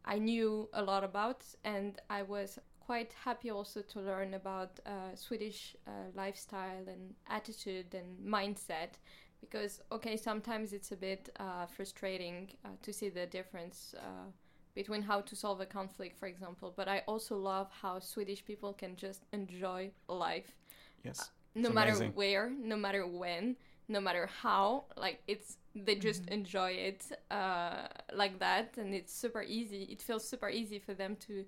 I 0.06 0.20
knew 0.20 0.70
a 0.74 0.84
lot 0.84 1.03
about, 1.03 1.43
and 1.64 1.99
I 2.10 2.22
was 2.22 2.60
quite 2.80 3.14
happy 3.24 3.49
also 3.49 3.82
to 3.82 3.99
learn 3.99 4.36
about 4.36 4.80
uh, 4.86 5.16
Swedish 5.16 5.76
uh, 5.88 5.91
lifestyle 6.14 6.88
and 6.88 7.16
attitude 7.28 7.95
and 7.95 8.18
mindset. 8.24 8.99
Because 9.41 9.82
okay, 9.91 10.18
sometimes 10.18 10.74
it's 10.74 10.91
a 10.91 10.97
bit 10.97 11.30
uh, 11.39 11.66
frustrating 11.66 12.51
uh, 12.64 12.70
to 12.82 12.93
see 12.93 13.10
the 13.10 13.26
difference 13.26 13.95
uh, 13.97 14.30
between 14.76 15.01
how 15.01 15.22
to 15.22 15.36
solve 15.36 15.62
a 15.62 15.66
conflict, 15.66 16.18
for 16.18 16.28
example. 16.28 16.74
But 16.76 16.88
I 16.88 17.03
also 17.08 17.38
love 17.38 17.70
how 17.82 17.99
Swedish 17.99 18.43
people 18.43 18.74
can 18.74 18.95
just 18.95 19.26
enjoy 19.32 19.91
life 20.08 20.56
yes 21.03 21.30
no 21.56 21.70
matter 21.70 21.95
where, 22.14 22.49
no 22.49 22.76
matter 22.76 23.08
when, 23.08 23.56
no 23.88 23.99
matter 23.99 24.29
how. 24.41 24.86
Like 24.97 25.21
it's 25.27 25.57
they 25.75 25.95
just 25.95 26.25
Mhm. 26.25 26.29
enjoy 26.29 26.71
it 26.71 27.05
uh, 27.31 27.88
like 28.13 28.39
that, 28.39 28.77
and 28.77 28.93
it's 28.93 29.13
super 29.13 29.43
easy. 29.43 29.83
It 29.91 30.01
feels 30.01 30.27
super 30.27 30.49
easy 30.49 30.79
for 30.79 30.93
them 30.93 31.15
to 31.27 31.45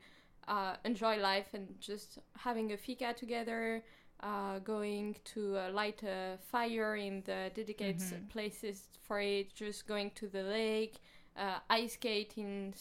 uh, 0.48 0.76
enjoy 0.86 1.18
life 1.18 1.48
and 1.54 1.68
just 1.80 2.20
having 2.38 2.72
a 2.74 2.78
fika 2.78 3.14
together. 3.14 3.84
Uh, 4.24 4.58
going 4.60 5.16
to 5.24 5.56
uh, 5.58 5.70
light 5.72 6.02
a 6.04 6.38
fire 6.52 6.96
in 6.96 7.22
the 7.26 7.52
dedicated 7.54 8.02
Mhm. 8.02 8.30
places 8.30 8.88
for 9.04 9.22
it, 9.22 9.54
just 9.54 9.88
going 9.88 10.10
to 10.16 10.28
the 10.28 10.42
lake, 10.42 10.96
uh, 11.38 11.60
ice 11.70 11.94
skate 11.94 12.34
in 12.36 12.74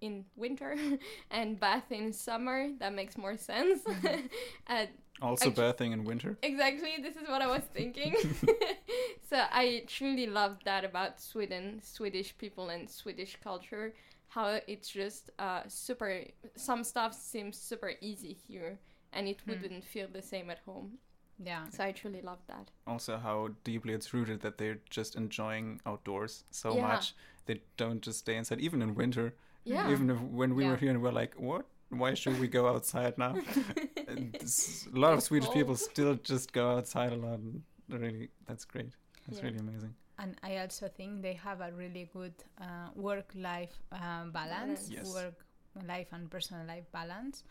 in 0.00 0.24
winter 0.36 0.74
and 1.30 1.60
bath 1.60 1.92
in 1.92 2.12
summer. 2.12 2.68
That 2.80 2.92
makes 2.94 3.16
more 3.16 3.36
sense. 3.36 3.82
uh, 4.66 4.86
Also 5.22 5.48
Actu- 5.50 5.60
bathing 5.60 5.92
in 5.92 6.04
winter. 6.04 6.36
Exactly, 6.42 6.92
this 7.02 7.16
is 7.16 7.28
what 7.28 7.42
I 7.42 7.46
was 7.46 7.62
thinking. 7.74 8.14
so 9.28 9.44
I 9.52 9.84
truly 9.86 10.26
love 10.26 10.58
that 10.64 10.84
about 10.84 11.20
Sweden, 11.20 11.80
Swedish 11.82 12.36
people, 12.38 12.70
and 12.70 12.88
Swedish 12.88 13.36
culture. 13.42 13.94
How 14.28 14.60
it's 14.66 14.88
just 14.88 15.30
uh, 15.38 15.62
super. 15.68 16.24
Some 16.56 16.84
stuff 16.84 17.14
seems 17.14 17.56
super 17.58 17.92
easy 18.00 18.32
here, 18.48 18.78
and 19.12 19.28
it 19.28 19.40
Hmm. 19.44 19.50
wouldn't 19.50 19.84
feel 19.84 20.08
the 20.12 20.22
same 20.22 20.50
at 20.50 20.58
home. 20.64 20.98
Yeah. 21.42 21.68
So 21.70 21.84
I 21.84 21.92
truly 21.92 22.20
love 22.22 22.38
that. 22.48 22.70
Also, 22.86 23.16
how 23.18 23.48
deeply 23.64 23.92
it's 23.94 24.12
rooted 24.14 24.40
that 24.42 24.58
they're 24.58 24.78
just 24.90 25.16
enjoying 25.16 25.80
outdoors 25.86 26.44
so 26.50 26.74
Yeah. 26.76 26.86
much. 26.88 27.14
They 27.46 27.62
don't 27.76 28.02
just 28.02 28.18
stay 28.20 28.36
inside, 28.36 28.60
even 28.60 28.82
in 28.82 28.94
winter. 28.94 29.34
Yeah. 29.64 29.90
Even 29.90 30.10
if 30.10 30.20
when 30.20 30.54
we 30.54 30.64
Yeah. 30.64 30.70
were 30.70 30.76
here 30.76 30.90
and 30.90 31.02
we're 31.02 31.12
like, 31.12 31.34
what? 31.40 31.66
Why 31.90 32.14
should 32.14 32.38
we 32.40 32.48
go 32.48 32.68
outside 32.68 33.18
now? 33.18 33.34
This- 34.40 34.86
a 34.92 34.98
lot 34.98 35.12
of 35.12 35.18
It's 35.18 35.26
Swedish 35.26 35.50
people 35.50 35.76
still 35.76 36.14
just 36.14 36.52
go 36.52 36.76
outside 36.76 37.12
a 37.12 37.16
lot. 37.16 37.38
And 37.40 37.62
really, 37.88 38.30
that's 38.46 38.64
great. 38.64 38.92
That's 39.26 39.38
Yeah. 39.38 39.46
really 39.46 39.58
amazing. 39.58 39.94
And 40.18 40.36
I 40.42 40.58
also 40.58 40.88
think 40.88 41.22
they 41.22 41.34
have 41.34 41.60
a 41.60 41.72
really 41.72 42.08
good 42.12 42.34
uh, 42.60 42.90
work-life 42.94 43.72
um, 43.92 44.30
balance, 44.32 44.88
Balance. 44.88 44.90
Yes. 44.90 45.14
work-life 45.14 46.08
and 46.12 46.30
personal 46.30 46.66
life 46.66 46.84
balance. 46.92 47.42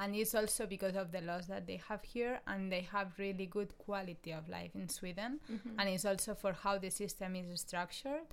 And 0.00 0.14
it's 0.14 0.34
also 0.34 0.66
because 0.66 0.94
of 0.94 1.10
the 1.10 1.20
laws 1.22 1.46
that 1.48 1.66
they 1.66 1.80
have 1.88 2.02
here, 2.04 2.40
and 2.46 2.70
they 2.70 2.82
have 2.82 3.08
really 3.18 3.46
good 3.46 3.76
quality 3.78 4.30
of 4.32 4.48
life 4.48 4.70
in 4.76 4.88
Sweden. 4.88 5.40
Mhm. 5.50 5.74
And 5.78 5.88
it's 5.88 6.04
also 6.04 6.34
for 6.34 6.52
how 6.52 6.78
the 6.78 6.90
system 6.90 7.34
is 7.34 7.60
structured. 7.60 8.26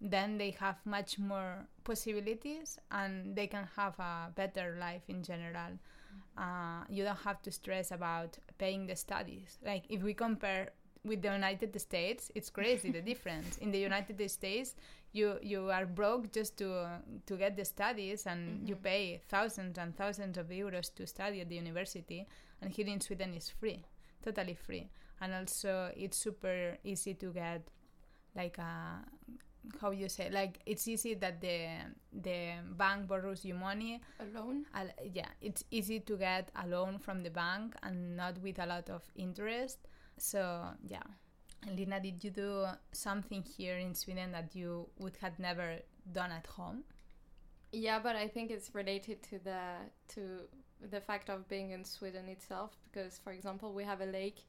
Then 0.00 0.38
they 0.38 0.50
have 0.52 0.76
much 0.86 1.18
more 1.18 1.66
possibilities, 1.84 2.78
and 2.90 3.36
they 3.36 3.46
can 3.46 3.68
have 3.76 3.98
a 3.98 4.30
better 4.34 4.76
life 4.80 5.02
in 5.08 5.22
general. 5.22 5.78
Uh, 6.36 6.84
you 6.88 7.04
don't 7.04 7.18
have 7.18 7.42
to 7.42 7.50
stress 7.50 7.90
about 7.90 8.38
paying 8.58 8.86
the 8.86 8.96
studies. 8.96 9.58
Like 9.64 9.84
if 9.90 10.02
we 10.02 10.14
compare 10.14 10.70
with 11.04 11.22
the 11.22 11.32
United 11.32 11.78
States, 11.80 12.30
it's 12.34 12.50
crazy 12.50 12.90
the 12.90 13.00
difference. 13.12 13.58
In 13.58 13.70
the 13.70 13.78
United 13.78 14.30
States, 14.30 14.74
you 15.12 15.38
you 15.42 15.70
are 15.70 15.86
broke 15.86 16.32
just 16.32 16.56
to 16.58 16.86
to 17.26 17.36
get 17.36 17.56
the 17.56 17.64
studies, 17.64 18.26
and 18.26 18.66
you 18.68 18.76
Mhm. 18.76 18.82
pay 18.82 19.20
thousands 19.28 19.78
and 19.78 19.94
thousands 19.96 20.38
of 20.38 20.48
euros 20.48 20.94
to 20.94 21.06
study 21.06 21.40
at 21.40 21.48
the 21.48 21.56
university. 21.56 22.26
And 22.62 22.70
here 22.72 22.86
in 22.86 23.00
Sweden, 23.00 23.34
it's 23.34 23.50
free, 23.50 23.84
totally 24.22 24.54
free. 24.54 24.88
And 25.20 25.34
also, 25.34 25.92
it's 25.96 26.16
super 26.16 26.78
easy 26.84 27.14
to 27.14 27.32
get, 27.32 27.62
like 28.34 28.58
a 28.58 29.04
how 29.80 29.90
you 29.90 30.08
say 30.08 30.30
like 30.30 30.58
it's 30.66 30.88
easy 30.88 31.14
that 31.14 31.40
the 31.40 31.68
the 32.12 32.54
bank 32.76 33.06
borrows 33.06 33.44
you 33.44 33.54
money 33.54 34.00
Alone. 34.20 34.64
Al- 34.74 34.90
yeah, 35.12 35.28
it's 35.40 35.64
easy 35.70 36.00
to 36.00 36.16
get 36.16 36.50
a 36.56 36.66
loan 36.66 36.98
from 36.98 37.22
the 37.22 37.30
bank 37.30 37.74
and 37.82 38.16
not 38.16 38.38
with 38.38 38.58
a 38.58 38.66
lot 38.66 38.88
of 38.90 39.02
interest. 39.16 39.78
So 40.16 40.68
yeah. 40.86 41.02
And 41.66 41.78
Lina, 41.78 42.00
did 42.00 42.24
you 42.24 42.30
do 42.30 42.66
something 42.92 43.42
here 43.42 43.76
in 43.76 43.94
Sweden 43.94 44.32
that 44.32 44.54
you 44.56 44.88
would 44.98 45.16
have 45.20 45.38
never 45.38 45.76
done 46.10 46.32
at 46.32 46.46
home? 46.46 46.84
Yeah, 47.72 47.98
but 48.00 48.16
I 48.16 48.28
think 48.28 48.50
it's 48.50 48.74
related 48.74 49.22
to 49.24 49.38
the 49.38 49.60
to 50.14 50.48
the 50.90 51.00
fact 51.00 51.28
of 51.28 51.46
being 51.48 51.70
in 51.70 51.84
Sweden 51.84 52.28
itself 52.28 52.76
because 52.84 53.18
for 53.18 53.32
example, 53.32 53.72
we 53.74 53.84
have 53.84 54.00
a 54.00 54.06
lake 54.06 54.40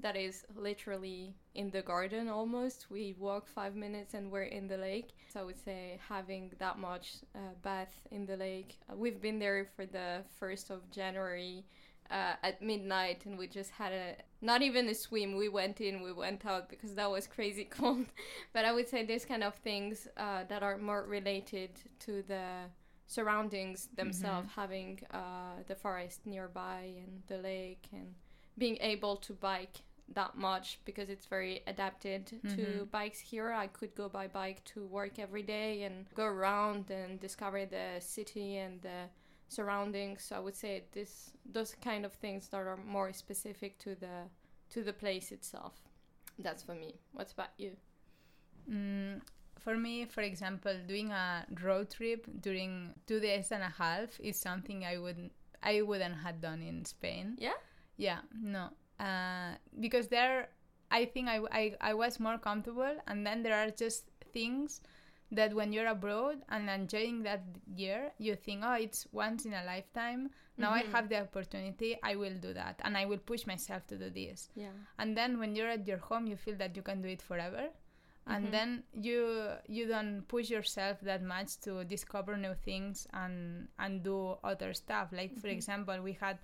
that 0.00 0.16
is 0.16 0.44
literally 0.54 1.34
in 1.54 1.70
the 1.70 1.82
garden 1.82 2.28
almost. 2.28 2.86
We 2.90 3.14
walk 3.18 3.48
5 3.48 3.74
minutes 3.74 4.14
and 4.14 4.30
we're 4.30 4.44
in 4.44 4.68
the 4.68 4.76
lake. 4.76 5.10
So 5.32 5.40
I 5.40 5.42
would 5.42 5.62
say 5.62 5.98
having 6.08 6.52
that 6.58 6.78
much 6.78 7.16
uh, 7.34 7.54
bath 7.62 7.94
in 8.10 8.26
the 8.26 8.36
lake. 8.36 8.78
We've 8.94 9.20
been 9.20 9.38
there 9.38 9.66
for 9.76 9.86
the 9.86 10.22
1st 10.40 10.70
of 10.70 10.90
January 10.90 11.64
uh, 12.10 12.34
at 12.42 12.62
midnight 12.62 13.26
and 13.26 13.38
we 13.38 13.46
just 13.46 13.70
had 13.70 13.92
a 13.92 14.14
not 14.40 14.62
even 14.62 14.88
a 14.88 14.94
swim 14.94 15.36
we 15.36 15.48
went 15.48 15.80
in 15.80 16.00
we 16.02 16.12
went 16.12 16.44
out 16.46 16.68
because 16.70 16.94
that 16.94 17.10
was 17.10 17.26
crazy 17.26 17.64
cold 17.70 18.06
but 18.54 18.64
i 18.64 18.72
would 18.72 18.88
say 18.88 19.04
this 19.04 19.24
kind 19.24 19.44
of 19.44 19.54
things 19.56 20.08
uh, 20.16 20.42
that 20.48 20.62
are 20.62 20.78
more 20.78 21.04
related 21.06 21.70
to 21.98 22.22
the 22.26 22.42
surroundings 23.06 23.88
themselves 23.96 24.48
having 24.54 24.98
uh, 25.12 25.62
the 25.66 25.74
forest 25.74 26.20
nearby 26.24 26.92
and 26.96 27.22
the 27.26 27.36
lake 27.38 27.86
and 27.92 28.14
being 28.56 28.78
able 28.80 29.16
to 29.16 29.32
bike 29.34 29.78
that 30.14 30.36
much 30.36 30.78
because 30.84 31.08
it's 31.10 31.26
very 31.26 31.62
adapted 31.66 32.26
to 32.48 32.86
Mhm. 32.86 32.90
bikes 32.90 33.20
here 33.20 33.52
i 33.52 33.66
could 33.66 33.94
go 33.94 34.08
by 34.08 34.26
bike 34.26 34.64
to 34.64 34.84
work 34.86 35.18
every 35.18 35.42
day 35.42 35.82
and 35.82 36.06
go 36.14 36.24
around 36.24 36.90
and 36.90 37.20
discover 37.20 37.66
the 37.66 38.00
city 38.00 38.56
and 38.56 38.80
the 38.82 39.08
surroundings 39.48 40.24
so 40.24 40.36
i 40.36 40.38
would 40.38 40.56
say 40.56 40.84
this 40.92 41.30
those 41.44 41.74
kind 41.76 42.04
of 42.06 42.12
things 42.14 42.48
that 42.48 42.58
are 42.58 42.76
more 42.78 43.12
specific 43.12 43.78
to 43.78 43.94
the 43.94 44.28
to 44.70 44.82
the 44.82 44.92
place 44.92 45.32
itself 45.32 45.74
that's 46.38 46.62
for 46.62 46.74
me 46.74 46.94
what's 47.12 47.32
about 47.32 47.50
you 47.58 47.76
Mm, 48.70 49.20
for 49.58 49.76
me, 49.76 50.04
for 50.06 50.20
example, 50.20 50.74
doing 50.86 51.10
a 51.10 51.46
road 51.62 51.90
trip 51.90 52.26
during 52.40 52.94
two 53.06 53.20
days 53.20 53.50
and 53.50 53.62
a 53.62 53.68
half 53.70 54.18
is 54.20 54.38
something 54.38 54.84
I 54.84 54.98
wouldn't 54.98 55.32
I 55.62 55.82
wouldn't 55.82 56.18
have 56.18 56.40
done 56.40 56.62
in 56.62 56.84
Spain. 56.84 57.36
yeah 57.38 57.56
Yeah, 57.96 58.20
no. 58.32 58.70
Uh, 59.00 59.54
because 59.80 60.08
there, 60.08 60.48
I 60.90 61.04
think 61.04 61.28
I, 61.28 61.40
I, 61.52 61.74
I 61.80 61.94
was 61.94 62.18
more 62.20 62.38
comfortable, 62.38 62.96
and 63.06 63.26
then 63.26 63.42
there 63.42 63.54
are 63.56 63.70
just 63.70 64.04
things 64.32 64.80
that 65.30 65.52
when 65.54 65.72
you're 65.72 65.86
abroad 65.88 66.38
and 66.48 66.70
enjoying 66.70 67.22
that 67.22 67.42
year, 67.76 68.10
you 68.18 68.34
think, 68.34 68.62
oh, 68.64 68.72
it's 68.74 69.06
once 69.12 69.44
in 69.44 69.52
a 69.52 69.62
lifetime. 69.64 70.30
Now 70.56 70.72
I 70.72 70.82
Mhm. 70.82 70.92
have 70.92 71.08
the 71.08 71.20
opportunity, 71.20 71.96
I 72.02 72.16
will 72.16 72.34
do 72.40 72.52
that, 72.54 72.80
and 72.84 72.96
I 72.96 73.04
will 73.04 73.18
push 73.18 73.46
myself 73.46 73.86
to 73.88 73.96
do 73.98 74.10
this. 74.10 74.48
yeah 74.54 74.72
And 74.98 75.16
then 75.16 75.38
when 75.38 75.54
you're 75.54 75.68
at 75.68 75.86
your 75.86 75.98
home, 75.98 76.26
you 76.26 76.36
feel 76.36 76.56
that 76.56 76.74
you 76.76 76.82
can 76.82 77.02
do 77.02 77.08
it 77.08 77.22
forever. 77.22 77.68
And 78.26 78.46
Mhm. 78.46 78.50
then 78.50 78.82
you 78.92 79.52
you 79.68 79.86
don't 79.86 80.22
push 80.28 80.50
yourself 80.50 81.00
that 81.02 81.22
much 81.22 81.60
to 81.60 81.84
discover 81.84 82.36
new 82.36 82.54
things 82.54 83.06
and 83.12 83.68
and 83.78 84.02
do 84.02 84.36
other 84.42 84.74
stuff. 84.74 85.12
Like 85.12 85.36
for 85.38 85.48
Mhm. 85.48 85.56
example, 85.56 86.02
we 86.02 86.12
had 86.12 86.38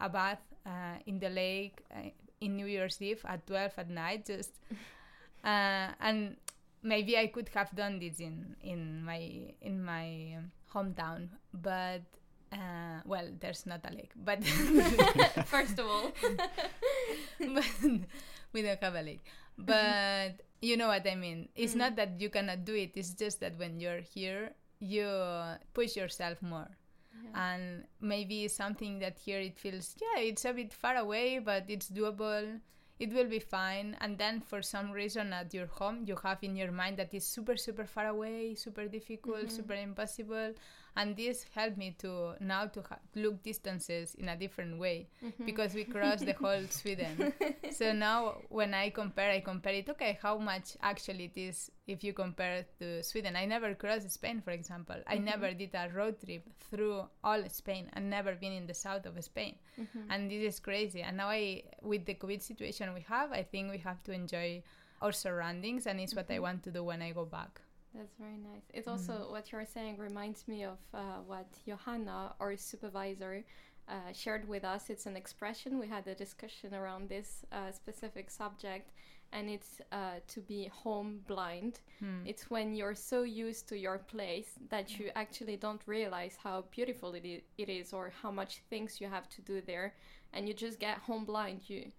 a 0.00 0.08
bath 0.08 0.42
uh, 0.66 0.96
in 1.06 1.18
the 1.20 1.28
lake 1.28 1.82
uh, 1.94 2.08
in 2.40 2.56
New 2.56 2.66
Year's 2.66 3.00
Eve 3.02 3.22
at 3.28 3.46
12 3.46 3.72
at 3.78 3.90
night 3.90 4.26
just 4.26 4.50
uh, 5.44 5.88
and 6.00 6.36
maybe 6.82 7.16
I 7.18 7.26
could 7.28 7.48
have 7.54 7.74
done 7.76 7.98
this 7.98 8.20
in 8.20 8.56
in 8.62 9.04
my 9.04 9.52
in 9.60 9.84
my 9.84 10.38
hometown 10.72 11.28
but 11.52 12.02
uh, 12.52 13.00
well 13.04 13.28
there's 13.40 13.66
not 13.66 13.80
a 13.84 13.92
lake 13.94 14.12
but 14.16 14.42
first 15.46 15.78
of 15.78 15.86
all 15.86 16.10
but 17.38 17.64
we 18.52 18.62
don't 18.62 18.82
have 18.82 18.94
a 18.94 19.02
lake. 19.02 19.24
But 19.58 20.40
you 20.62 20.76
know 20.76 20.88
what 20.88 21.06
I 21.06 21.14
mean. 21.14 21.48
It's 21.54 21.74
Mm. 21.74 21.78
not 21.84 21.96
that 21.96 22.20
you 22.20 22.30
cannot 22.30 22.64
do 22.64 22.74
it 22.74 22.92
it's 22.96 23.12
just 23.14 23.40
that 23.40 23.58
when 23.58 23.78
you're 23.80 24.00
here 24.00 24.52
you 24.80 25.06
push 25.74 25.96
yourself 25.96 26.40
more 26.40 26.68
yeah. 27.24 27.52
and 27.54 27.84
maybe 28.00 28.48
something 28.48 28.98
that 28.98 29.18
here 29.18 29.40
it 29.40 29.58
feels 29.58 29.96
yeah 30.00 30.20
it's 30.22 30.44
a 30.44 30.52
bit 30.52 30.72
far 30.72 30.96
away 30.96 31.38
but 31.38 31.64
it's 31.68 31.90
doable 31.90 32.60
it 32.98 33.12
will 33.14 33.26
be 33.28 33.38
fine 33.38 33.96
and 34.00 34.18
then 34.18 34.40
for 34.40 34.60
some 34.60 34.90
reason 34.90 35.32
at 35.32 35.52
your 35.54 35.66
home 35.66 36.02
you 36.06 36.16
have 36.22 36.38
in 36.42 36.54
your 36.56 36.70
mind 36.70 36.96
that 36.98 37.12
is 37.14 37.26
super 37.26 37.56
super 37.56 37.84
far 37.84 38.06
away 38.08 38.54
super 38.54 38.86
difficult 38.88 39.46
Mhm. 39.46 39.50
super 39.50 39.74
impossible 39.74 40.52
and 40.96 41.16
this 41.16 41.44
helped 41.54 41.76
me 41.76 41.94
to 41.98 42.34
now 42.40 42.66
to 42.66 42.82
ha- 42.82 42.98
look 43.14 43.42
distances 43.42 44.14
in 44.16 44.28
a 44.28 44.36
different 44.36 44.78
way 44.78 45.08
Mhm. 45.22 45.46
because 45.46 45.74
we 45.74 45.84
crossed 45.84 46.24
the 46.26 46.32
whole 46.32 46.64
sweden 46.80 47.32
so 47.70 47.92
now 47.92 48.36
when 48.48 48.74
i 48.74 48.90
compare 48.90 49.30
i 49.30 49.40
compare 49.40 49.74
it 49.74 49.88
okay 49.88 50.18
how 50.22 50.36
much 50.38 50.76
actually 50.82 51.24
it 51.34 51.36
is 51.40 51.70
if 51.86 52.02
you 52.02 52.12
compare 52.12 52.64
to 52.78 53.02
sweden 53.02 53.36
i 53.36 53.44
never 53.44 53.74
crossed 53.74 54.10
spain 54.10 54.40
for 54.40 54.50
example 54.50 54.96
i 55.06 55.16
Mhm. 55.16 55.24
never 55.24 55.52
did 55.54 55.74
a 55.74 55.88
road 55.94 56.16
trip 56.24 56.44
through 56.70 57.02
all 57.22 57.42
spain 57.48 57.88
i've 57.94 58.02
never 58.02 58.34
been 58.34 58.52
in 58.52 58.66
the 58.66 58.74
south 58.74 59.06
of 59.06 59.14
spain 59.22 59.54
Mhm. 59.78 60.06
and 60.10 60.30
this 60.30 60.42
is 60.54 60.60
crazy 60.60 61.02
and 61.02 61.16
now 61.16 61.28
i 61.28 61.62
with 61.82 62.04
the 62.04 62.14
covid 62.14 62.42
situation 62.42 62.92
we 62.94 63.02
have 63.02 63.30
i 63.32 63.42
think 63.42 63.70
we 63.70 63.78
have 63.78 64.02
to 64.02 64.12
enjoy 64.12 64.62
our 65.02 65.12
surroundings 65.12 65.86
and 65.86 66.00
it's 66.00 66.14
what 66.14 66.30
i 66.30 66.36
Mhm. 66.38 66.42
want 66.42 66.62
to 66.62 66.70
do 66.70 66.82
when 66.84 67.00
i 67.00 67.10
go 67.12 67.24
back 67.24 67.60
That's 67.94 68.14
very 68.18 68.36
nice. 68.36 68.62
It's 68.72 68.86
also 68.86 69.26
what 69.30 69.50
you're 69.50 69.66
saying 69.66 69.98
reminds 69.98 70.46
me 70.46 70.64
of 70.64 70.78
uh, 70.94 70.98
what 71.26 71.46
Johanna, 71.66 72.34
our 72.40 72.56
supervisor, 72.56 73.44
uh, 73.88 74.12
shared 74.12 74.48
with 74.48 74.64
us. 74.64 74.90
It's 74.90 75.06
an 75.06 75.16
expression. 75.16 75.78
We 75.78 75.88
had 75.88 76.06
a 76.06 76.14
discussion 76.14 76.72
around 76.74 77.08
this 77.08 77.44
uh, 77.50 77.72
specific 77.72 78.30
subject, 78.30 78.92
and 79.32 79.50
it's 79.50 79.80
uh, 79.90 80.20
to 80.28 80.40
be 80.40 80.70
home 80.72 81.20
blind. 81.26 81.80
Hmm. 81.98 82.24
It's 82.24 82.48
when 82.48 82.74
you're 82.74 82.94
so 82.94 83.22
used 83.22 83.68
to 83.70 83.76
your 83.76 83.98
place 83.98 84.50
that 84.68 84.98
you 84.98 85.10
actually 85.16 85.56
don't 85.56 85.82
realize 85.86 86.36
how 86.40 86.64
beautiful 86.70 87.14
it 87.14 87.24
it 87.58 87.68
is 87.68 87.92
or 87.92 88.12
how 88.22 88.30
much 88.30 88.62
things 88.70 89.00
you 89.00 89.08
have 89.08 89.28
to 89.30 89.42
do 89.42 89.60
there, 89.60 89.94
and 90.32 90.46
you 90.46 90.54
just 90.54 90.78
get 90.78 90.98
home 90.98 91.24
blind. 91.24 91.62
You 91.66 91.90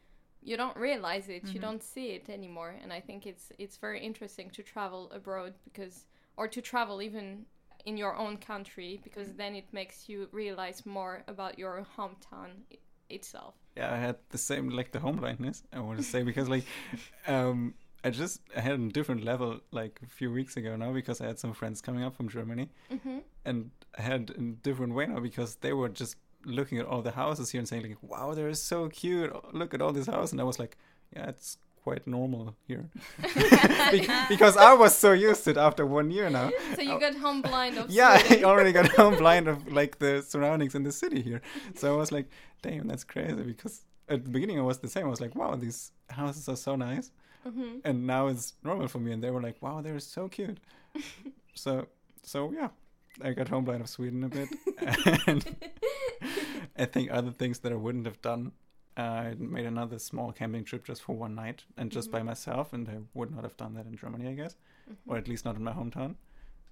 you 0.43 0.57
don't 0.57 0.77
realize 0.77 1.29
it. 1.29 1.43
You 1.53 1.59
Mhm. 1.59 1.67
don't 1.67 1.83
see 1.83 2.07
it 2.17 2.29
anymore. 2.29 2.73
And 2.83 2.91
I 2.93 2.99
think 3.01 3.25
it's 3.25 3.51
it's 3.57 3.77
very 3.77 3.99
interesting 3.99 4.49
to 4.51 4.63
travel 4.63 5.11
abroad 5.11 5.53
because 5.63 6.05
or 6.37 6.47
to 6.47 6.61
travel 6.61 7.01
even 7.01 7.45
in 7.85 7.97
your 7.97 8.15
own 8.15 8.37
country 8.37 8.99
because 9.03 9.33
then 9.33 9.55
it 9.55 9.65
makes 9.73 10.07
you 10.09 10.27
realize 10.31 10.85
more 10.85 11.23
about 11.27 11.57
your 11.59 11.85
hometown 11.97 12.49
i- 12.71 12.77
itself. 13.09 13.53
yeah, 13.77 13.93
I 13.93 13.97
had 13.97 14.17
the 14.29 14.37
same 14.37 14.69
like 14.69 14.91
the 14.91 14.99
home 14.99 15.17
blindness. 15.17 15.63
I 15.73 15.79
want 15.79 15.97
to 15.97 16.03
say 16.03 16.23
because 16.31 16.47
like, 16.49 16.65
um, 17.27 17.73
I 18.03 18.09
just 18.09 18.41
I 18.55 18.61
had 18.61 18.79
a 18.79 18.89
different 18.89 19.23
level 19.23 19.59
like 19.71 19.99
a 20.03 20.07
few 20.07 20.31
weeks 20.31 20.57
ago 20.57 20.75
now 20.75 20.91
because 20.93 21.21
I 21.21 21.27
had 21.27 21.39
some 21.39 21.53
friends 21.53 21.81
coming 21.81 22.03
up 22.03 22.15
from 22.15 22.29
Germany, 22.29 22.69
Mm-hmm. 22.91 23.19
and 23.45 23.71
I 23.97 24.01
had 24.01 24.31
a 24.31 24.41
different 24.41 24.93
way 24.93 25.05
now 25.07 25.19
because 25.19 25.55
they 25.55 25.73
were 25.73 25.89
just 25.89 26.15
looking 26.45 26.77
at 26.79 26.85
all 26.85 27.01
the 27.01 27.11
houses 27.11 27.51
here 27.51 27.59
and 27.59 27.67
saying 27.67 27.83
like, 27.83 27.97
"Wow, 28.01 28.33
they're 28.33 28.53
so 28.53 28.89
cute! 28.89 29.31
Look 29.53 29.73
at 29.73 29.81
all 29.81 29.91
these 29.93 30.07
houses," 30.07 30.31
and 30.31 30.41
I 30.41 30.43
was 30.43 30.59
like, 30.59 30.77
"Yeah, 31.15 31.27
it's 31.29 31.57
quite 31.83 32.05
normal 32.07 32.55
here," 32.67 32.89
Be- 33.91 34.07
because 34.29 34.55
I 34.57 34.73
was 34.73 34.95
so 34.97 35.11
used 35.13 35.43
to 35.45 35.51
it 35.51 35.57
after 35.57 35.85
one 35.85 36.11
year 36.11 36.29
now. 36.29 36.51
So 36.75 36.81
you 36.81 36.99
got 36.99 37.15
home 37.15 37.41
blind 37.41 37.77
of 37.77 37.89
Yeah, 37.89 38.21
I 38.29 38.43
already 38.43 38.71
got 38.71 38.87
home 38.89 39.15
blind 39.17 39.47
of 39.47 39.71
like 39.71 39.99
the 39.99 40.21
surroundings 40.21 40.75
in 40.75 40.83
the 40.83 40.91
city 40.91 41.21
here. 41.21 41.41
So 41.75 41.93
I 41.93 41.97
was 41.97 42.11
like, 42.11 42.27
damn, 42.61 42.87
that's 42.87 43.03
crazy. 43.03 43.43
Because 43.43 43.81
at 44.09 44.23
the 44.25 44.29
beginning 44.29 44.59
I 44.59 44.63
was 44.63 44.79
the 44.79 44.87
same. 44.89 45.05
I 45.05 45.09
was 45.09 45.21
like, 45.21 45.35
wow, 45.35 45.55
these 45.55 45.91
houses 46.09 46.47
are 46.49 46.55
so 46.57 46.75
nice. 46.75 47.11
hmm 47.43 47.79
And 47.83 48.05
now 48.05 48.27
it's 48.27 48.53
normal 48.63 48.87
for 48.87 48.99
me. 48.99 49.11
And 49.13 49.23
they 49.23 49.31
were 49.31 49.41
like, 49.41 49.57
wow, 49.61 49.81
they're 49.81 49.99
so 49.99 50.27
cute. 50.27 50.59
so, 51.55 51.87
so 52.23 52.51
yeah, 52.51 52.69
I 53.23 53.33
got 53.33 53.47
home 53.49 53.63
blind 53.65 53.81
of 53.81 53.89
Sweden 53.89 54.23
a 54.23 54.29
bit. 54.29 54.49
and 55.27 55.55
I 56.77 56.85
think 56.85 57.11
other 57.11 57.31
things 57.31 57.59
that 57.59 57.71
I 57.71 57.75
wouldn't 57.75 58.05
have 58.05 58.21
done. 58.21 58.51
I 58.97 59.35
made 59.37 59.65
another 59.65 59.99
small 59.99 60.31
camping 60.31 60.63
trip 60.65 60.83
just 60.85 61.01
for 61.01 61.15
one 61.15 61.33
night 61.35 61.63
and 61.77 61.91
just 61.91 62.11
by 62.11 62.19
Mhm. 62.21 62.25
myself, 62.25 62.73
and 62.73 62.89
I 62.89 62.97
would 63.13 63.31
not 63.31 63.43
have 63.43 63.55
done 63.57 63.73
that 63.75 63.85
in 63.85 63.95
Germany, 63.95 64.27
I 64.27 64.33
guess 64.33 64.55
or 65.07 65.17
at 65.17 65.27
least 65.27 65.45
not 65.45 65.55
in 65.55 65.63
my 65.63 65.71
hometown, 65.71 66.15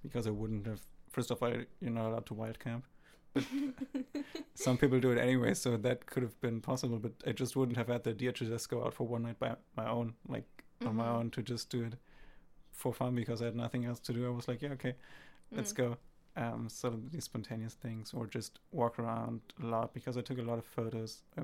because 0.02 0.26
I 0.26 0.30
wouldn't 0.30 0.66
have. 0.66 0.82
First 1.08 1.30
of 1.30 1.42
all, 1.42 1.50
you're 1.80 1.90
not 1.90 2.08
allowed 2.10 2.26
to 2.26 2.34
wild 2.34 2.58
camp. 2.58 2.84
But 3.32 3.44
some 4.54 4.76
people 4.76 5.00
do 5.00 5.10
it 5.12 5.18
anyway, 5.18 5.54
so 5.54 5.76
that 5.78 6.04
could 6.06 6.22
have 6.22 6.38
been 6.40 6.60
possible. 6.60 6.98
But 6.98 7.12
I 7.26 7.32
just 7.32 7.56
wouldn't 7.56 7.78
have 7.78 7.88
had 7.88 8.04
the 8.04 8.10
idea 8.10 8.32
to 8.32 8.44
just 8.44 8.68
go 8.68 8.84
out 8.84 8.92
for 8.94 9.06
one 9.06 9.22
night 9.22 9.38
by 9.38 9.56
my 9.76 9.88
own, 9.88 10.14
like 10.28 10.44
on 10.84 10.96
my 10.96 11.06
Mhm. 11.06 11.14
own, 11.16 11.30
to 11.30 11.42
just 11.42 11.70
do 11.70 11.84
it 11.84 11.94
for 12.72 12.92
fun 12.92 13.14
because 13.14 13.40
I 13.40 13.46
had 13.46 13.56
nothing 13.56 13.84
else 13.86 14.00
to 14.00 14.12
do. 14.12 14.26
I 14.26 14.30
was 14.30 14.46
like, 14.48 14.60
yeah, 14.62 14.72
okay, 14.72 14.94
let's 15.52 15.72
Mm. 15.72 15.76
go. 15.76 15.96
Um, 16.36 16.68
so 16.68 17.00
these 17.10 17.24
spontaneous 17.24 17.74
things, 17.74 18.12
or 18.14 18.26
just 18.26 18.60
walk 18.70 18.98
around 18.98 19.40
a 19.62 19.66
lot 19.66 19.92
because 19.92 20.16
I 20.16 20.20
took 20.22 20.38
a 20.38 20.42
lot 20.42 20.58
of 20.58 20.64
photos. 20.64 21.22
I 21.36 21.42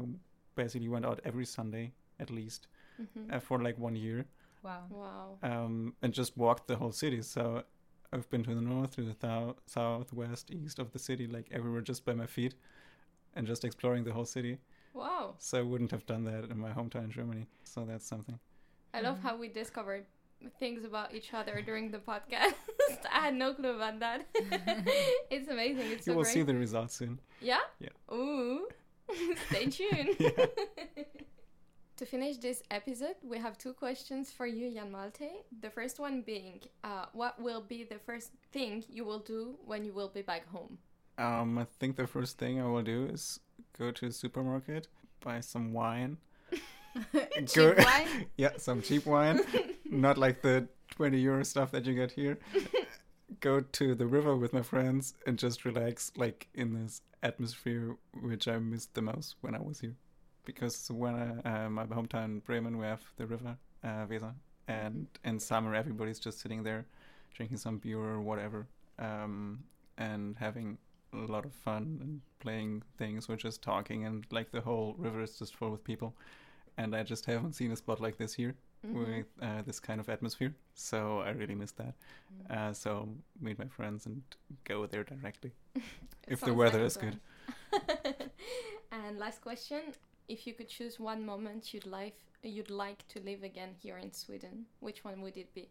basically 0.54 0.88
went 0.88 1.04
out 1.04 1.20
every 1.24 1.44
Sunday 1.44 1.92
at 2.18 2.30
least 2.30 2.68
Mhm. 2.98 3.32
uh, 3.34 3.40
for 3.40 3.60
like 3.62 3.78
one 3.78 3.94
year 3.96 4.24
Wow. 4.62 4.86
Wow. 4.88 5.38
um, 5.42 5.94
and 6.02 6.14
just 6.14 6.36
walked 6.36 6.66
the 6.66 6.76
whole 6.76 6.92
city. 6.92 7.20
So 7.22 7.64
I've 8.12 8.28
been 8.30 8.42
to 8.44 8.54
the 8.54 8.60
north, 8.60 8.92
to 8.96 9.02
the 9.02 9.16
thou- 9.18 9.56
south, 9.66 10.12
west, 10.12 10.50
east 10.50 10.78
of 10.78 10.92
the 10.92 10.98
city, 10.98 11.26
like 11.26 11.48
everywhere 11.50 11.82
just 11.82 12.04
by 12.04 12.14
my 12.14 12.26
feet, 12.26 12.54
and 13.34 13.46
just 13.46 13.64
exploring 13.64 14.04
the 14.04 14.12
whole 14.12 14.24
city. 14.24 14.58
Wow. 14.94 15.34
So 15.38 15.58
I 15.58 15.62
wouldn't 15.62 15.90
have 15.90 16.06
done 16.06 16.24
that 16.24 16.44
in 16.50 16.58
my 16.58 16.72
hometown 16.72 17.04
in 17.04 17.10
Germany. 17.10 17.46
So 17.64 17.84
that's 17.84 18.06
something. 18.06 18.38
I 18.94 19.00
love 19.02 19.18
Mhm. 19.18 19.22
how 19.22 19.36
we 19.36 19.48
discovered 19.48 20.06
things 20.58 20.84
about 20.84 21.14
each 21.14 21.32
other 21.34 21.60
during 21.64 21.90
the 21.90 21.98
podcast. 21.98 22.54
I 23.12 23.20
had 23.26 23.34
no 23.34 23.54
clue 23.54 23.76
about 23.76 23.98
that. 24.00 24.26
it's 25.30 25.48
amazing. 25.48 25.86
It's 25.92 26.06
you 26.06 26.12
so 26.12 26.16
will 26.16 26.22
great. 26.24 26.34
see 26.34 26.42
the 26.42 26.54
results 26.54 26.94
soon. 26.94 27.20
Yeah? 27.40 27.60
Yeah. 27.78 28.14
Ooh. 28.14 28.68
Stay 29.50 29.66
tuned. 29.66 30.16
Yeah. 30.18 30.46
to 31.96 32.04
finish 32.06 32.36
this 32.38 32.62
episode, 32.70 33.16
we 33.22 33.38
have 33.38 33.56
two 33.56 33.72
questions 33.72 34.30
for 34.32 34.46
you, 34.46 34.72
Jan 34.72 34.92
Malte. 34.92 35.30
The 35.60 35.70
first 35.70 35.98
one 35.98 36.22
being, 36.22 36.60
uh, 36.84 37.06
what 37.12 37.40
will 37.40 37.62
be 37.62 37.84
the 37.84 37.98
first 38.04 38.30
thing 38.52 38.84
you 38.88 39.04
will 39.04 39.20
do 39.20 39.56
when 39.64 39.84
you 39.84 39.92
will 39.92 40.08
be 40.10 40.22
back 40.22 40.46
home? 40.48 40.78
Um, 41.18 41.56
I 41.56 41.66
think 41.80 41.96
the 41.96 42.06
first 42.06 42.36
thing 42.38 42.60
I 42.60 42.66
will 42.66 42.82
do 42.82 43.06
is 43.06 43.40
go 43.78 43.90
to 43.90 44.06
a 44.06 44.12
supermarket, 44.12 44.88
buy 45.20 45.40
some 45.40 45.72
wine. 45.72 46.18
Cheap 47.12 47.54
Go- 47.54 47.74
wine? 47.78 48.26
Yeah, 48.36 48.52
some 48.58 48.82
cheap 48.82 49.06
wine, 49.06 49.40
not 50.00 50.18
like 50.18 50.42
the 50.42 50.68
20 50.90 51.18
euro 51.18 51.44
stuff 51.44 51.70
that 51.72 51.86
you 51.86 51.94
get 51.94 52.12
here. 52.12 52.38
Go 53.40 53.60
to 53.60 53.94
the 53.94 54.06
river 54.06 54.36
with 54.36 54.52
my 54.52 54.62
friends 54.62 55.14
and 55.26 55.38
just 55.38 55.64
relax, 55.64 56.12
like 56.16 56.46
in 56.54 56.74
this 56.74 57.02
atmosphere 57.22 57.96
which 58.20 58.46
I 58.46 58.58
missed 58.58 58.94
the 58.94 59.02
most 59.02 59.36
when 59.40 59.54
I 59.54 59.60
was 59.60 59.80
here. 59.80 59.96
Because 60.44 60.88
when 60.90 61.42
I, 61.44 61.64
uh, 61.64 61.70
my 61.70 61.86
hometown 61.86 62.42
Bremen, 62.44 62.78
we 62.78 62.86
have 62.86 63.02
the 63.16 63.26
river 63.26 63.56
uh, 63.82 64.06
Weser, 64.06 64.32
and 64.68 65.06
in 65.24 65.40
summer 65.40 65.74
everybody's 65.74 66.20
just 66.20 66.40
sitting 66.40 66.62
there, 66.62 66.86
drinking 67.34 67.56
some 67.56 67.78
beer 67.78 67.98
or 67.98 68.20
whatever, 68.20 68.68
um, 69.00 69.64
and 69.98 70.36
having 70.38 70.78
a 71.12 71.16
lot 71.16 71.44
of 71.44 71.52
fun 71.52 71.98
and 72.00 72.20
playing 72.38 72.82
things 72.96 73.28
or 73.28 73.34
just 73.34 73.60
talking, 73.60 74.04
and 74.04 74.24
like 74.30 74.52
the 74.52 74.60
whole 74.60 74.94
river 74.98 75.20
is 75.20 75.36
just 75.36 75.56
full 75.56 75.70
with 75.70 75.82
people. 75.82 76.14
And 76.78 76.94
I 76.94 77.02
just 77.02 77.26
haven't 77.26 77.54
seen 77.54 77.72
a 77.72 77.76
spot 77.76 78.00
like 78.00 78.18
this 78.18 78.34
here 78.34 78.54
Mhm. 78.92 79.16
with 79.16 79.26
uh, 79.42 79.62
this 79.62 79.80
kind 79.80 80.00
of 80.00 80.08
atmosphere. 80.08 80.54
So 80.74 81.20
I 81.20 81.30
really 81.30 81.54
miss 81.54 81.72
that. 81.72 81.94
Uh, 82.50 82.72
so 82.72 83.08
meet 83.40 83.58
my 83.58 83.66
friends 83.68 84.06
and 84.06 84.22
go 84.64 84.86
there 84.86 85.04
directly. 85.04 85.52
if 86.28 86.40
the 86.40 86.54
weather 86.54 86.78
like 86.78 86.86
is 86.86 86.96
good. 86.96 87.16
and 88.92 89.18
last 89.18 89.40
question: 89.40 89.80
If 90.28 90.46
you 90.46 90.54
could 90.54 90.68
choose 90.68 91.00
one 91.00 91.24
moment 91.24 91.72
you'd 91.74 91.86
like 91.86 92.16
you'd 92.42 92.70
like 92.70 93.06
to 93.08 93.20
live 93.20 93.42
again 93.42 93.70
here 93.82 93.98
in 93.98 94.12
Sweden, 94.12 94.66
which 94.80 95.04
one 95.04 95.20
would 95.22 95.36
it 95.36 95.52
be? 95.54 95.68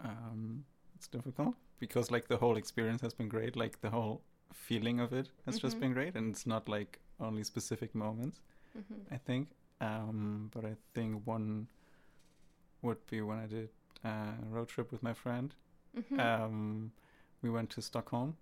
Um, 0.00 0.64
it's 0.94 1.06
difficult 1.08 1.54
because 1.78 2.10
like 2.10 2.28
the 2.28 2.36
whole 2.36 2.56
experience 2.56 3.00
has 3.02 3.14
been 3.14 3.28
great. 3.28 3.56
Like 3.56 3.80
the 3.80 3.90
whole 3.90 4.22
feeling 4.52 5.00
of 5.00 5.12
it 5.12 5.30
has 5.46 5.58
just 5.58 5.76
Mhm. 5.76 5.80
been 5.80 5.92
great, 5.92 6.14
and 6.16 6.30
it's 6.32 6.46
not 6.46 6.68
like 6.68 7.00
only 7.20 7.44
specific 7.44 7.94
moments. 7.94 8.40
hmm 8.74 9.00
I 9.10 9.16
think. 9.18 9.48
Um, 9.84 10.50
but 10.54 10.64
I 10.64 10.74
think 10.94 11.10
one 11.26 11.66
would 12.82 13.04
be 13.10 13.20
when 13.20 13.38
I 13.38 13.46
did 13.46 13.68
a 14.04 14.34
road 14.50 14.68
trip 14.68 14.90
with 14.92 15.02
my 15.02 15.14
friend. 15.14 15.54
hmm 16.08 16.20
Um, 16.20 16.92
we 17.42 17.50
went 17.50 17.70
to 17.70 17.82
Stockholm. 17.82 18.36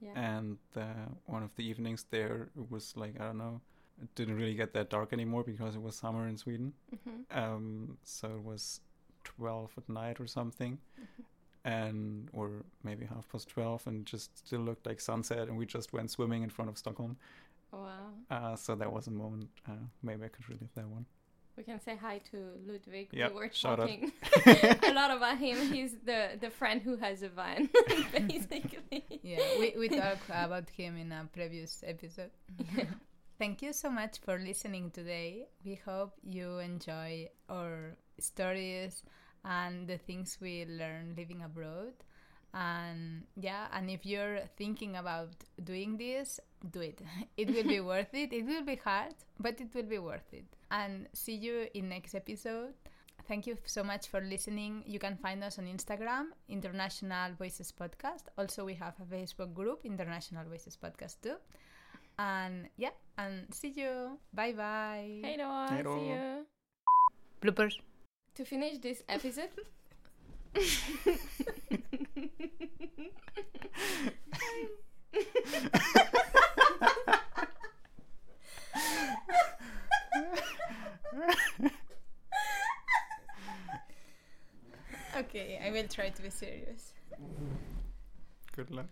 yeah. 0.00 0.12
and 0.14 0.58
uh, 0.76 1.08
one 1.34 1.42
of 1.42 1.50
the 1.56 1.64
evenings 1.70 2.04
there 2.10 2.36
it 2.60 2.70
was 2.70 2.84
like 3.02 3.14
i 3.20 3.24
don't 3.26 3.38
know 3.38 3.60
it 4.02 4.08
didn't 4.14 4.36
really 4.40 4.54
get 4.54 4.70
that 4.74 4.90
dark 4.90 5.12
anymore 5.12 5.42
because 5.52 5.72
it 5.78 5.82
was 5.86 5.94
summer 5.96 6.24
in 6.28 6.36
sweden 6.36 6.72
hmm 7.04 7.22
um, 7.40 7.96
so 8.04 8.26
it 8.38 8.44
was 8.44 8.80
12 9.24 9.72
at 9.78 9.88
night 9.88 10.20
or 10.20 10.26
something 10.26 10.78
Mhm. 11.00 11.24
and 11.64 12.28
or 12.38 12.48
maybe 12.88 13.04
half 13.06 13.26
past 13.32 13.48
12 13.48 13.86
and 13.88 14.06
just 14.12 14.28
still 14.46 14.60
looked 14.68 14.86
like 14.86 15.00
sunset 15.00 15.48
and 15.48 15.56
we 15.60 15.64
just 15.78 15.92
went 15.96 16.10
swimming 16.10 16.42
in 16.42 16.50
front 16.50 16.68
of 16.70 16.76
stockholm 16.78 17.16
Wow. 17.84 18.10
uh, 18.30 18.56
so 18.56 18.74
that 18.74 18.90
was 18.92 19.06
a 19.06 19.10
moment 19.10 19.50
uh, 19.68 19.72
maybe 20.02 20.24
i 20.24 20.28
could 20.28 20.48
relive 20.48 20.72
that 20.74 20.88
one 20.88 21.06
We 21.56 21.64
can 21.64 21.80
say 21.80 21.94
hi 21.96 22.16
to 22.30 22.38
Ludwig. 22.68 23.06
Yep, 23.20 23.30
we 23.32 23.36
were 23.40 23.50
shout 23.50 23.80
out. 23.80 23.88
talking 23.88 24.12
a 24.90 24.92
lot 25.00 25.10
about 25.16 25.38
him. 25.46 25.56
He's 25.72 25.92
the 26.10 26.20
the 26.44 26.50
friend 26.58 26.78
who 26.86 26.94
has 27.04 27.22
a 27.28 27.30
van, 27.38 27.60
basically. 28.28 29.00
Yeah, 29.30 29.40
we, 29.60 29.72
we 29.82 29.88
talked 29.88 30.28
about 30.28 30.68
him 30.80 30.92
in 31.02 31.08
a 31.12 31.24
previous 31.32 31.72
episode. 31.92 32.28
Thank 33.40 33.62
you 33.64 33.72
so 33.72 33.88
much 33.90 34.18
for 34.24 34.36
listening 34.38 34.90
today. 34.90 35.48
We 35.64 35.74
hope 35.90 36.12
you 36.22 36.58
enjoy 36.60 37.28
our 37.48 37.96
stories 38.18 39.02
and 39.44 39.88
the 39.88 39.98
things 39.98 40.36
we 40.40 40.64
learn 40.68 41.14
living 41.16 41.40
abroad. 41.42 41.94
And 42.56 43.24
yeah, 43.36 43.66
and 43.72 43.90
if 43.90 44.06
you're 44.06 44.40
thinking 44.56 44.96
about 44.96 45.28
doing 45.62 45.98
this, 45.98 46.40
do 46.72 46.80
it. 46.80 47.00
It 47.36 47.48
will 47.54 47.68
be 47.68 47.80
worth 47.92 48.14
it. 48.14 48.32
It 48.32 48.46
will 48.46 48.64
be 48.64 48.76
hard, 48.76 49.12
but 49.38 49.60
it 49.60 49.74
will 49.74 49.84
be 49.84 49.98
worth 49.98 50.32
it. 50.32 50.46
And 50.70 51.06
see 51.12 51.34
you 51.34 51.68
in 51.74 51.90
next 51.90 52.14
episode. 52.14 52.72
Thank 53.28 53.46
you 53.46 53.58
so 53.66 53.82
much 53.84 54.08
for 54.08 54.20
listening. 54.22 54.84
You 54.86 54.98
can 54.98 55.16
find 55.16 55.44
us 55.44 55.58
on 55.58 55.66
Instagram, 55.66 56.28
International 56.48 57.32
Voices 57.36 57.72
Podcast. 57.72 58.24
Also, 58.38 58.64
we 58.64 58.74
have 58.74 58.94
a 59.00 59.04
Facebook 59.14 59.52
group, 59.52 59.80
International 59.84 60.44
Voices 60.48 60.78
Podcast 60.82 61.16
too. 61.22 61.36
And 62.18 62.70
yeah, 62.78 62.94
and 63.18 63.52
see 63.52 63.68
you. 63.76 64.18
Bye 64.32 64.52
bye. 64.52 65.20
Hey 65.22 65.36
Noah, 65.36 65.68
Hey, 65.70 65.82
see 65.84 66.08
you. 66.08 66.46
Bloopers. 67.42 67.80
To 68.36 68.44
finish 68.46 68.78
this 68.78 69.02
episode. 69.08 69.52
Okay, 85.16 85.58
I 85.64 85.70
will 85.70 85.88
try 85.88 86.10
to 86.10 86.22
be 86.22 86.28
serious. 86.30 86.92
good 88.54 88.70
luck 88.70 88.86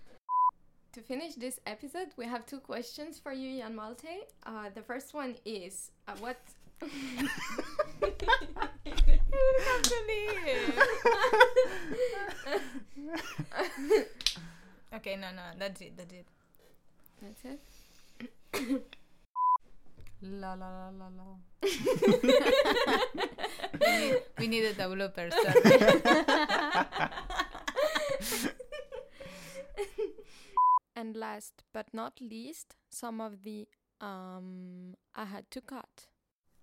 To 0.94 1.00
finish 1.02 1.34
this 1.34 1.60
episode, 1.66 2.08
we 2.16 2.24
have 2.26 2.46
two 2.46 2.60
questions 2.60 3.18
for 3.18 3.32
you, 3.32 3.58
Jan 3.58 3.74
Malte. 3.74 4.24
Uh, 4.46 4.70
the 4.74 4.82
first 4.82 5.12
one 5.14 5.34
is 5.44 5.90
uh, 6.08 6.12
what 6.20 6.36
have 6.38 6.46
to 6.46 6.52
leave. 6.52 6.63
okay, 14.94 15.16
no, 15.16 15.32
no, 15.32 15.42
that's 15.58 15.80
it, 15.80 15.96
that's 15.96 16.12
it. 16.12 16.26
That's 17.20 17.44
it. 17.44 17.60
La 20.22 20.54
la 20.54 20.70
la 20.70 20.88
la 20.88 21.08
la. 21.08 21.36
we, 23.80 23.88
need, 23.98 24.22
we 24.38 24.46
need 24.48 24.64
a 24.64 24.72
developer. 24.72 25.28
And 30.96 31.16
last 31.16 31.64
but 31.72 31.92
not 31.92 32.20
least, 32.20 32.76
some 32.90 33.20
of 33.20 33.42
the 33.42 33.66
um 34.00 34.94
I 35.14 35.24
had 35.24 35.50
to 35.50 35.60
cut. 35.60 36.06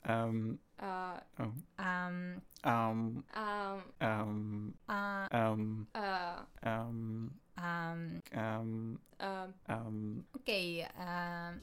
Um. 0.05 0.59
Uh, 0.79 1.19
Oh. 1.39 1.53
um, 1.77 2.41
Um. 2.63 3.23
um, 3.33 3.93
Um. 4.01 4.73
uh, 4.89 5.27
Um. 5.31 5.87
uh, 5.93 6.41
Um. 6.63 7.31
um, 7.57 8.21
Um. 8.33 8.99
um, 9.19 9.53
Um. 9.69 10.25
okay, 10.37 10.87
um, 10.97 11.61